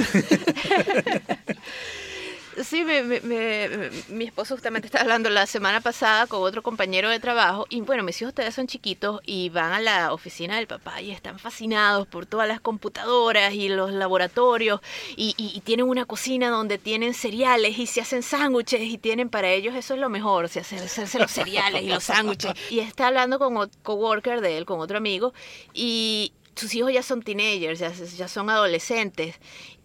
Sí, 2.63 2.83
me- 2.83 3.03
me- 3.03 3.19
me- 3.21 3.89
mi 4.09 4.25
esposo 4.25 4.55
justamente 4.55 4.87
estaba 4.87 5.03
hablando 5.03 5.29
la 5.29 5.45
semana 5.45 5.81
pasada 5.81 6.27
con 6.27 6.41
otro 6.43 6.61
compañero 6.61 7.09
de 7.09 7.19
trabajo 7.19 7.65
y 7.69 7.81
bueno, 7.81 8.03
mis 8.03 8.21
hijos 8.21 8.33
todavía 8.33 8.51
son 8.51 8.67
chiquitos 8.67 9.21
y 9.25 9.49
van 9.49 9.73
a 9.73 9.79
la 9.81 10.13
oficina 10.13 10.57
del 10.57 10.67
papá 10.67 11.01
y 11.01 11.11
están 11.11 11.39
fascinados 11.39 12.07
por 12.07 12.25
todas 12.25 12.47
las 12.47 12.59
computadoras 12.61 13.53
y 13.53 13.69
los 13.69 13.91
laboratorios 13.91 14.81
y, 15.15 15.33
y- 15.37 15.61
tienen 15.61 15.87
una 15.87 16.05
cocina 16.05 16.49
donde 16.49 16.77
tienen 16.77 17.13
cereales 17.13 17.79
y 17.79 17.87
se 17.87 18.01
hacen 18.01 18.21
sándwiches 18.23 18.81
y 18.81 18.97
tienen 18.97 19.29
para 19.29 19.49
ellos 19.49 19.75
eso 19.75 19.93
es 19.93 19.99
lo 19.99 20.09
mejor, 20.09 20.45
o 20.45 20.47
sea, 20.47 20.61
hacer- 20.61 20.83
hacerse 20.83 21.19
los 21.19 21.31
cereales 21.31 21.81
y 21.83 21.87
los 21.89 22.03
sándwiches. 22.03 22.53
Y 22.69 22.79
está 22.79 23.07
hablando 23.07 23.39
con 23.39 23.55
un 23.57 23.69
coworker 23.81 24.41
de 24.41 24.57
él, 24.57 24.65
con 24.65 24.79
otro 24.79 24.97
amigo 24.97 25.33
y 25.73 26.33
sus 26.55 26.73
hijos 26.75 26.91
ya 26.93 27.03
son 27.03 27.21
teenagers, 27.23 27.79
ya, 27.79 27.91
ya 27.91 28.27
son 28.27 28.49
adolescentes. 28.49 29.35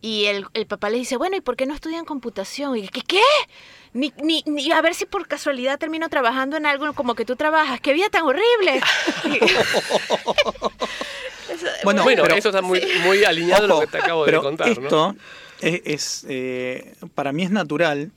Y 0.00 0.26
el, 0.26 0.46
el 0.54 0.66
papá 0.66 0.90
le 0.90 0.98
dice, 0.98 1.16
bueno, 1.16 1.36
¿y 1.36 1.40
por 1.40 1.56
qué 1.56 1.66
no 1.66 1.74
estudian 1.74 2.04
computación? 2.04 2.76
Y 2.76 2.88
¿qué? 2.88 3.00
¿Qué? 3.02 3.20
Ni, 3.94 4.12
ni, 4.22 4.42
ni 4.46 4.70
a 4.70 4.80
ver 4.82 4.94
si 4.94 5.06
por 5.06 5.26
casualidad 5.26 5.78
termino 5.78 6.08
trabajando 6.08 6.56
en 6.56 6.66
algo 6.66 6.92
como 6.92 7.14
que 7.14 7.24
tú 7.24 7.36
trabajas. 7.36 7.80
¡Qué 7.80 7.92
vida 7.94 8.08
tan 8.10 8.22
horrible! 8.24 8.80
Eso- 11.50 11.66
Bueno, 11.84 12.02
Bueno, 12.04 12.22
pero- 12.24 12.36
eso 12.36 12.48
está 12.50 12.62
muy, 12.62 12.82
muy 13.04 13.24
alineado 13.24 13.64
a 13.64 13.68
lo 13.68 13.80
que 13.80 13.86
te 13.86 13.98
acabo 13.98 14.24
de 14.26 14.36
contar, 14.36 14.68
esto 14.68 14.82
¿no? 15.14 15.16
es, 15.60 15.80
es, 15.84 16.26
eh, 16.28 16.94
para 17.14 17.32
mí 17.32 17.42
es 17.42 17.50
natural 17.50 18.12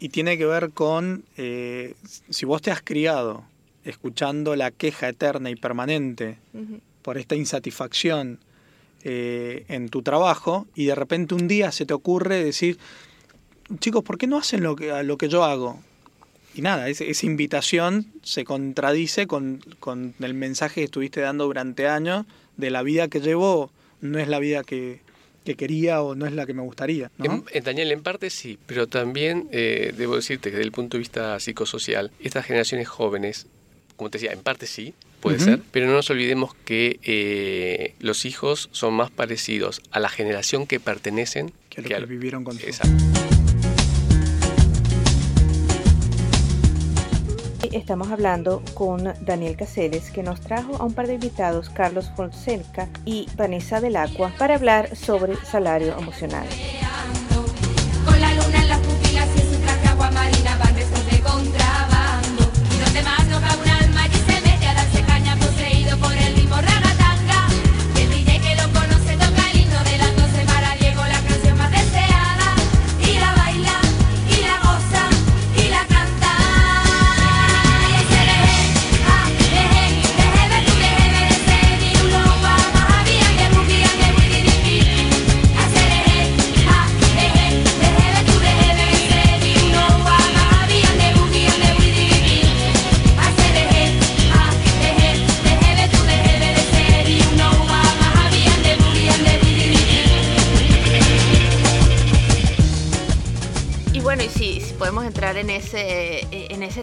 y 0.00 0.08
tiene 0.10 0.36
que 0.36 0.44
ver 0.46 0.70
con 0.72 1.24
eh, 1.36 1.94
si 2.28 2.44
vos 2.44 2.60
te 2.60 2.70
has 2.70 2.82
criado 2.82 3.44
escuchando 3.84 4.56
la 4.56 4.70
queja 4.72 5.08
eterna 5.08 5.48
y 5.50 5.56
permanente. 5.56 6.38
Por 7.06 7.18
esta 7.18 7.36
insatisfacción 7.36 8.40
eh, 9.04 9.64
en 9.68 9.90
tu 9.90 10.02
trabajo 10.02 10.66
y 10.74 10.86
de 10.86 10.96
repente 10.96 11.36
un 11.36 11.46
día 11.46 11.70
se 11.70 11.86
te 11.86 11.94
ocurre 11.94 12.42
decir, 12.42 12.78
chicos, 13.78 14.02
¿por 14.02 14.18
qué 14.18 14.26
no 14.26 14.38
hacen 14.38 14.64
lo 14.64 14.74
que, 14.74 15.04
lo 15.04 15.16
que 15.16 15.28
yo 15.28 15.44
hago? 15.44 15.80
Y 16.56 16.62
nada, 16.62 16.88
esa 16.88 17.26
invitación 17.26 18.12
se 18.24 18.42
contradice 18.42 19.28
con, 19.28 19.60
con 19.78 20.16
el 20.18 20.34
mensaje 20.34 20.80
que 20.80 20.84
estuviste 20.86 21.20
dando 21.20 21.44
durante 21.44 21.86
años 21.86 22.26
de 22.56 22.70
la 22.70 22.82
vida 22.82 23.06
que 23.06 23.20
llevo, 23.20 23.70
no 24.00 24.18
es 24.18 24.26
la 24.26 24.40
vida 24.40 24.64
que, 24.64 24.98
que 25.44 25.54
quería 25.54 26.02
o 26.02 26.16
no 26.16 26.26
es 26.26 26.32
la 26.32 26.44
que 26.44 26.54
me 26.54 26.62
gustaría. 26.62 27.12
en 27.20 27.62
Daniel, 27.62 27.92
en 27.92 28.02
parte 28.02 28.30
sí, 28.30 28.58
pero 28.66 28.88
también 28.88 29.48
eh, 29.52 29.94
debo 29.96 30.16
decirte 30.16 30.50
que 30.50 30.56
desde 30.56 30.66
el 30.66 30.72
punto 30.72 30.96
de 30.96 31.02
vista 31.02 31.38
psicosocial, 31.38 32.10
estas 32.18 32.44
generaciones 32.44 32.88
jóvenes, 32.88 33.46
como 33.94 34.10
te 34.10 34.18
decía, 34.18 34.32
en 34.32 34.40
parte 34.40 34.66
sí, 34.66 34.92
puede 35.26 35.44
ser, 35.44 35.60
pero 35.70 35.86
no 35.86 35.92
nos 35.94 36.08
olvidemos 36.10 36.54
que 36.64 36.98
eh, 37.02 37.94
los 38.00 38.24
hijos 38.24 38.68
son 38.72 38.94
más 38.94 39.10
parecidos 39.10 39.80
a 39.90 40.00
la 40.00 40.08
generación 40.08 40.66
que 40.66 40.80
pertenecen 40.80 41.52
Que 41.70 41.82
lo 41.82 41.82
que 41.84 41.88
que 41.88 41.94
al- 41.94 42.06
vivieron 42.06 42.44
con 42.44 42.56
Exacto. 42.58 43.04
Estamos 47.72 48.08
hablando 48.10 48.62
con 48.74 49.12
Daniel 49.20 49.56
Caceres, 49.56 50.10
que 50.10 50.22
nos 50.22 50.40
trajo 50.40 50.76
a 50.76 50.84
un 50.84 50.94
par 50.94 51.06
de 51.08 51.14
invitados, 51.14 51.68
Carlos 51.68 52.10
Fonseca 52.16 52.88
y 53.04 53.28
Vanessa 53.36 53.80
del 53.80 53.96
Acua, 53.96 54.32
para 54.38 54.54
hablar 54.54 54.96
sobre 54.96 55.36
salario 55.44 55.94
emocional. 55.98 56.46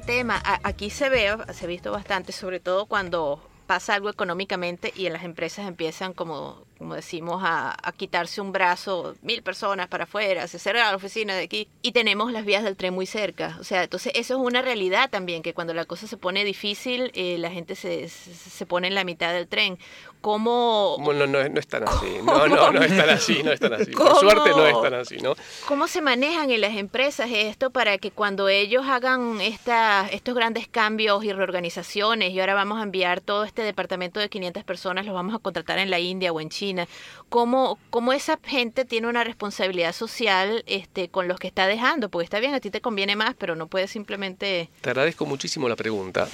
Tema, 0.05 0.41
a- 0.43 0.59
aquí 0.63 0.89
se 0.89 1.09
ve, 1.09 1.35
se 1.53 1.65
ha 1.65 1.67
visto 1.67 1.91
bastante, 1.91 2.31
sobre 2.31 2.59
todo 2.59 2.85
cuando 2.85 3.41
pasa 3.67 3.93
algo 3.93 4.09
económicamente 4.09 4.91
y 4.95 5.05
en 5.05 5.13
las 5.13 5.23
empresas 5.23 5.67
empiezan 5.67 6.13
como 6.13 6.65
como 6.83 6.95
decimos, 6.95 7.41
a, 7.45 7.77
a 7.81 7.91
quitarse 7.93 8.41
un 8.41 8.51
brazo, 8.51 9.15
mil 9.21 9.41
personas 9.41 9.87
para 9.87 10.03
afuera, 10.03 10.49
se 10.49 10.59
cerra 10.59 10.91
la 10.91 10.97
oficina 10.97 11.33
de 11.33 11.43
aquí 11.43 11.69
y 11.81 11.93
tenemos 11.93 12.33
las 12.33 12.43
vías 12.43 12.61
del 12.61 12.75
tren 12.75 12.93
muy 12.93 13.05
cerca. 13.05 13.55
O 13.61 13.63
sea, 13.63 13.83
entonces 13.83 14.11
eso 14.15 14.33
es 14.33 14.39
una 14.45 14.61
realidad 14.61 15.09
también, 15.09 15.43
que 15.43 15.53
cuando 15.53 15.73
la 15.73 15.85
cosa 15.85 16.07
se 16.07 16.17
pone 16.17 16.43
difícil, 16.43 17.09
eh, 17.13 17.37
la 17.39 17.51
gente 17.51 17.75
se, 17.75 18.09
se, 18.09 18.65
pone 18.65 18.89
en 18.89 18.95
la 18.95 19.05
mitad 19.05 19.31
del 19.31 19.47
tren. 19.47 19.79
¿Cómo, 20.19 20.97
No, 20.99 21.13
no, 21.13 21.25
no, 21.25 21.47
no 21.47 21.59
es 21.59 21.67
tan 21.67 21.87
así. 21.87 22.07
No, 22.23 22.47
no, 22.47 22.71
no 22.71 22.81
es 22.81 22.97
tan 22.97 23.09
así, 23.09 23.43
no 23.43 23.51
es 23.51 23.59
tan 23.59 23.73
así. 23.73 23.91
Por 23.91 24.07
¿Cómo? 24.07 24.19
suerte 24.19 24.49
no 24.49 24.65
es 24.65 24.81
tan 24.81 24.93
así, 24.93 25.17
¿no? 25.17 25.35
¿Cómo 25.67 25.87
se 25.87 26.01
manejan 26.01 26.49
en 26.51 26.61
las 26.61 26.75
empresas 26.75 27.29
esto 27.31 27.69
para 27.69 27.97
que 27.97 28.11
cuando 28.11 28.49
ellos 28.49 28.85
hagan 28.87 29.39
esta, 29.39 30.07
estos 30.11 30.35
grandes 30.35 30.67
cambios 30.67 31.23
y 31.23 31.31
reorganizaciones 31.31 32.31
y 32.31 32.39
ahora 32.39 32.55
vamos 32.55 32.79
a 32.79 32.83
enviar 32.83 33.21
todo 33.21 33.43
este 33.43 33.61
departamento 33.61 34.19
de 34.19 34.29
500 34.29 34.63
personas, 34.63 35.05
los 35.05 35.13
vamos 35.13 35.35
a 35.35 35.39
contratar 35.39 35.79
en 35.79 35.89
la 35.89 35.99
India 35.99 36.31
o 36.31 36.41
en 36.41 36.49
China, 36.49 36.72
¿cómo, 37.29 37.77
cómo 37.89 38.13
esa 38.13 38.39
gente 38.43 38.85
tiene 38.85 39.07
una 39.07 39.23
responsabilidad 39.23 39.93
social 39.93 40.63
este, 40.67 41.09
con 41.09 41.27
los 41.27 41.39
que 41.39 41.47
está 41.47 41.67
dejando? 41.67 42.09
Porque 42.09 42.25
está 42.25 42.39
bien, 42.39 42.53
a 42.53 42.59
ti 42.59 42.69
te 42.69 42.81
conviene 42.81 43.15
más, 43.15 43.35
pero 43.37 43.55
no 43.55 43.67
puedes 43.67 43.91
simplemente... 43.91 44.69
Te 44.81 44.89
agradezco 44.89 45.25
muchísimo 45.25 45.67
la 45.69 45.75
pregunta, 45.75 46.27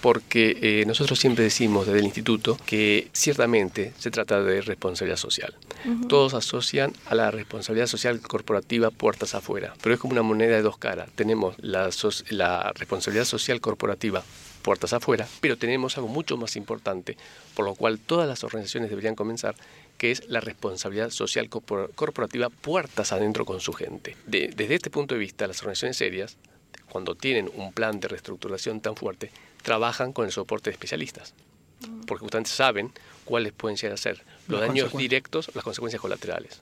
porque 0.00 0.58
eh, 0.60 0.84
nosotros 0.86 1.18
siempre 1.18 1.44
decimos 1.44 1.86
desde 1.86 1.98
el 2.00 2.04
instituto 2.06 2.58
que 2.66 3.08
ciertamente 3.12 3.92
se 3.98 4.10
trata 4.10 4.42
de 4.42 4.60
responsabilidad 4.60 5.16
social. 5.18 5.54
Todos 6.08 6.34
asocian 6.34 6.92
a 7.06 7.14
la 7.14 7.30
responsabilidad 7.30 7.86
social 7.86 8.20
corporativa 8.20 8.90
puertas 8.90 9.34
afuera, 9.34 9.74
pero 9.82 9.94
es 9.94 10.00
como 10.00 10.12
una 10.12 10.22
moneda 10.22 10.56
de 10.56 10.62
dos 10.62 10.78
caras. 10.78 11.08
Tenemos 11.14 11.54
la, 11.58 11.92
so- 11.92 12.10
la 12.30 12.72
responsabilidad 12.74 13.24
social 13.24 13.60
corporativa 13.60 14.22
puertas 14.66 14.92
afuera, 14.92 15.28
pero 15.40 15.56
tenemos 15.56 15.96
algo 15.96 16.08
mucho 16.08 16.36
más 16.36 16.56
importante, 16.56 17.16
por 17.54 17.64
lo 17.64 17.76
cual 17.76 18.00
todas 18.00 18.28
las 18.28 18.42
organizaciones 18.42 18.90
deberían 18.90 19.14
comenzar, 19.14 19.54
que 19.96 20.10
es 20.10 20.28
la 20.28 20.40
responsabilidad 20.40 21.10
social 21.10 21.48
corpor- 21.48 21.92
corporativa 21.94 22.50
puertas 22.50 23.12
adentro 23.12 23.44
con 23.44 23.60
su 23.60 23.72
gente. 23.72 24.16
De- 24.26 24.48
desde 24.56 24.74
este 24.74 24.90
punto 24.90 25.14
de 25.14 25.20
vista, 25.20 25.46
las 25.46 25.60
organizaciones 25.60 25.96
serias, 25.98 26.36
cuando 26.90 27.14
tienen 27.14 27.48
un 27.54 27.72
plan 27.72 28.00
de 28.00 28.08
reestructuración 28.08 28.80
tan 28.80 28.96
fuerte, 28.96 29.30
trabajan 29.62 30.12
con 30.12 30.26
el 30.26 30.32
soporte 30.32 30.70
de 30.70 30.74
especialistas, 30.74 31.32
porque 32.08 32.22
justamente 32.22 32.50
saben 32.50 32.90
cuáles 33.24 33.52
pueden 33.52 33.76
llegar 33.76 33.92
a 33.92 33.96
ser 33.98 34.16
los 34.48 34.58
Las 34.60 34.68
daños 34.68 34.92
directos, 34.98 35.48
las 35.54 35.62
consecuencias 35.62 36.00
colaterales. 36.02 36.60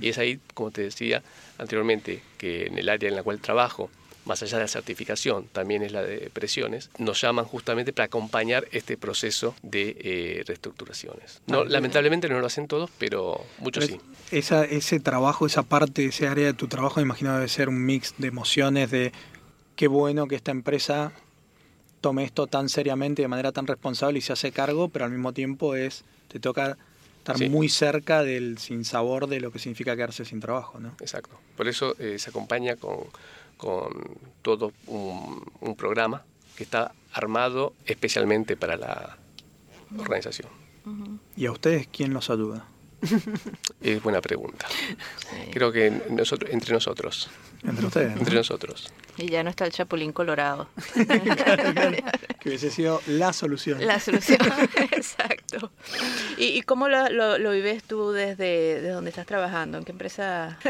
Y 0.00 0.08
es 0.08 0.16
ahí, 0.16 0.40
como 0.54 0.70
te 0.70 0.80
decía 0.82 1.22
anteriormente, 1.58 2.22
que 2.38 2.66
en 2.66 2.78
el 2.78 2.88
área 2.88 3.10
en 3.10 3.16
la 3.16 3.22
cual 3.22 3.40
trabajo, 3.40 3.90
más 4.26 4.42
allá 4.42 4.58
de 4.58 4.64
la 4.64 4.68
certificación, 4.68 5.46
también 5.52 5.82
es 5.82 5.92
la 5.92 6.02
de 6.02 6.28
presiones, 6.32 6.90
nos 6.98 7.20
llaman 7.22 7.44
justamente 7.46 7.92
para 7.92 8.06
acompañar 8.06 8.66
este 8.72 8.96
proceso 8.98 9.54
de 9.62 9.96
eh, 10.00 10.44
reestructuraciones. 10.46 11.40
No, 11.46 11.60
Ah, 11.60 11.64
lamentablemente 11.66 12.28
no 12.28 12.38
lo 12.40 12.46
hacen 12.46 12.66
todos, 12.68 12.90
pero 12.98 13.40
muchos 13.58 13.86
sí. 13.86 13.98
Esa, 14.32 14.64
ese 14.64 15.00
trabajo, 15.00 15.46
esa 15.46 15.62
parte, 15.62 16.04
ese 16.06 16.26
área 16.28 16.46
de 16.46 16.52
tu 16.54 16.66
trabajo, 16.68 16.96
me 17.00 17.02
imagino 17.04 17.32
debe 17.34 17.48
ser 17.48 17.68
un 17.68 17.84
mix 17.86 18.14
de 18.18 18.26
emociones, 18.28 18.90
de 18.90 19.12
qué 19.76 19.86
bueno 19.88 20.26
que 20.26 20.34
esta 20.34 20.50
empresa 20.50 21.12
tome 22.00 22.24
esto 22.24 22.46
tan 22.46 22.68
seriamente, 22.68 23.22
de 23.22 23.28
manera 23.28 23.52
tan 23.52 23.66
responsable 23.66 24.18
y 24.18 24.22
se 24.22 24.32
hace 24.32 24.52
cargo, 24.52 24.88
pero 24.88 25.04
al 25.04 25.10
mismo 25.12 25.32
tiempo 25.32 25.74
es 25.76 26.04
te 26.28 26.40
toca 26.40 26.76
estar 27.18 27.38
Sí. 27.38 27.48
muy 27.48 27.68
cerca 27.68 28.22
del 28.22 28.58
sinsabor 28.58 29.26
de 29.26 29.40
lo 29.40 29.50
que 29.50 29.58
significa 29.58 29.96
quedarse 29.96 30.24
sin 30.24 30.38
trabajo, 30.40 30.78
¿no? 30.78 30.94
Exacto. 31.00 31.38
Por 31.56 31.66
eso 31.66 31.96
eh, 31.98 32.18
se 32.18 32.30
acompaña 32.30 32.76
con, 32.76 32.98
con 33.56 34.18
todo 34.42 34.72
un, 34.86 35.44
un 35.60 35.76
programa 35.76 36.24
que 36.56 36.64
está 36.64 36.92
armado 37.12 37.74
especialmente 37.84 38.56
para 38.56 38.76
la 38.76 39.18
organización. 39.98 40.48
¿Y 41.36 41.46
a 41.46 41.52
ustedes 41.52 41.88
quién 41.88 42.12
los 42.12 42.30
ayuda? 42.30 42.66
Es 43.80 44.02
buena 44.02 44.20
pregunta. 44.20 44.66
Creo 45.52 45.70
que 45.70 45.90
nosotros, 46.10 46.50
entre 46.52 46.72
nosotros. 46.72 47.28
Entre 47.68 47.86
ustedes. 47.86 48.12
¿no? 48.14 48.18
Entre 48.20 48.34
nosotros. 48.34 48.92
Y 49.18 49.28
ya 49.30 49.42
no 49.42 49.50
está 49.50 49.64
el 49.66 49.72
chapulín 49.72 50.12
colorado. 50.12 50.68
Que 52.40 52.50
hubiese 52.50 52.70
sido 52.70 53.00
la 53.08 53.32
solución. 53.32 53.84
La 53.84 53.98
solución, 53.98 54.38
exacto. 54.92 55.72
¿Y, 56.38 56.44
y 56.58 56.62
cómo 56.62 56.86
lo, 56.88 57.08
lo- 57.08 57.38
lo 57.38 57.50
vives 57.50 57.82
tú 57.82 58.12
desde, 58.12 58.76
desde 58.76 58.88
donde 58.90 59.10
estás 59.10 59.26
trabajando? 59.26 59.78
¿En 59.78 59.84
qué 59.84 59.90
empresa? 59.92 60.56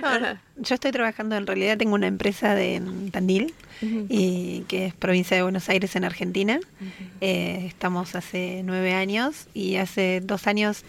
No, 0.00 0.18
no, 0.20 0.38
yo 0.56 0.74
estoy 0.74 0.92
trabajando, 0.92 1.36
en 1.36 1.46
realidad 1.46 1.76
tengo 1.78 1.94
una 1.94 2.06
empresa 2.06 2.54
de 2.54 2.80
Tandil, 3.10 3.54
y 3.80 4.60
que 4.68 4.86
es 4.86 4.94
provincia 4.94 5.36
de 5.36 5.42
Buenos 5.42 5.68
Aires 5.68 5.96
en 5.96 6.04
Argentina. 6.04 6.60
Eh, 7.20 7.64
estamos 7.66 8.14
hace 8.14 8.62
nueve 8.64 8.94
años 8.94 9.46
y 9.54 9.76
hace 9.76 10.20
dos 10.22 10.46
años 10.46 10.84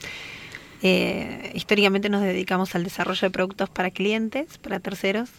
eh, 0.82 1.52
históricamente 1.54 2.10
nos 2.10 2.22
dedicamos 2.22 2.76
al 2.76 2.84
desarrollo 2.84 3.22
de 3.22 3.32
productos 3.32 3.70
para 3.70 3.92
clientes, 3.92 4.58
para 4.58 4.80
terceros, 4.80 5.30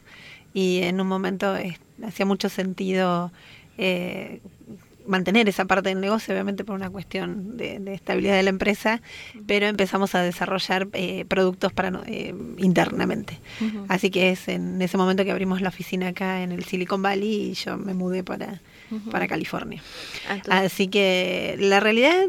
y 0.54 0.82
en 0.82 1.00
un 1.00 1.06
momento 1.06 1.56
eh, 1.56 1.78
hacía 2.04 2.26
mucho 2.26 2.48
sentido 2.48 3.30
eh, 3.78 4.40
mantener 5.06 5.48
esa 5.48 5.66
parte 5.66 5.90
del 5.90 6.00
negocio, 6.00 6.34
obviamente 6.34 6.64
por 6.64 6.74
una 6.74 6.90
cuestión 6.90 7.56
de, 7.56 7.78
de 7.78 7.94
estabilidad 7.94 8.34
de 8.34 8.42
la 8.42 8.50
empresa, 8.50 9.02
pero 9.46 9.66
empezamos 9.66 10.16
a 10.16 10.22
desarrollar 10.22 10.88
productos 11.28 11.72
para 11.72 12.02
internamente. 12.58 13.38
Así 13.86 14.10
que 14.10 14.30
es 14.30 14.48
en 14.48 14.82
ese 14.82 14.96
momento 14.96 15.24
que 15.24 15.30
abrimos 15.30 15.60
la 15.60 15.68
oficina 15.68 16.08
acá 16.08 16.42
en 16.42 16.50
el 16.50 16.64
Silicon 16.64 17.02
Valley 17.02 17.50
y 17.50 17.54
yo 17.54 17.76
me 17.76 17.94
mudé 17.94 18.24
para, 18.24 18.60
para 19.12 19.28
California. 19.28 19.80
Ah, 20.28 20.62
Así 20.62 20.88
que 20.88 21.54
la 21.60 21.78
realidad, 21.78 22.26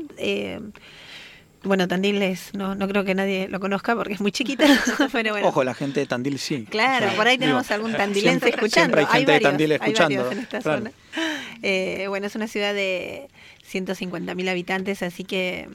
bueno, 1.68 1.88
Tandil 1.88 2.22
es, 2.22 2.53
no, 2.53 2.74
no 2.76 2.88
creo 2.88 3.03
que 3.03 3.13
nadie 3.15 3.47
lo 3.47 3.59
conozca 3.59 3.95
porque 3.95 4.13
es 4.13 4.22
muy 4.22 4.32
chiquita, 4.32 4.65
pero 5.11 5.32
bueno. 5.34 5.47
Ojo, 5.49 5.63
la 5.63 5.74
gente 5.74 5.99
de 5.99 6.05
Tandil 6.07 6.39
sí. 6.39 6.65
Claro, 6.70 7.05
O 7.05 7.09
sea, 7.09 7.18
por 7.18 7.28
ahí 7.28 7.38
digo, 7.38 7.45
tenemos 7.47 7.72
algún 7.72 7.91
tandilense 7.97 8.39
siempre- 8.47 8.49
escuchando. 8.49 8.97
Siempre 8.97 9.01
hay 9.01 9.07
gente 9.20 9.32
de 9.32 9.38
varios, 9.38 9.51
Tandil 9.51 9.72
hay 9.72 9.76
escuchando. 9.78 10.32
en 10.32 10.39
esta 10.39 10.59
claro. 10.59 10.78
zona. 10.80 10.91
Eh, 11.63 12.05
bueno, 12.09 12.28
es 12.28 12.36
una 12.36 12.47
ciudad 12.47 12.74
de 12.74 13.28
150.000 13.72 14.49
habitantes, 14.49 15.03
así 15.03 15.24
que 15.24 15.68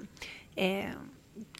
eh, 0.56 0.92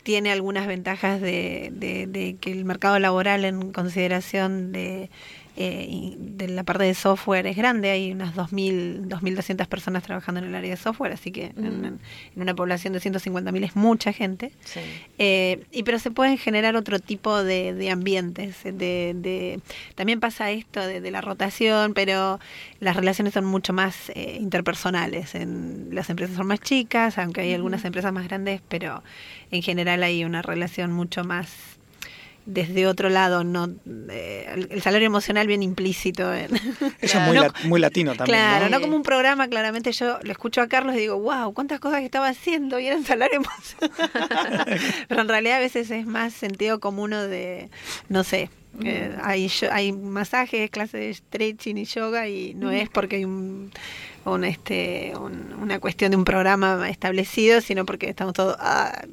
tiene 0.03 0.33
algunas 0.33 0.67
ventajas 0.67 1.21
de, 1.21 1.71
de- 1.73 2.07
de 2.07 2.37
que 2.41 2.51
el 2.53 2.65
mercado 2.65 2.99
laboral 2.99 3.45
en 3.45 3.73
consideración 3.73 4.73
de, 4.73 5.11
eh, 5.57 5.87
y 5.89 6.17
de 6.19 6.49
la 6.49 6.65
parte 6.65 6.85
de 6.85 6.95
software 6.95 7.47
es 7.47 7.57
grande, 7.57 7.91
hay 7.91 8.13
unas 8.13 8.35
2.000, 8.35 9.07
2.200 9.09 9.67
personas 9.67 10.03
trabajando 10.03 10.41
en 10.41 10.47
el 10.47 10.55
área 10.55 10.71
de 10.71 10.77
software, 10.77 11.13
así 11.13 11.31
que 11.31 11.53
en, 11.57 11.85
en 11.85 12.01
una 12.43 12.55
población 12.55 12.93
de 12.95 13.01
150.000 13.01 13.65
es 13.65 13.77
mucha 13.77 14.13
gente. 14.13 14.53
Sí. 14.65 14.81
Eh, 15.19 15.65
y 15.71 15.83
pero 15.83 15.99
se 15.99 16.11
pueden 16.11 16.39
generar 16.39 16.75
otro 16.77 16.99
tipo 17.01 17.43
de, 17.45 17.75
de 17.75 17.91
ambientes. 17.91 18.63
De, 18.65 19.13
de- 19.15 19.61
también 19.95 20.21
pasa 20.21 20.51
esto 20.51 20.81
de, 20.81 21.01
de 21.01 21.11
la 21.11 21.21
rotación, 21.21 21.93
pero 21.95 22.41
las 22.81 22.97
relaciones 22.97 23.35
son 23.35 23.45
mucho 23.45 23.73
más 23.73 24.11
eh, 24.15 24.39
interpersonales. 24.41 25.35
En, 25.35 25.89
las 25.93 26.09
empresas 26.11 26.37
son 26.37 26.47
más 26.47 26.61
chicas, 26.61 27.19
aunque 27.19 27.43
hay 27.43 27.53
algunas 27.53 27.85
empresas 27.85 28.13
más 28.13 28.25
grandes, 28.27 28.63
pero 28.69 29.03
en 29.51 29.63
general 29.63 30.03
hay 30.03 30.25
una 30.25 30.41
relación 30.41 30.93
mucho 30.93 31.25
más 31.25 31.53
desde 32.45 32.87
otro 32.87 33.09
lado, 33.09 33.45
no 33.45 33.69
eh, 34.11 34.67
el, 34.71 34.83
salario 34.83 35.07
emocional 35.07 35.47
bien 35.47 35.63
implícito. 35.63 36.33
En, 36.35 36.55
Eso 37.01 37.19
es 37.19 37.21
muy, 37.27 37.37
No 37.37 37.43
la- 37.43 37.55
muy 37.65 37.81
latino 37.81 38.15
también. 38.15 38.39
Claro, 38.39 38.69
¿no? 38.69 38.77
no 38.77 38.81
como 38.81 38.97
un 38.97 39.03
programa, 39.03 39.49
claramente 39.49 39.93
yo 39.93 40.19
lo 40.23 40.33
escucho 40.33 40.61
a 40.61 40.69
Carlos 40.69 40.95
y 40.97 40.99
digo, 40.99 41.19
wow, 41.19 41.53
cuántas 41.55 41.81
cosas 41.81 42.01
que 42.01 42.07
estaba 42.07 42.29
haciendo 42.29 42.79
y 42.81 42.87
eran 42.87 43.05
salario 43.05 43.37
emocional. 43.37 44.81
Pero 45.09 45.21
en 45.21 45.29
realidad 45.29 45.59
a 45.59 45.61
veces 45.61 45.91
es 45.91 46.07
más 46.07 46.33
sentido 46.33 46.81
común 46.81 47.11
de, 47.11 47.69
no 48.09 48.25
sé, 48.25 48.51
eh, 48.85 49.15
hay, 49.23 49.51
hay 49.71 49.93
masajes, 49.93 50.71
clases 50.71 50.93
de 51.01 51.15
stretching 51.15 51.77
y 51.77 51.85
yoga 51.85 52.29
y 52.29 52.55
no 52.55 52.71
es 52.71 52.89
porque 52.89 53.17
hay 53.17 53.25
un, 53.25 53.71
un, 54.25 54.45
este, 54.45 55.13
un- 55.21 55.53
una 55.61 55.79
cuestión 55.81 56.11
de 56.11 56.17
un 56.17 56.25
programa 56.25 56.89
establecido, 56.89 57.61
sino 57.61 57.85
porque 57.85 58.09
estamos 58.09 58.35
todos... 58.35 58.57
ah, 58.61 59.05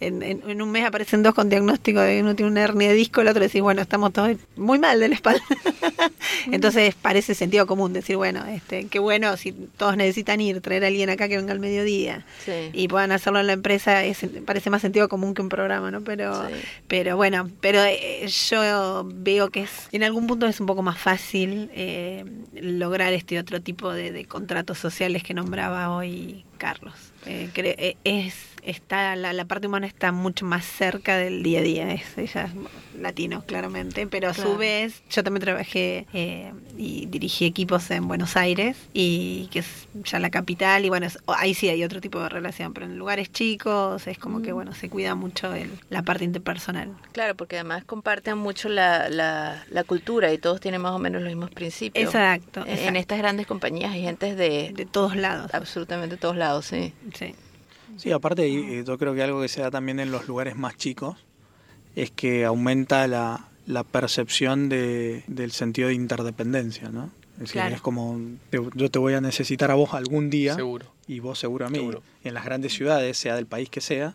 en, 0.00 0.20
en- 0.24 0.42
en 0.48 0.60
un 0.60 0.70
mes 0.72 0.84
aparecen 0.84 1.22
dos 1.22 1.32
con 1.32 1.48
diagnóstico 1.48 2.00
de 2.00 2.20
uno 2.22 2.34
tiene 2.34 2.50
una 2.50 2.62
hernia 2.62 2.88
de 2.88 2.94
disco, 2.94 3.20
el 3.20 3.28
otro 3.28 3.40
decís, 3.42 3.62
bueno, 3.62 3.80
estamos 3.82 4.12
todos 4.12 4.36
muy 4.56 4.80
mal 4.80 4.98
de 4.98 5.08
la 5.08 5.14
espalda. 5.14 5.40
Entonces 6.50 6.94
parece 7.00 7.34
sentido 7.36 7.66
común 7.68 7.92
decir, 7.92 8.16
bueno, 8.16 8.44
este, 8.46 8.86
qué 8.88 8.98
bueno, 8.98 9.36
si 9.36 9.52
todos 9.52 9.96
necesitan 9.96 10.40
ir, 10.40 10.60
traer 10.60 10.82
a 10.84 10.86
alguien 10.88 11.08
acá 11.10 11.28
que 11.28 11.36
venga 11.36 11.52
al 11.52 11.60
mediodía 11.60 12.24
Sí. 12.44 12.70
y 12.72 12.88
puedan 12.88 13.12
hacerlo 13.12 13.38
en 13.40 13.46
la 13.46 13.52
empresa, 13.52 14.04
es, 14.04 14.18
parece 14.44 14.70
más 14.70 14.82
sentido 14.82 15.08
común 15.08 15.34
que 15.34 15.42
un 15.42 15.48
programa, 15.48 15.90
¿no? 15.92 16.00
Pero, 16.02 16.48
Sí. 16.48 16.54
pero 16.88 17.16
bueno, 17.16 17.48
pero 17.60 17.80
eh, 17.84 18.26
yo 18.50 19.06
veo 19.14 19.50
que 19.50 19.62
es, 19.62 19.70
en 19.92 20.02
algún 20.02 20.26
punto 20.26 20.46
es 20.46 20.58
un 20.60 20.66
poco 20.66 20.82
más 20.82 20.98
fácil 20.98 21.70
eh, 21.74 22.24
lograr 22.54 23.12
este 23.12 23.38
otro 23.38 23.60
tipo 23.62 23.92
de, 23.92 24.10
de 24.10 24.24
contratos 24.42 24.76
sociales 24.76 25.22
que 25.22 25.34
nombraba 25.34 25.94
hoy 25.94 26.44
Carlos. 26.58 27.12
Eh, 27.26 27.48
eh, 27.54 27.96
es 28.02 28.34
está 28.62 29.14
la, 29.16 29.32
la 29.32 29.44
parte 29.44 29.66
humana 29.66 29.86
está 29.86 30.12
mucho 30.12 30.44
más 30.46 30.64
cerca 30.64 31.16
del 31.16 31.42
día 31.42 31.60
a 31.60 31.62
día. 31.62 31.92
Es, 31.92 32.16
ella 32.16 32.44
es 32.44 32.52
latino, 33.00 33.42
claramente, 33.46 34.06
pero 34.06 34.30
a 34.30 34.32
Claro. 34.32 34.52
su 34.52 34.56
vez 34.58 35.02
yo 35.10 35.24
también 35.24 35.42
trabajé 35.42 36.06
eh, 36.12 36.52
y 36.76 37.06
dirigí 37.06 37.44
equipos 37.44 37.90
en 37.90 38.06
Buenos 38.06 38.36
Aires 38.36 38.76
y 38.92 39.48
que 39.50 39.60
es 39.60 39.88
ya 40.04 40.18
la 40.18 40.30
capital 40.30 40.84
y 40.84 40.88
bueno, 40.88 41.06
es- 41.06 41.18
ahí 41.26 41.54
sí 41.54 41.68
hay 41.68 41.82
otro 41.84 42.00
tipo 42.00 42.20
de 42.20 42.28
relación, 42.28 42.72
pero 42.72 42.86
en 42.86 42.96
lugares 42.98 43.30
chicos 43.32 44.06
es 44.06 44.18
como 44.18 44.42
que 44.42 44.52
bueno, 44.52 44.74
se 44.74 44.88
cuida 44.88 45.14
mucho 45.14 45.52
el- 45.54 45.78
la 45.90 46.02
parte 46.02 46.24
interpersonal. 46.24 46.92
Claro, 47.12 47.34
porque 47.34 47.56
además 47.56 47.84
comparten 47.84 48.38
mucho 48.38 48.68
la, 48.68 49.08
la, 49.08 49.64
la 49.70 49.84
cultura 49.84 50.32
y 50.32 50.38
todos 50.38 50.60
tienen 50.60 50.80
más 50.82 50.92
o 50.92 50.98
menos 50.98 51.22
los 51.22 51.30
mismos 51.30 51.50
principios. 51.50 52.04
Exacto, 52.06 52.60
En, 52.66 52.72
exacto. 52.72 52.98
estas 52.98 53.18
grandes 53.18 53.46
compañías 53.46 53.92
hay 53.92 54.02
gente 54.02 54.34
de, 54.34 54.72
de 54.74 54.86
todos 54.86 55.16
lados. 55.16 55.52
Absolutamente 55.54 56.16
todos 56.16 56.36
lados, 56.36 56.66
sí. 56.66 56.92
Sí. 57.14 57.34
Sí, 58.02 58.10
aparte 58.12 58.82
yo 58.84 58.98
creo 58.98 59.14
que 59.14 59.22
algo 59.22 59.40
que 59.40 59.48
se 59.48 59.60
da 59.60 59.70
también 59.70 60.00
en 60.00 60.10
los 60.10 60.26
lugares 60.26 60.56
más 60.56 60.76
chicos 60.76 61.16
es 61.94 62.10
que 62.10 62.44
aumenta 62.44 63.06
la, 63.06 63.48
la 63.66 63.84
percepción 63.84 64.68
de, 64.68 65.22
del 65.28 65.52
sentido 65.52 65.88
de 65.88 65.94
interdependencia, 65.94 66.88
¿no? 66.88 67.10
Es 67.34 67.52
decir, 67.52 67.62
es 67.72 67.80
como 67.80 68.20
te- 68.50 68.60
yo 68.74 68.90
te 68.90 68.98
voy 68.98 69.14
a 69.14 69.20
necesitar 69.20 69.70
a 69.70 69.74
vos 69.74 69.94
algún 69.94 70.30
día 70.30 70.54
Seguro. 70.54 70.86
y 71.06 71.20
vos 71.20 71.38
seguro 71.38 71.66
a 71.66 71.70
mí. 71.70 71.78
Seguro. 71.78 72.02
En 72.24 72.34
las 72.34 72.44
grandes 72.44 72.72
ciudades, 72.74 73.16
sea 73.16 73.34
del 73.36 73.46
país 73.46 73.68
que 73.70 73.80
sea, 73.80 74.14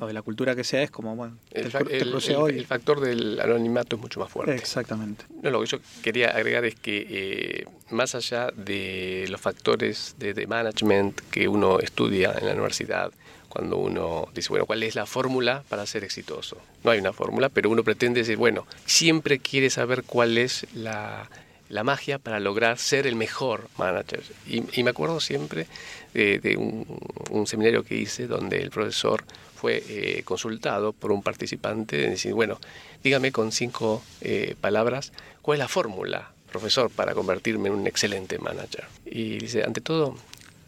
o 0.00 0.06
de 0.06 0.12
la 0.12 0.22
cultura 0.22 0.54
que 0.54 0.64
sea, 0.64 0.82
es 0.82 0.90
como, 0.90 1.14
bueno, 1.16 1.36
El, 1.50 1.70
te 1.70 2.64
factor 2.64 3.00
del 3.00 3.40
anonimato 3.40 3.96
es 3.96 4.02
mucho 4.02 4.20
más 4.20 4.30
fuerte. 4.30 4.54
Exactamente. 4.54 5.24
No, 5.42 5.50
lo 5.50 5.60
que 5.60 5.66
yo 5.66 5.78
quería 6.02 6.30
agregar 6.30 6.64
es 6.64 6.74
que 6.74 7.06
eh, 7.08 7.66
más 7.90 8.14
allá 8.14 8.50
de 8.54 9.26
los 9.28 9.40
factores 9.40 10.16
de, 10.18 10.34
de 10.34 10.46
management 10.46 11.20
que 11.30 11.48
uno 11.48 11.80
estudia 11.80 12.32
en 12.38 12.46
la 12.46 12.52
universidad, 12.52 13.12
cuando 13.48 13.78
uno 13.78 14.28
dice, 14.32 14.48
bueno, 14.48 14.64
¿cuál 14.64 14.82
es 14.82 14.94
la 14.94 15.06
fórmula 15.06 15.64
para 15.68 15.84
ser 15.84 16.04
exitoso? 16.04 16.56
No 16.84 16.92
hay 16.92 17.00
una 17.00 17.12
fórmula, 17.12 17.48
pero 17.48 17.68
uno 17.68 17.82
pretende 17.82 18.20
decir, 18.20 18.36
bueno, 18.36 18.66
siempre 18.86 19.40
quiere 19.40 19.70
saber 19.70 20.04
cuál 20.04 20.38
es 20.38 20.66
la, 20.72 21.28
la 21.70 21.84
magia 21.84 22.18
para 22.18 22.40
lograr 22.40 22.78
ser 22.78 23.06
el 23.06 23.16
mejor 23.16 23.68
manager. 23.78 24.22
Y, 24.46 24.82
me 24.82 24.90
acuerdo 24.90 25.20
siempre 25.20 25.66
de, 26.12 26.38
de 26.38 26.56
un, 26.56 27.46
seminario 27.46 27.84
que 27.84 27.96
hice 27.96 28.26
donde 28.26 28.60
el 28.60 28.70
profesor 28.70 29.24
fue 29.54 29.82
eh, 29.88 30.22
consultado 30.24 30.92
por 30.92 31.12
un 31.12 31.22
participante 31.22 31.96
de 31.96 32.10
decir, 32.10 32.34
bueno, 32.34 32.58
dígame 33.04 33.30
con 33.30 33.52
cinco 33.52 34.02
eh, 34.20 34.56
palabras, 34.60 35.12
¿cuál 35.42 35.56
es 35.56 35.58
la 35.60 35.68
fórmula, 35.68 36.32
profesor, 36.50 36.90
para 36.90 37.14
convertirme 37.14 37.68
en 37.68 37.74
un 37.74 37.86
excelente 37.86 38.38
manager? 38.38 38.84
Y 39.04 39.38
dice, 39.38 39.62
ante 39.62 39.80
todo, 39.80 40.16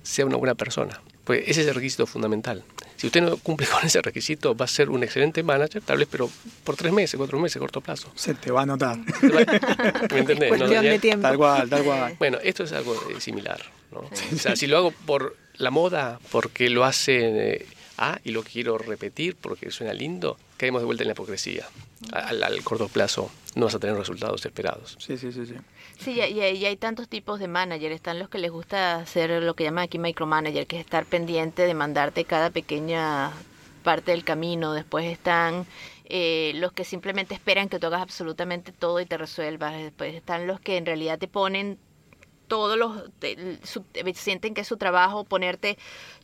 sea 0.02 0.26
una 0.26 0.36
buena 0.36 0.54
persona. 0.54 1.00
Pues 1.24 1.42
ese 1.46 1.62
es 1.62 1.66
el 1.68 1.74
requisito 1.74 2.06
fundamental. 2.06 2.64
Si 3.02 3.08
usted 3.08 3.20
no 3.20 3.36
cumple 3.36 3.66
con 3.72 3.84
ese 3.84 4.00
requisito, 4.00 4.54
va 4.54 4.64
a 4.64 4.68
ser 4.68 4.88
un 4.88 5.02
excelente 5.02 5.42
manager, 5.42 5.82
tal 5.82 5.98
vez, 5.98 6.06
pero 6.08 6.30
por 6.62 6.76
tres 6.76 6.92
meses, 6.92 7.18
cuatro 7.18 7.36
meses, 7.40 7.58
corto 7.58 7.80
plazo. 7.80 8.12
Se 8.14 8.32
te 8.32 8.52
va 8.52 8.62
a 8.62 8.66
notar. 8.66 8.96
¿Me 8.96 10.18
entendés? 10.20 10.52
no, 10.52 10.56
Cuestión 10.56 10.84
de 10.84 10.98
tiempo. 11.00 11.26
Tal 11.26 11.36
cual, 11.36 11.68
tal 11.68 11.82
cual. 11.82 12.14
Bueno, 12.20 12.38
esto 12.44 12.62
es 12.62 12.70
algo 12.70 12.94
eh, 13.10 13.20
similar. 13.20 13.60
¿no? 13.90 14.02
O 14.02 14.38
sea, 14.38 14.54
si 14.54 14.68
lo 14.68 14.76
hago 14.76 14.92
por 14.92 15.36
la 15.56 15.72
moda, 15.72 16.20
porque 16.30 16.70
lo 16.70 16.84
hace 16.84 17.54
eh, 17.54 17.66
A 17.98 18.20
y 18.22 18.30
lo 18.30 18.44
quiero 18.44 18.78
repetir 18.78 19.34
porque 19.34 19.72
suena 19.72 19.92
lindo, 19.92 20.38
caemos 20.56 20.80
de 20.80 20.86
vuelta 20.86 21.02
en 21.02 21.08
la 21.08 21.14
hipocresía. 21.14 21.66
Al, 22.12 22.40
al 22.44 22.62
corto 22.62 22.86
plazo 22.86 23.32
no 23.56 23.64
vas 23.64 23.74
a 23.74 23.80
tener 23.80 23.96
resultados 23.96 24.46
esperados. 24.46 24.96
Sí, 25.00 25.18
sí, 25.18 25.32
sí, 25.32 25.44
sí. 25.44 25.54
Sí, 26.04 26.20
y, 26.20 26.40
y- 26.40 26.66
hay 26.66 26.76
tantos 26.76 27.08
tipos 27.08 27.38
de 27.38 27.48
manager. 27.48 27.92
Están 27.92 28.18
los 28.18 28.28
que 28.28 28.38
les 28.38 28.50
gusta 28.50 28.96
hacer 28.96 29.42
lo 29.42 29.54
que 29.54 29.64
llaman 29.64 29.84
aquí 29.84 29.98
micromanager, 29.98 30.66
que 30.66 30.76
es 30.76 30.84
estar 30.84 31.04
pendiente 31.06 31.62
de 31.66 31.74
mandarte 31.74 32.24
cada 32.24 32.50
pequeña 32.50 33.30
parte 33.84 34.10
del 34.12 34.24
camino. 34.24 34.72
Después 34.72 35.04
están 35.06 35.66
eh, 36.06 36.52
los 36.56 36.72
que 36.72 36.84
simplemente 36.84 37.34
esperan 37.34 37.68
que 37.68 37.78
tú 37.78 37.86
hagas 37.86 38.02
absolutamente 38.02 38.72
todo 38.72 39.00
y 39.00 39.06
te 39.06 39.16
resuelvas. 39.18 39.74
Después 39.74 40.14
están 40.14 40.46
los 40.46 40.60
que 40.60 40.76
en 40.76 40.86
realidad 40.86 41.18
te 41.18 41.28
ponen 41.28 41.78
todos 42.48 42.76
los 42.76 43.10
te- 43.18 43.36
te- 43.92 44.14
sienten 44.14 44.52
que 44.54 44.60
es 44.62 44.68
su 44.68 44.76
trabajo 44.76 45.24
ponerte 45.24 45.78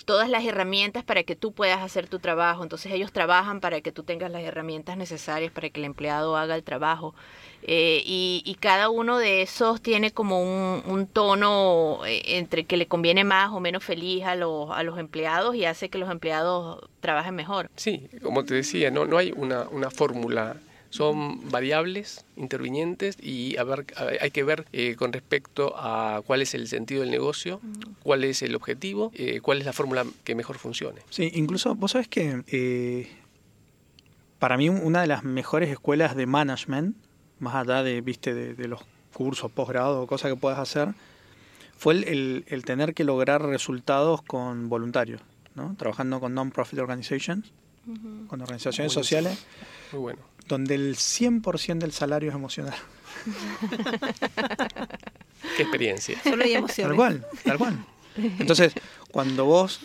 todas 0.05 0.29
las 0.29 0.45
herramientas 0.45 1.05
para 1.05 1.23
que 1.23 1.37
tú 1.37 1.53
puedas 1.53 1.81
hacer 1.83 2.09
tu 2.09 2.19
trabajo. 2.19 2.63
Entonces 2.63 2.93
ellos 2.93 3.13
trabajan 3.13 3.61
para 3.61 3.81
que 3.81 3.93
tú 3.93 4.03
tengas 4.03 4.31
las 4.31 4.43
herramientas 4.43 4.97
necesarias 4.99 5.53
para 5.53 5.71
que 5.71 5.81
el 5.81 5.87
empleado 5.87 6.37
haga 6.37 6.55
el 6.57 6.65
trabajo. 6.65 7.15
Eh, 7.63 8.03
y, 8.07 8.43
y 8.47 8.55
cada 8.55 8.89
uno 8.89 9.19
de 9.19 9.43
esos 9.43 9.83
tiene 9.83 10.11
como 10.13 10.41
un, 10.43 10.83
un 10.91 11.07
tono 11.07 12.01
eh, 12.07 12.23
entre 12.39 12.65
que 12.65 12.77
le 12.77 12.87
conviene 12.87 13.25
más 13.25 13.51
o 13.53 13.61
menos 13.61 13.85
feliz 13.85 14.25
a 14.25 14.37
los, 14.37 14.71
a 14.71 14.83
los 14.85 14.99
empleados 14.99 15.55
y 15.55 15.65
hace 15.67 15.89
que 15.91 15.99
los 15.99 16.11
empleados 16.11 16.81
trabajen 17.01 17.35
mejor. 17.35 17.69
Sí, 17.77 18.09
como 18.23 18.45
te 18.45 18.55
decía, 18.55 18.91
no, 18.91 19.05
no 19.07 19.19
hay 19.19 19.33
una, 19.37 19.69
una 19.71 19.91
fórmula. 19.91 20.57
Son 20.91 21.51
variables 21.51 22.25
intervinientes 22.39 23.17
y 23.21 23.59
a 23.59 23.65
ver, 23.65 23.85
hay 24.23 24.31
que 24.31 24.43
ver 24.43 24.65
eh, 24.73 24.95
con 24.97 25.13
respecto 25.13 25.75
a 25.77 26.23
cuál 26.27 26.41
es 26.41 26.55
el 26.55 26.67
sentido 26.69 27.03
del 27.03 27.11
negocio, 27.11 27.61
cuál 28.03 28.25
es 28.25 28.41
el 28.41 28.55
objetivo, 28.55 29.11
eh, 29.15 29.41
cuál 29.43 29.59
es 29.59 29.67
la 29.67 29.75
fórmula 29.75 30.07
que 30.25 30.35
mejor 30.35 30.57
funcione. 30.57 31.03
Sí, 31.11 31.31
incluso 31.35 31.75
vos 31.75 31.91
sabés 31.91 32.09
que 32.09 32.43
eh, 32.47 33.07
para 34.39 34.57
mí 34.57 34.69
un- 34.71 34.81
una 34.83 35.01
de 35.03 35.09
las 35.09 35.25
mejores 35.25 35.69
escuelas 35.69 36.17
de 36.17 36.25
management, 36.25 36.97
más 37.41 37.55
allá 37.55 37.83
de, 37.83 38.01
viste, 38.01 38.35
de, 38.35 38.55
de 38.55 38.69
los 38.69 38.81
cursos, 39.13 39.51
posgrado 39.51 40.03
o 40.03 40.07
cosas 40.07 40.31
que 40.33 40.37
puedas 40.37 40.59
hacer, 40.59 40.95
fue 41.77 41.95
el, 41.95 42.05
el- 42.05 42.45
el 42.49 42.65
tener 42.65 42.95
que 42.95 43.05
lograr 43.05 43.43
resultados 43.43 44.23
con 44.23 44.69
voluntarios, 44.69 45.21
¿no? 45.55 45.75
Trabajando 45.79 46.21
con 46.21 46.35
non-profit 46.35 46.79
organizations, 46.81 47.53
con 48.29 48.41
organizaciones 48.43 48.95
Muy 48.95 49.03
sociales, 49.03 49.47
Muy 49.93 50.01
bueno. 50.01 50.21
donde 50.47 50.75
el 50.75 50.97
100% 50.97 51.79
del 51.79 51.93
salario 51.93 52.29
es 52.31 52.35
emocional. 52.35 52.75
Qué 55.57 55.63
experiencia. 55.63 56.21
Solo 56.23 56.45
hay 56.45 56.53
emociones. 56.55 56.89
Tal 56.89 56.97
cual, 56.97 57.27
tal 57.45 57.59
cual. 57.59 57.85
Entonces, 58.17 58.73
cuando 59.11 59.45
vos 59.45 59.81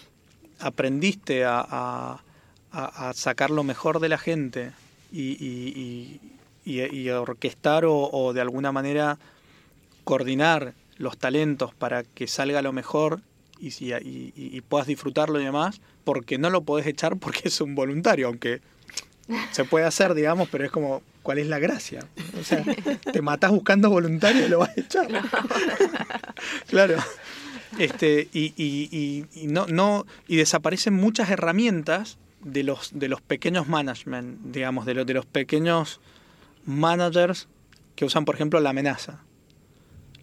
aprendiste 0.59 1.45
a, 1.45 1.59
a- 1.67 2.23
a- 2.71 3.09
a 3.09 3.13
sacar 3.13 3.49
lo 3.51 3.63
mejor 3.63 3.99
de 3.99 4.09
la 4.09 4.17
gente 4.17 4.71
y, 5.11 5.21
y- 5.31 5.73
y- 5.75 6.19
y- 6.65 7.09
orquestar 7.09 7.85
o, 7.85 7.95
o 8.11 8.33
de 8.33 8.41
alguna 8.41 8.71
manera 8.71 9.17
coordinar 10.03 10.73
los 10.97 11.17
talentos 11.17 11.73
para 11.73 12.03
que 12.03 12.27
salga 12.27 12.61
lo 12.61 12.73
mejor 12.73 13.21
y, 13.59 13.67
y- 13.69 14.61
puedas 14.67 14.87
disfrutarlo 14.87 15.39
y 15.39 15.45
demás, 15.45 15.79
porque 16.03 16.37
no 16.37 16.49
lo 16.49 16.63
podés 16.63 16.85
echar 16.87 17.15
porque 17.17 17.41
es 17.45 17.61
un 17.61 17.75
voluntario, 17.75 18.27
aunque 18.27 18.61
se 19.51 19.63
puede 19.63 19.85
hacer, 19.85 20.13
digamos, 20.13 20.49
pero 20.49 20.65
es 20.65 20.71
como, 20.71 21.01
¿cuál 21.21 21.37
es 21.39 21.47
la 21.47 21.59
gracia? 21.59 22.05
O 22.39 22.43
sea, 22.43 22.63
te 23.13 23.21
matás 23.21 23.51
buscando 23.51 23.89
voluntario 23.89 24.45
y 24.45 24.49
lo 24.49 24.59
vas 24.59 24.69
a 24.77 24.81
echar. 24.81 25.07
claro. 26.67 26.97
Este, 27.79 28.27
y, 28.33 28.53
y- 28.55 28.89
y- 28.91 29.25
y 29.43 29.47
no, 29.47 29.65
no, 29.67 30.05
y 30.27 30.35
desaparecen 30.35 30.93
muchas 30.93 31.29
herramientas 31.29 32.17
de 32.43 32.63
los, 32.63 32.91
de 32.93 33.07
los 33.07 33.21
pequeños 33.21 33.67
management, 33.67 34.39
digamos, 34.51 34.85
de, 34.85 34.93
los 34.93 35.05
de 35.07 35.13
los 35.13 35.25
pequeños 35.25 35.99
managers 36.65 37.47
que 37.95 38.05
usan, 38.05 38.25
por 38.25 38.35
ejemplo, 38.35 38.59
la 38.59 38.71
amenaza. 38.71 39.19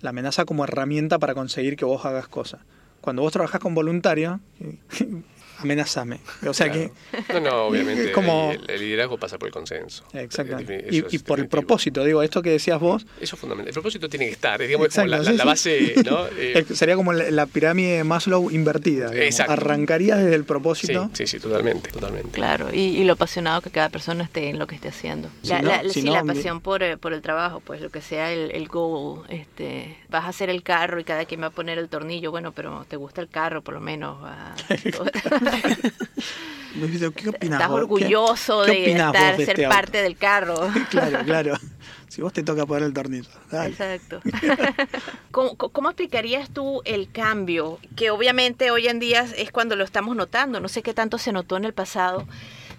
La 0.00 0.10
amenaza 0.10 0.44
como 0.44 0.64
herramienta 0.64 1.18
para 1.18 1.34
conseguir 1.34 1.76
que 1.76 1.84
vos 1.84 2.04
hagas 2.04 2.28
cosas. 2.28 2.60
Cuando 3.00 3.22
vos 3.22 3.32
trabajás 3.32 3.60
con 3.60 3.74
voluntario, 3.74 4.40
amenazame. 5.60 6.20
O 6.46 6.54
sea 6.54 6.70
Claro. 6.70 6.90
que 7.26 7.32
No, 7.34 7.40
no, 7.40 7.56
obviamente. 7.66 8.12
Como- 8.12 8.52
El, 8.52 8.70
el 8.70 8.80
liderazgo 8.80 9.18
pasa 9.18 9.38
por 9.38 9.48
el 9.48 9.52
consenso. 9.52 10.04
Exactamente. 10.12 10.86
Y, 10.90 11.18
por 11.18 11.38
el 11.40 11.48
propósito, 11.48 12.04
digo, 12.04 12.22
esto 12.22 12.42
que 12.42 12.50
decías 12.50 12.80
vos, 12.80 13.06
Eso 13.20 13.36
es 13.36 13.40
fundamental. 13.40 13.68
El 13.68 13.72
propósito 13.74 14.08
tiene 14.08 14.26
que 14.26 14.32
estar. 14.32 14.60
es, 14.62 14.68
Digamos, 14.68 14.88
es 14.88 14.94
como 14.94 15.06
la, 15.06 15.44
base, 15.44 15.94
¿no? 16.04 16.26
Eh, 16.38 16.64
sería 16.74 16.96
como 16.96 17.12
la, 17.12 17.30
la 17.30 17.46
pirámide 17.46 17.98
de 17.98 18.04
Maslow 18.04 18.50
invertida. 18.50 19.06
digamos. 19.10 19.26
Exacto. 19.26 19.52
Arrancarías 19.52 20.18
desde 20.18 20.34
el 20.34 20.44
propósito. 20.44 21.10
sí, 21.12 21.26
sí, 21.26 21.38
totalmente, 21.40 21.90
totalmente. 21.90 22.30
Claro, 22.30 22.68
y, 22.72 22.78
y 22.96 23.04
lo 23.04 23.12
apasionado 23.14 23.60
que 23.60 23.70
cada 23.70 23.88
persona 23.88 24.24
esté 24.24 24.48
en 24.48 24.58
lo 24.58 24.66
que 24.66 24.74
esté 24.74 24.88
haciendo. 24.88 25.28
Si 25.42 25.48
La, 25.48 25.62
no- 25.62 25.68
la- 25.70 25.82
si 25.84 26.00
sí, 26.00 26.02
no, 26.02 26.12
la 26.12 26.24
pasión 26.24 26.60
por, 26.60 26.82
eh, 26.82 26.96
por 26.96 27.12
el 27.12 27.22
trabajo, 27.22 27.60
pues 27.60 27.80
lo 27.80 27.90
que 27.90 28.00
sea 28.00 28.32
el, 28.32 28.50
el 28.52 28.68
goal. 28.68 29.22
Este, 29.28 29.96
vas 30.10 30.24
a 30.24 30.28
hacer 30.28 30.50
el 30.50 30.62
carro 30.62 31.00
y 31.00 31.04
cada 31.04 31.24
quien 31.24 31.42
va 31.42 31.46
a 31.46 31.50
poner 31.50 31.78
el 31.78 31.88
tornillo, 31.88 32.30
bueno, 32.30 32.52
pero 32.52 32.84
te 32.88 32.96
gusta 32.96 33.20
el 33.20 33.28
carro 33.28 33.62
por 33.62 33.74
lo 33.74 33.80
menos. 33.80 34.18
Luis, 36.76 37.00
¿Qué 37.16 37.28
opinas 37.28 37.60
Estás 37.60 37.70
orgulloso 37.70 38.62
qué 38.64 38.72
de 38.72 38.92
estar, 38.92 39.36
de 39.36 39.44
ser 39.44 39.56
este 39.56 39.64
auto? 39.66 39.76
parte 39.76 40.02
del 40.02 40.16
carro. 40.16 40.70
Claro, 40.90 41.18
claro. 41.24 41.54
Si 42.08 42.22
vos 42.22 42.32
te 42.32 42.42
toca 42.42 42.66
poner 42.66 42.84
el 42.84 42.92
tornillo. 42.92 43.28
dale. 43.50 43.70
Exacto. 43.70 44.20
¿Cómo, 45.30 45.56
cómo 45.56 45.90
explicarías 45.90 46.50
tú 46.50 46.82
el 46.84 47.10
cambio? 47.10 47.78
Que 47.96 48.10
obviamente 48.10 48.70
hoy 48.70 48.88
en 48.88 48.98
día 48.98 49.26
es 49.36 49.52
cuando 49.52 49.76
lo 49.76 49.84
estamos 49.84 50.16
notando, 50.16 50.60
no 50.60 50.68
sé 50.68 50.82
qué 50.82 50.92
tanto 50.92 51.18
se 51.18 51.32
notó 51.32 51.56
en 51.56 51.64
el 51.64 51.72
pasado, 51.72 52.26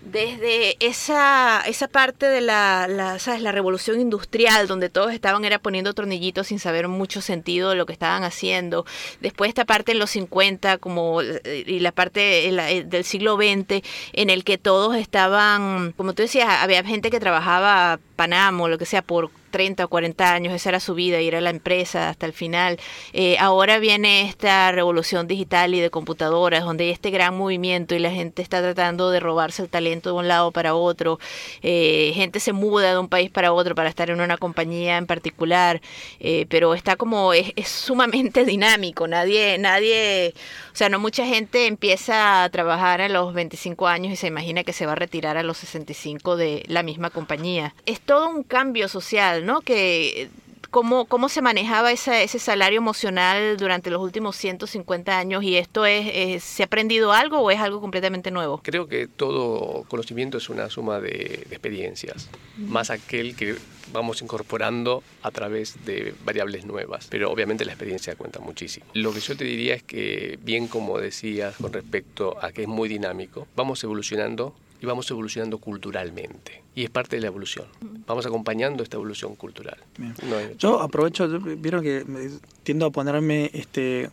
desde 0.01 0.77
esa, 0.85 1.61
esa 1.61 1.87
parte 1.87 2.25
de 2.25 2.41
la, 2.41 2.87
la, 2.87 3.19
¿sabes? 3.19 3.41
la 3.41 3.51
revolución 3.51 3.99
industrial, 3.99 4.67
donde 4.67 4.89
todos 4.89 5.13
estaban 5.13 5.45
era 5.45 5.59
poniendo 5.59 5.93
tornillitos 5.93 6.47
sin 6.47 6.59
saber 6.59 6.87
mucho 6.87 7.21
sentido 7.21 7.69
de 7.69 7.75
lo 7.75 7.85
que 7.85 7.93
estaban 7.93 8.23
haciendo. 8.23 8.85
Después 9.19 9.49
esta 9.49 9.65
parte 9.65 9.91
en 9.91 9.99
los 9.99 10.09
50 10.11 10.79
como, 10.79 11.21
eh, 11.21 11.63
y 11.67 11.79
la 11.79 11.91
parte 11.91 12.47
eh, 12.47 12.83
del 12.83 13.03
siglo 13.03 13.35
XX, 13.35 13.83
en 14.13 14.29
el 14.29 14.43
que 14.43 14.57
todos 14.57 14.95
estaban, 14.95 15.93
como 15.93 16.13
tú 16.13 16.23
decías, 16.23 16.49
había 16.49 16.83
gente 16.83 17.11
que 17.11 17.19
trabajaba 17.19 17.99
Panam 18.15 18.59
o 18.61 18.67
lo 18.67 18.77
que 18.77 18.85
sea 18.85 19.01
por 19.01 19.29
30 19.51 19.85
o 19.85 19.87
40 19.89 20.33
años, 20.33 20.53
esa 20.53 20.69
era 20.69 20.79
su 20.79 20.95
vida 20.95 21.21
y 21.21 21.27
era 21.27 21.41
la 21.41 21.49
empresa 21.49 22.09
hasta 22.09 22.25
el 22.25 22.33
final. 22.33 22.79
Eh, 23.13 23.37
ahora 23.39 23.79
viene 23.79 24.27
esta 24.27 24.71
revolución 24.71 25.27
digital 25.27 25.75
y 25.75 25.79
de 25.79 25.89
computadoras, 25.89 26.63
donde 26.63 26.85
hay 26.85 26.89
este 26.91 27.11
gran 27.11 27.37
movimiento 27.37 27.95
y 27.95 27.99
la 27.99 28.11
gente 28.11 28.41
está 28.41 28.61
tratando 28.61 29.11
de 29.11 29.19
robarse 29.19 29.61
el 29.61 29.69
talento 29.69 30.09
de 30.09 30.15
un 30.15 30.27
lado 30.27 30.51
para 30.51 30.75
otro. 30.75 31.19
Eh, 31.61 32.11
gente 32.15 32.39
se 32.39 32.53
muda 32.53 32.93
de 32.93 32.99
un 32.99 33.09
país 33.09 33.29
para 33.29 33.53
otro 33.53 33.75
para 33.75 33.89
estar 33.89 34.09
en 34.09 34.21
una 34.21 34.37
compañía 34.37 34.97
en 34.97 35.05
particular, 35.05 35.81
eh, 36.19 36.45
pero 36.49 36.73
está 36.73 36.95
como, 36.95 37.33
es, 37.33 37.51
es 37.55 37.67
sumamente 37.67 38.45
dinámico. 38.45 39.07
Nadie, 39.07 39.57
nadie, 39.57 40.33
o 40.73 40.75
sea, 40.75 40.89
no 40.89 40.99
mucha 40.99 41.25
gente 41.25 41.67
empieza 41.67 42.43
a 42.43 42.49
trabajar 42.49 43.01
a 43.01 43.09
los 43.09 43.33
25 43.33 43.87
años 43.87 44.13
y 44.13 44.15
se 44.15 44.27
imagina 44.27 44.63
que 44.63 44.73
se 44.73 44.85
va 44.85 44.93
a 44.93 44.95
retirar 44.95 45.37
a 45.37 45.43
los 45.43 45.57
65 45.57 46.37
de 46.37 46.63
la 46.67 46.83
misma 46.83 47.09
compañía. 47.09 47.73
Es 47.85 47.99
todo 47.99 48.29
un 48.29 48.43
cambio 48.43 48.87
social, 48.87 49.40
¿no? 49.41 49.61
Que 49.61 50.29
cómo, 50.69 51.05
cómo 51.05 51.27
se 51.27 51.41
manejaba 51.41 51.91
esa, 51.91 52.21
ese 52.21 52.39
salario 52.39 52.77
emocional 52.77 53.57
durante 53.57 53.89
los 53.89 54.01
últimos 54.01 54.37
150 54.37 55.17
años 55.17 55.43
y 55.43 55.57
esto 55.57 55.85
es, 55.85 56.09
es- 56.13 56.43
¿se 56.43 56.63
ha 56.63 56.65
aprendido 56.67 57.11
algo 57.11 57.39
o 57.41 57.51
es 57.51 57.59
algo 57.59 57.81
completamente 57.81 58.31
nuevo? 58.31 58.61
Creo 58.63 58.87
que 58.87 59.07
todo 59.07 59.83
conocimiento 59.89 60.37
es 60.37 60.49
una 60.49 60.69
suma 60.69 60.99
de, 61.01 61.09
de 61.49 61.55
experiencias, 61.55 62.29
más 62.57 62.89
aquel 62.89 63.35
que 63.35 63.55
vamos 63.91 64.21
incorporando 64.21 65.03
a 65.21 65.31
través 65.31 65.83
de 65.83 66.13
variables 66.23 66.63
nuevas, 66.65 67.07
pero 67.09 67.29
obviamente 67.29 67.65
la 67.65 67.73
experiencia 67.73 68.15
cuenta 68.15 68.39
muchísimo. 68.39 68.85
Lo 68.93 69.11
que 69.13 69.19
yo 69.19 69.35
te 69.35 69.43
diría 69.43 69.75
es 69.75 69.83
que, 69.83 70.39
bien 70.41 70.67
como 70.69 70.97
decías 70.99 71.57
con 71.57 71.73
respecto 71.73 72.37
a 72.41 72.53
que 72.53 72.61
es 72.61 72.67
muy 72.69 72.87
dinámico, 72.87 73.45
vamos 73.57 73.83
evolucionando 73.83 74.55
y 74.81 74.85
vamos 74.85 75.09
evolucionando 75.11 75.59
culturalmente. 75.59 76.63
Y 76.75 76.83
es 76.83 76.89
parte 76.89 77.15
de 77.17 77.21
la 77.21 77.27
evolución. 77.27 77.65
Vamos 78.07 78.25
acompañando 78.25 78.81
esta 78.83 78.97
evolución 78.97 79.35
cultural. 79.35 79.77
No 79.97 80.37
hay- 80.37 80.55
Yo 80.57 80.81
aprovecho, 80.81 81.27
yo- 81.27 81.39
vieron 81.57 81.83
que 81.83 82.03
tiendo 82.63 82.85
a 82.87 82.89
ponerme 82.91 83.51
este 83.53 84.09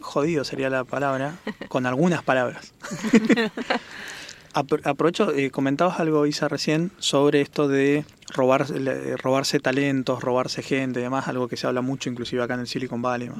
jodido 0.00 0.44
sería 0.44 0.70
la 0.70 0.84
palabra, 0.84 1.36
con 1.68 1.86
algunas 1.86 2.22
palabras. 2.22 2.72
Apro- 4.54 4.80
Aprovecho, 4.84 5.32
eh, 5.34 5.50
comentabas 5.50 5.98
algo, 5.98 6.26
Isa, 6.26 6.46
recién, 6.48 6.92
sobre 6.98 7.40
esto 7.40 7.66
de 7.66 8.04
robar, 8.34 8.66
robarse 9.22 9.60
talentos, 9.60 10.22
robarse 10.22 10.62
gente 10.62 11.00
y 11.00 11.02
demás, 11.04 11.28
algo 11.28 11.48
que 11.48 11.56
se 11.56 11.66
habla 11.66 11.80
mucho 11.80 12.10
inclusive 12.10 12.42
acá 12.42 12.54
en 12.54 12.60
el 12.60 12.66
Silicon 12.66 13.00
Valley. 13.00 13.28
¿no? 13.28 13.36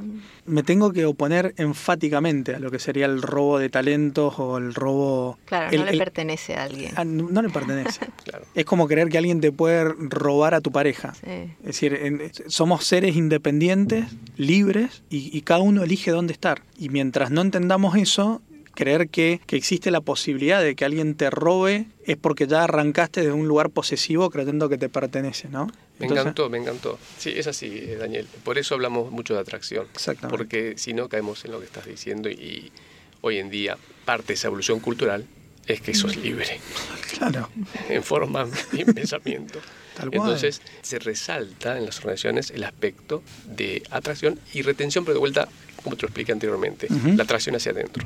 Me 0.46 0.62
tengo 0.62 0.92
que 0.92 1.04
oponer 1.04 1.52
enfáticamente 1.58 2.54
a 2.54 2.58
lo 2.60 2.70
que 2.70 2.78
sería 2.78 3.06
el 3.06 3.20
robo 3.20 3.58
de 3.58 3.68
talentos 3.68 4.38
o 4.38 4.56
el 4.58 4.72
robo... 4.74 5.38
Claro, 5.44 5.70
el- 5.70 5.80
no 5.80 5.84
le 5.86 5.92
el- 5.92 5.98
pertenece 5.98 6.54
a 6.54 6.62
alguien. 6.64 6.92
Ah, 6.96 7.04
no 7.04 7.28
no 7.30 7.42
le 7.42 7.50
pertenece. 7.50 8.00
Es 8.54 8.64
como 8.64 8.86
creer 8.88 9.08
que 9.08 9.18
alguien 9.18 9.40
te 9.40 9.50
puede 9.52 9.84
robar 9.98 10.54
a 10.54 10.60
tu 10.60 10.70
pareja. 10.70 11.12
Sí. 11.14 11.30
Es 11.60 11.66
decir, 11.66 11.94
en- 11.94 12.30
somos 12.48 12.84
seres 12.84 13.16
independientes, 13.16 14.04
libres, 14.36 15.02
y, 15.10 15.36
y 15.36 15.42
cada 15.42 15.60
uno 15.60 15.82
elige 15.82 16.10
dónde 16.12 16.32
estar. 16.32 16.62
Y 16.78 16.88
mientras 16.88 17.30
no 17.30 17.40
entendamos 17.42 17.96
eso, 17.96 18.40
creer 18.74 19.08
que, 19.08 19.40
que 19.46 19.56
existe 19.56 19.90
la 19.90 20.00
posibilidad 20.00 20.62
de 20.62 20.74
que 20.74 20.84
alguien 20.84 21.14
te 21.14 21.30
robe 21.30 21.86
es 22.04 22.16
porque 22.16 22.46
ya 22.46 22.64
arrancaste 22.64 23.22
de 23.22 23.32
un 23.32 23.48
lugar 23.48 23.70
posesivo 23.70 24.30
creyendo 24.30 24.68
que 24.68 24.78
te 24.78 24.88
pertenece, 24.88 25.48
¿no? 25.48 25.66
Me 25.98 26.06
Entonces- 26.06 26.18
encantó, 26.22 26.50
me 26.50 26.58
encantó. 26.58 26.98
Sí, 27.18 27.32
es 27.36 27.46
así, 27.46 27.66
eh, 27.72 27.96
Daniel. 27.98 28.26
Por 28.42 28.58
eso 28.58 28.74
hablamos 28.74 29.10
mucho 29.12 29.34
de 29.34 29.40
atracción. 29.40 29.86
Exactamente. 29.94 30.36
Porque 30.36 30.74
si 30.76 30.92
no 30.92 31.08
caemos 31.08 31.44
en 31.44 31.52
lo 31.52 31.60
que 31.60 31.66
estás 31.66 31.86
diciendo 31.86 32.28
y, 32.28 32.32
y 32.34 32.72
hoy 33.20 33.38
en 33.38 33.48
día 33.50 33.78
parte 34.04 34.28
de 34.28 34.34
esa 34.34 34.48
evolución 34.48 34.80
cultural 34.80 35.24
es 35.66 35.80
que 35.80 35.94
sos 35.94 36.16
libre 36.16 36.60
Claro. 37.18 37.48
en 37.88 38.02
forma 38.02 38.46
y 38.72 38.82
en 38.82 38.92
pensamiento. 38.94 39.60
Tal 39.96 40.10
cual. 40.10 40.22
Entonces 40.22 40.60
se 40.82 40.98
resalta 40.98 41.78
en 41.78 41.86
las 41.86 41.98
organizaciones 41.98 42.50
el 42.50 42.64
aspecto 42.64 43.22
de 43.46 43.82
atracción 43.90 44.40
y 44.52 44.62
retención, 44.62 45.04
pero 45.04 45.14
de 45.14 45.20
vuelta, 45.20 45.48
como 45.84 45.94
te 45.96 46.02
lo 46.02 46.08
expliqué 46.08 46.32
anteriormente, 46.32 46.88
la 47.14 47.22
atracción 47.22 47.54
hacia 47.54 47.70
adentro. 47.72 48.04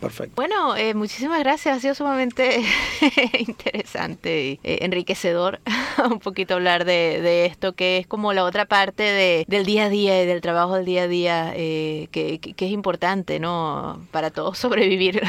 Perfecto. 0.00 0.32
Bueno, 0.34 0.74
eh, 0.76 0.94
muchísimas 0.94 1.38
gracias. 1.40 1.76
Ha 1.76 1.80
sido 1.80 1.94
sumamente 1.94 2.62
interesante 3.38 4.44
y 4.44 4.60
eh, 4.64 4.78
enriquecedor 4.82 5.60
un 6.10 6.18
poquito 6.18 6.54
hablar 6.54 6.84
de, 6.84 7.20
de 7.22 7.46
esto, 7.46 7.74
que 7.74 7.98
es 7.98 8.06
como 8.06 8.32
la 8.32 8.44
otra 8.44 8.64
parte 8.64 9.02
de, 9.02 9.44
del 9.48 9.64
día 9.66 9.84
a 9.84 9.88
día 9.88 10.22
y 10.22 10.26
del 10.26 10.40
trabajo 10.40 10.74
del 10.76 10.84
día 10.84 11.02
a 11.04 11.08
día, 11.08 11.52
eh, 11.54 12.08
que, 12.10 12.38
que- 12.38 12.54
que 12.54 12.66
es 12.66 12.72
importante, 12.72 13.38
¿no? 13.40 14.04
Para 14.10 14.30
todos 14.30 14.58
sobrevivir 14.62 15.22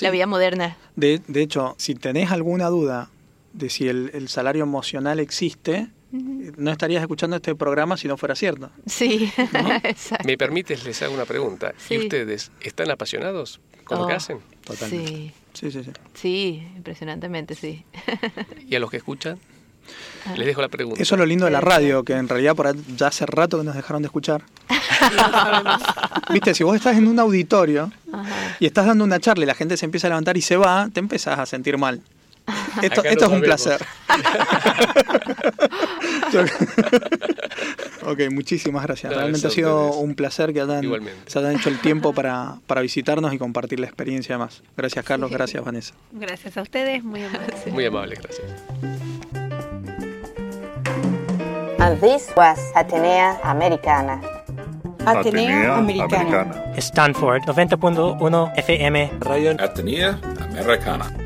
la 0.00 0.10
vida 0.10 0.26
moderna. 0.26 0.76
De, 0.94 1.20
de 1.26 1.42
hecho, 1.42 1.74
si 1.78 1.94
tenés 1.94 2.30
alguna 2.30 2.68
duda 2.68 3.10
de 3.52 3.70
si 3.70 3.88
el, 3.88 4.10
el 4.14 4.28
salario 4.28 4.62
emocional 4.64 5.18
existe. 5.20 5.88
No 6.56 6.70
estarías 6.70 7.02
escuchando 7.02 7.36
este 7.36 7.54
programa 7.54 7.96
si 7.96 8.08
no 8.08 8.16
fuera 8.16 8.34
cierto. 8.34 8.70
Sí, 8.86 9.32
exacto. 9.84 10.26
¿Me 10.26 10.36
permites, 10.38 10.84
les 10.84 11.00
hago 11.02 11.14
una 11.14 11.24
pregunta? 11.24 11.72
Sí. 11.78 11.94
¿Y 11.94 11.98
ustedes 11.98 12.50
están 12.60 12.90
apasionados 12.90 13.60
con 13.84 13.98
lo 14.00 14.06
que 14.06 14.12
Oh, 14.12 14.16
hacen? 14.16 14.38
Sí, 14.88 15.32
Sí, 15.54 15.70
sí, 15.70 15.84
sí. 15.84 15.90
sí, 16.12 16.68
impresionantemente, 16.76 17.54
sí. 17.54 17.84
¿Y 18.68 18.74
a 18.74 18.78
los 18.80 18.90
que 18.90 18.98
escuchan? 18.98 19.38
Ah. 20.26 20.34
Les 20.36 20.44
dejo 20.46 20.60
la 20.60 20.68
pregunta. 20.68 21.00
Eso 21.00 21.14
es 21.14 21.18
lo 21.18 21.24
lindo 21.24 21.44
de 21.46 21.50
la 21.52 21.60
radio, 21.62 22.02
que 22.02 22.12
en 22.12 22.28
realidad 22.28 22.54
por 22.56 22.66
ahí 22.66 22.74
ya 22.96 23.06
hace 23.06 23.24
rato 23.24 23.56
que 23.58 23.64
nos 23.64 23.74
dejaron 23.74 24.02
de 24.02 24.06
escuchar. 24.06 24.42
Viste, 26.32 26.54
si 26.54 26.64
vos 26.64 26.76
estás 26.76 26.96
en 26.98 27.06
un 27.08 27.18
auditorio 27.20 27.90
Ajá. 28.12 28.56
y 28.60 28.66
estás 28.66 28.84
dando 28.86 29.04
una 29.04 29.18
charla 29.20 29.44
y 29.44 29.46
la 29.46 29.54
gente 29.54 29.76
se 29.76 29.84
empieza 29.86 30.08
a 30.08 30.10
levantar 30.10 30.36
y 30.36 30.42
se 30.42 30.56
va, 30.56 30.88
te 30.92 31.00
empezás 31.00 31.38
a 31.38 31.46
sentir 31.46 31.78
mal. 31.78 32.02
Esto, 32.82 33.02
esto 33.04 33.24
es 33.24 33.30
un 33.32 33.40
placer. 33.40 33.84
ok, 38.06 38.20
muchísimas 38.30 38.84
gracias. 38.84 39.12
No, 39.12 39.18
Realmente 39.18 39.46
ha 39.46 39.50
sido 39.50 39.86
ustedes. 39.86 40.04
un 40.04 40.14
placer 40.14 40.52
que 40.52 40.60
hayan, 40.60 40.82
se 41.26 41.38
hayan 41.38 41.56
hecho 41.56 41.68
el 41.68 41.78
tiempo 41.80 42.12
para, 42.12 42.56
para 42.66 42.80
visitarnos 42.80 43.32
y 43.32 43.38
compartir 43.38 43.80
la 43.80 43.86
experiencia 43.86 44.38
más. 44.38 44.62
Gracias 44.76 45.04
Carlos, 45.04 45.30
gracias 45.30 45.64
Vanessa. 45.64 45.94
Gracias 46.12 46.56
a 46.56 46.62
ustedes, 46.62 47.02
muy 47.04 47.24
amables. 47.24 47.66
Muy 47.72 47.84
amable, 47.84 48.16
gracias. 48.16 48.46
And 51.78 52.00
this 52.00 52.32
was 52.36 52.58
Atenea 52.74 53.38
Americana. 53.44 54.20
Atenea 55.04 55.76
Americana. 55.76 56.72
Stanford 56.78 57.42
90.1 57.44 58.52
FM. 58.56 59.12
Radio 59.20 59.54
Atenea 59.58 60.18
Americana. 60.40 61.25